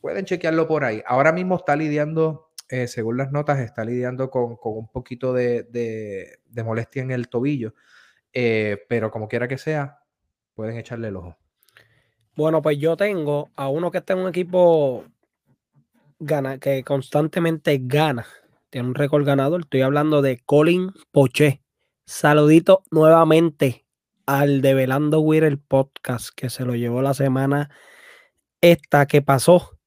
Pueden 0.01 0.25
chequearlo 0.25 0.67
por 0.67 0.83
ahí. 0.83 1.01
Ahora 1.05 1.31
mismo 1.31 1.55
está 1.55 1.75
lidiando, 1.75 2.49
según 2.87 3.17
las 3.17 3.31
notas, 3.31 3.59
está 3.59 3.85
lidiando 3.85 4.29
con, 4.31 4.55
con 4.57 4.73
un 4.77 4.87
poquito 4.91 5.31
de, 5.33 5.63
de- 5.63 6.39
de 6.45 6.63
molestia 6.63 7.03
en 7.03 7.11
el 7.11 7.29
tobillo. 7.29 7.73
pero 8.33 9.11
como 9.11 9.27
quiera 9.27 9.47
que 9.47 9.57
sea, 9.59 9.99
pueden 10.55 10.77
echarle 10.77 11.07
el 11.09 11.15
ojo. 11.15 11.37
Bueno, 12.35 12.61
pues 12.63 12.79
yo 12.79 12.97
tengo 12.97 13.51
a 13.55 13.69
uno 13.69 13.91
que 13.91 13.99
está 13.99 14.13
en 14.13 14.19
un 14.19 14.27
equipo 14.29 15.05
gana, 16.25 16.57
que 16.59 16.83
constantemente 16.83 17.79
gana. 17.81 18.25
Tiene 18.69 18.87
un 18.87 18.95
récord 18.95 19.25
ganador. 19.25 19.61
Estoy 19.61 19.81
hablando 19.81 20.21
de 20.21 20.39
Colin 20.39 20.91
Poché. 21.11 21.61
Saludito 22.05 22.83
nuevamente 22.91 23.85
al 24.25 24.61
de 24.61 24.73
Velando 24.73 25.19
Weir 25.19 25.43
el 25.43 25.59
podcast 25.59 26.29
que 26.35 26.49
se 26.49 26.65
lo 26.65 26.75
llevó 26.75 27.01
la 27.01 27.13
semana 27.13 27.69
esta 28.61 29.05
que 29.05 29.21
pasó 29.21 29.77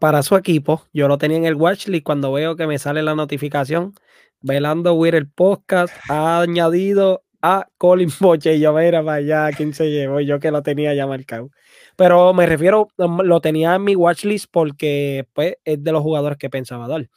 para 0.00 0.22
su 0.22 0.36
equipo. 0.36 0.86
Yo 0.92 1.08
lo 1.08 1.18
tenía 1.18 1.36
en 1.36 1.44
el 1.44 1.54
watchlist 1.54 2.04
cuando 2.04 2.32
veo 2.32 2.56
que 2.56 2.66
me 2.66 2.78
sale 2.78 3.02
la 3.02 3.14
notificación. 3.14 3.94
Velando 4.40 4.94
Weir 4.94 5.14
el 5.14 5.28
podcast 5.30 5.94
ha 6.08 6.40
añadido 6.40 7.25
a 7.46 7.68
Colin 7.78 8.10
Poche. 8.18 8.56
Y 8.56 8.60
yo, 8.60 8.72
mira 8.72 9.04
para 9.04 9.18
allá, 9.18 9.50
¿quién 9.56 9.72
se 9.72 9.90
llevó? 9.90 10.20
Yo 10.20 10.40
que 10.40 10.50
lo 10.50 10.62
tenía 10.62 10.94
ya 10.94 11.06
marcado. 11.06 11.50
Pero 11.96 12.34
me 12.34 12.46
refiero, 12.46 12.88
um, 12.98 13.20
lo 13.22 13.40
tenía 13.40 13.74
en 13.74 13.84
mi 13.84 13.94
watchlist 13.94 14.46
porque 14.50 15.26
pues, 15.32 15.56
es 15.64 15.82
de 15.82 15.92
los 15.92 16.02
jugadores 16.02 16.38
que 16.38 16.50
pensaba 16.50 16.88
dar. 16.88 17.08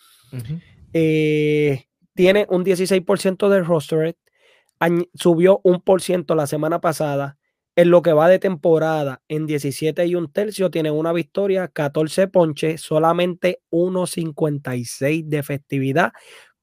Eh, 0.94 1.86
tiene 2.14 2.46
un 2.50 2.64
16% 2.64 3.50
del 3.50 3.66
roster. 3.66 4.16
Subió 5.16 5.60
un 5.64 5.82
por 5.82 6.02
ciento 6.02 6.36
la 6.36 6.48
semana 6.48 6.80
pasada. 6.80 7.38
En 7.76 7.92
lo 7.92 8.02
que 8.02 8.12
va 8.12 8.28
de 8.28 8.40
temporada, 8.40 9.22
en 9.30 9.46
17 9.46 10.06
y 10.06 10.16
un 10.16 10.32
tercio, 10.32 10.70
tiene 10.70 10.92
una 10.92 11.14
victoria, 11.14 11.70
14 11.70 12.28
ponches, 12.28 12.82
solamente 12.82 13.62
1.56 13.72 15.26
de 15.26 15.38
efectividad, 15.38 16.12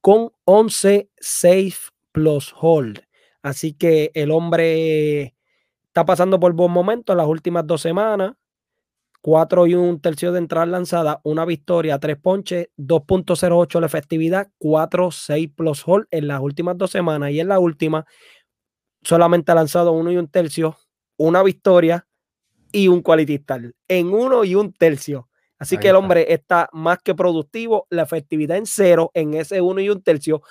con 0.03 0.31
11 0.45 1.09
safe 1.19 1.91
plus 2.13 2.55
hold. 2.61 3.06
Así 3.47 3.75
que 3.75 4.11
el 4.15 4.33
hombre 4.33 5.37
está 5.87 6.05
pasando 6.05 6.41
por 6.41 6.53
buen 6.55 6.73
momento 6.73 7.13
en 7.13 7.19
las 7.19 7.29
últimas 7.29 7.65
dos 7.65 7.81
semanas. 7.81 8.33
4 9.23 9.69
y 9.69 9.75
un 9.75 10.01
tercio 10.01 10.33
de 10.33 10.39
entrada 10.39 10.67
lanzada, 10.67 11.21
una 11.23 11.45
victoria, 11.45 12.01
3 12.01 12.17
ponches, 12.17 12.71
2.08 12.77 13.79
la 13.79 13.87
efectividad, 13.87 14.49
4, 14.59 15.13
6 15.13 15.49
plus 15.55 15.83
hold 15.87 16.07
en 16.11 16.27
las 16.27 16.41
últimas 16.41 16.77
dos 16.77 16.91
semanas 16.91 17.31
y 17.31 17.39
en 17.39 17.49
la 17.49 17.61
última 17.61 18.05
solamente 19.03 19.53
ha 19.53 19.55
lanzado 19.55 19.93
uno 19.93 20.11
y 20.11 20.17
un 20.17 20.29
tercio, 20.29 20.77
una 21.17 21.45
victoria 21.45 22.09
y 22.73 22.89
un 22.89 23.01
quality 23.01 23.45
en 23.89 24.09
uno 24.09 24.43
y 24.43 24.57
un 24.57 24.73
tercio. 24.73 25.29
Así 25.57 25.77
Ahí 25.77 25.81
que 25.81 25.89
el 25.89 25.95
está. 25.95 25.99
hombre 25.99 26.33
está 26.33 26.69
más 26.73 26.99
que 26.99 27.15
productivo, 27.15 27.87
la 27.91 28.03
efectividad 28.03 28.57
en 28.57 28.67
cero 28.67 29.13
en 29.15 29.35
ese 29.35 29.61
uno 29.61 29.81
y 29.81 29.89
un 29.89 30.03
tercio. 30.03 30.43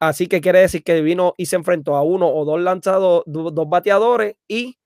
Así 0.00 0.26
que 0.28 0.40
quiere 0.40 0.60
decir 0.60 0.82
que 0.82 1.02
vino 1.02 1.34
y 1.36 1.46
se 1.46 1.56
enfrentó 1.56 1.96
a 1.96 2.02
uno 2.02 2.28
o 2.28 2.44
dos 2.46 2.60
lanzados, 2.60 3.22
do- 3.26 3.50
dos 3.50 3.68
bateadores 3.68 4.36
y 4.48 4.78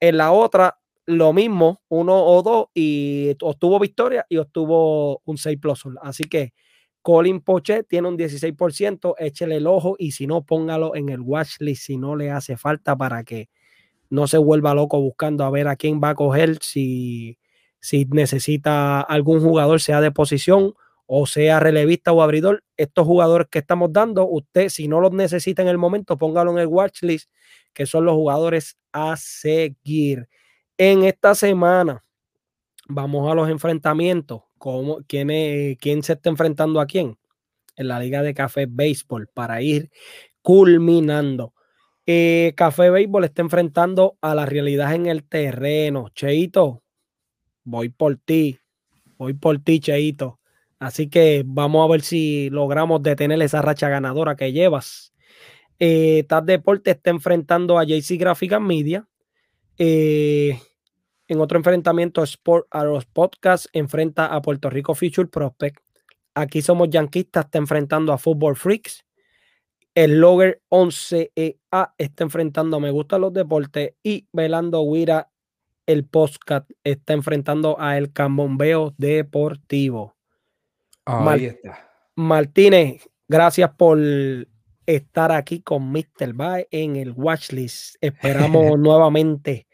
en 0.00 0.16
la 0.18 0.32
otra 0.32 0.78
lo 1.06 1.32
mismo, 1.32 1.82
uno 1.88 2.24
o 2.24 2.42
dos, 2.42 2.66
y 2.74 3.36
obtuvo 3.42 3.80
victoria 3.80 4.26
y 4.28 4.36
obtuvo 4.36 5.22
un 5.24 5.38
6 5.38 5.58
plus. 5.60 5.84
Así 6.02 6.24
que 6.24 6.52
Colin 7.02 7.40
Poche 7.40 7.82
tiene 7.82 8.06
un 8.08 8.16
16%, 8.16 9.16
échele 9.18 9.56
el 9.56 9.66
ojo 9.66 9.96
y 9.98 10.12
si 10.12 10.26
no, 10.28 10.44
póngalo 10.44 10.94
en 10.94 11.08
el 11.08 11.20
watchlist 11.20 11.82
si 11.86 11.96
no 11.96 12.14
le 12.16 12.30
hace 12.30 12.56
falta 12.56 12.96
para 12.96 13.24
que 13.24 13.48
no 14.10 14.26
se 14.26 14.38
vuelva 14.38 14.74
loco 14.74 15.00
buscando 15.00 15.44
a 15.44 15.50
ver 15.50 15.68
a 15.68 15.76
quién 15.76 16.00
va 16.02 16.10
a 16.10 16.14
coger, 16.14 16.58
si, 16.62 17.38
si 17.80 18.04
necesita 18.06 19.00
algún 19.00 19.40
jugador, 19.40 19.80
sea 19.80 20.00
de 20.00 20.10
posición 20.12 20.74
o 21.12 21.26
sea 21.26 21.58
relevista 21.58 22.12
o 22.12 22.22
abridor. 22.22 22.62
Estos 22.76 23.04
jugadores 23.04 23.48
que 23.50 23.58
estamos 23.58 23.92
dando, 23.92 24.28
usted 24.28 24.68
si 24.68 24.86
no 24.86 25.00
los 25.00 25.10
necesita 25.10 25.60
en 25.60 25.66
el 25.66 25.76
momento, 25.76 26.16
póngalo 26.16 26.52
en 26.52 26.58
el 26.58 26.68
watchlist, 26.68 27.28
que 27.72 27.84
son 27.84 28.04
los 28.04 28.14
jugadores 28.14 28.78
a 28.92 29.16
seguir. 29.16 30.28
En 30.78 31.02
esta 31.02 31.34
semana 31.34 32.04
vamos 32.86 33.28
a 33.28 33.34
los 33.34 33.50
enfrentamientos. 33.50 34.42
¿Cómo, 34.56 35.00
quién, 35.08 35.28
¿Quién 35.80 36.04
se 36.04 36.12
está 36.12 36.30
enfrentando 36.30 36.80
a 36.80 36.86
quién? 36.86 37.18
En 37.74 37.88
la 37.88 37.98
Liga 37.98 38.22
de 38.22 38.32
Café 38.32 38.66
Béisbol 38.70 39.26
para 39.34 39.62
ir 39.62 39.90
culminando. 40.42 41.54
Eh, 42.06 42.52
Café 42.56 42.88
Béisbol 42.88 43.24
está 43.24 43.42
enfrentando 43.42 44.16
a 44.20 44.36
la 44.36 44.46
realidad 44.46 44.94
en 44.94 45.06
el 45.06 45.24
terreno. 45.24 46.10
Cheito, 46.14 46.84
voy 47.64 47.88
por 47.88 48.16
ti. 48.16 48.60
Voy 49.18 49.34
por 49.34 49.58
ti, 49.58 49.80
Cheito. 49.80 50.39
Así 50.80 51.10
que 51.10 51.44
vamos 51.46 51.84
a 51.84 51.92
ver 51.92 52.00
si 52.00 52.48
logramos 52.48 53.02
detener 53.02 53.40
esa 53.42 53.60
racha 53.60 53.90
ganadora 53.90 54.34
que 54.34 54.50
llevas. 54.50 55.12
Eh, 55.78 56.24
TAP 56.26 56.46
Deporte 56.46 56.90
está 56.90 57.10
enfrentando 57.10 57.78
a 57.78 57.84
JC 57.84 58.16
Graphic 58.18 58.58
Media. 58.58 59.06
Eh, 59.76 60.58
en 61.28 61.40
otro 61.40 61.58
enfrentamiento, 61.58 62.22
Sport 62.22 62.66
a 62.70 62.84
los 62.84 63.04
Podcasts 63.04 63.68
enfrenta 63.74 64.26
a 64.26 64.40
Puerto 64.40 64.70
Rico 64.70 64.94
Future 64.94 65.28
Prospect. 65.28 65.78
Aquí 66.34 66.62
somos 66.62 66.88
yanquistas, 66.88 67.44
está 67.44 67.58
enfrentando 67.58 68.12
a 68.14 68.18
Football 68.18 68.56
Freaks. 68.56 69.04
El 69.94 70.18
Logger 70.18 70.62
11EA 70.70 71.92
está 71.98 72.24
enfrentando 72.24 72.78
a 72.78 72.80
Me 72.80 72.90
Gustan 72.90 73.20
los 73.20 73.34
Deportes. 73.34 73.94
Y 74.02 74.28
Velando 74.32 74.82
Guira, 74.90 75.30
el 75.86 76.06
podcast, 76.06 76.70
está 76.84 77.12
enfrentando 77.12 77.78
a 77.78 77.98
El 77.98 78.12
Cambombeo 78.12 78.94
Deportivo. 78.96 80.19
Ahí 81.04 81.46
está. 81.46 81.90
Martínez, 82.16 83.08
gracias 83.28 83.70
por 83.76 83.98
estar 84.86 85.32
aquí 85.32 85.60
con 85.62 85.90
Mr. 85.90 86.32
Bae 86.34 86.68
en 86.70 86.96
el 86.96 87.12
Watchlist. 87.12 87.96
Esperamos 88.00 88.78
nuevamente 88.78 89.66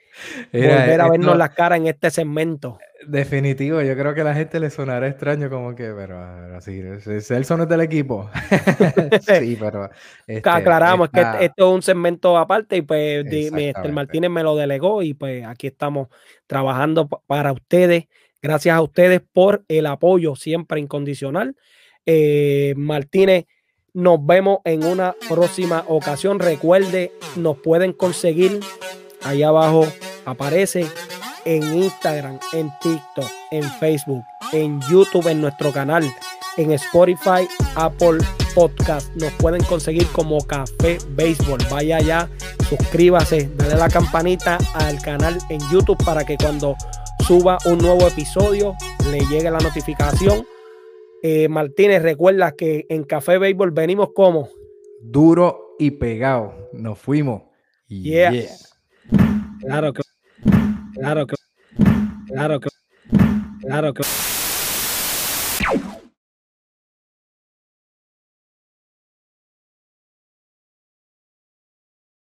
Mira, 0.52 0.68
volver 0.80 1.00
a 1.00 1.04
esto- 1.04 1.10
vernos 1.10 1.36
las 1.36 1.50
caras 1.50 1.78
en 1.78 1.86
este 1.88 2.10
segmento. 2.10 2.78
Definitivo, 3.06 3.82
yo 3.82 3.94
creo 3.96 4.14
que 4.14 4.22
a 4.22 4.24
la 4.24 4.34
gente 4.34 4.58
le 4.58 4.70
sonará 4.70 5.06
extraño 5.06 5.48
como 5.50 5.74
que, 5.74 5.92
pero, 5.94 6.18
pero 6.40 6.60
sí, 6.60 6.82
si 7.00 7.20
Celso 7.20 7.56
no 7.56 7.64
es 7.64 7.68
del 7.68 7.82
equipo. 7.82 8.28
sí, 9.20 9.56
pero... 9.60 9.90
este, 10.26 10.48
Aclaramos 10.48 11.10
que 11.10 11.20
esto 11.40 11.68
es 11.68 11.74
un 11.74 11.82
segmento 11.82 12.36
aparte 12.36 12.76
y 12.78 12.82
pues 12.82 13.24
Mr. 13.52 13.92
Martínez 13.92 14.30
me 14.30 14.42
lo 14.42 14.56
delegó 14.56 15.02
y 15.02 15.14
pues 15.14 15.44
aquí 15.46 15.66
estamos 15.66 16.08
trabajando 16.46 17.06
pa- 17.08 17.20
para 17.26 17.52
ustedes. 17.52 18.06
Gracias 18.42 18.76
a 18.76 18.82
ustedes 18.82 19.20
por 19.32 19.64
el 19.68 19.86
apoyo 19.86 20.36
siempre 20.36 20.80
incondicional. 20.80 21.56
Eh, 22.04 22.74
Martínez, 22.76 23.46
nos 23.92 24.24
vemos 24.24 24.58
en 24.64 24.84
una 24.84 25.14
próxima 25.28 25.84
ocasión. 25.88 26.38
Recuerde, 26.38 27.12
nos 27.36 27.58
pueden 27.58 27.92
conseguir 27.92 28.60
ahí 29.22 29.42
abajo, 29.42 29.86
aparece 30.24 30.86
en 31.46 31.62
Instagram, 31.62 32.38
en 32.52 32.70
TikTok, 32.80 33.30
en 33.50 33.64
Facebook, 33.64 34.22
en 34.52 34.80
YouTube, 34.82 35.28
en 35.28 35.40
nuestro 35.40 35.72
canal, 35.72 36.04
en 36.56 36.72
Spotify, 36.72 37.48
Apple 37.74 38.18
Podcast. 38.54 39.14
Nos 39.16 39.32
pueden 39.34 39.62
conseguir 39.64 40.06
como 40.08 40.38
Café 40.46 40.98
Béisbol. 41.10 41.60
Vaya 41.70 41.96
allá, 41.96 42.28
suscríbase, 42.68 43.48
dale 43.56 43.76
la 43.76 43.88
campanita 43.88 44.58
al 44.74 45.00
canal 45.00 45.38
en 45.48 45.60
YouTube 45.70 46.02
para 46.04 46.24
que 46.24 46.36
cuando 46.36 46.76
suba 47.26 47.58
un 47.64 47.78
nuevo 47.78 48.06
episodio 48.06 48.76
le 49.10 49.18
llegue 49.26 49.50
la 49.50 49.58
notificación. 49.58 50.46
Eh, 51.24 51.48
Martínez, 51.48 52.00
recuerda 52.00 52.52
que 52.52 52.86
en 52.88 53.02
Café 53.02 53.38
Béisbol 53.38 53.72
venimos 53.72 54.10
como 54.14 54.48
Duro 55.02 55.74
y 55.78 55.90
pegado. 55.90 56.68
Nos 56.72 56.98
fuimos. 56.98 57.42
Yeah. 57.88 58.30
Yeah. 58.30 58.50
Claro 59.60 59.92
que, 59.92 60.02
claro 60.94 61.26
que, 61.26 61.36
claro 62.26 62.60
que, 62.60 62.68
claro 63.60 63.94
que. 63.94 64.02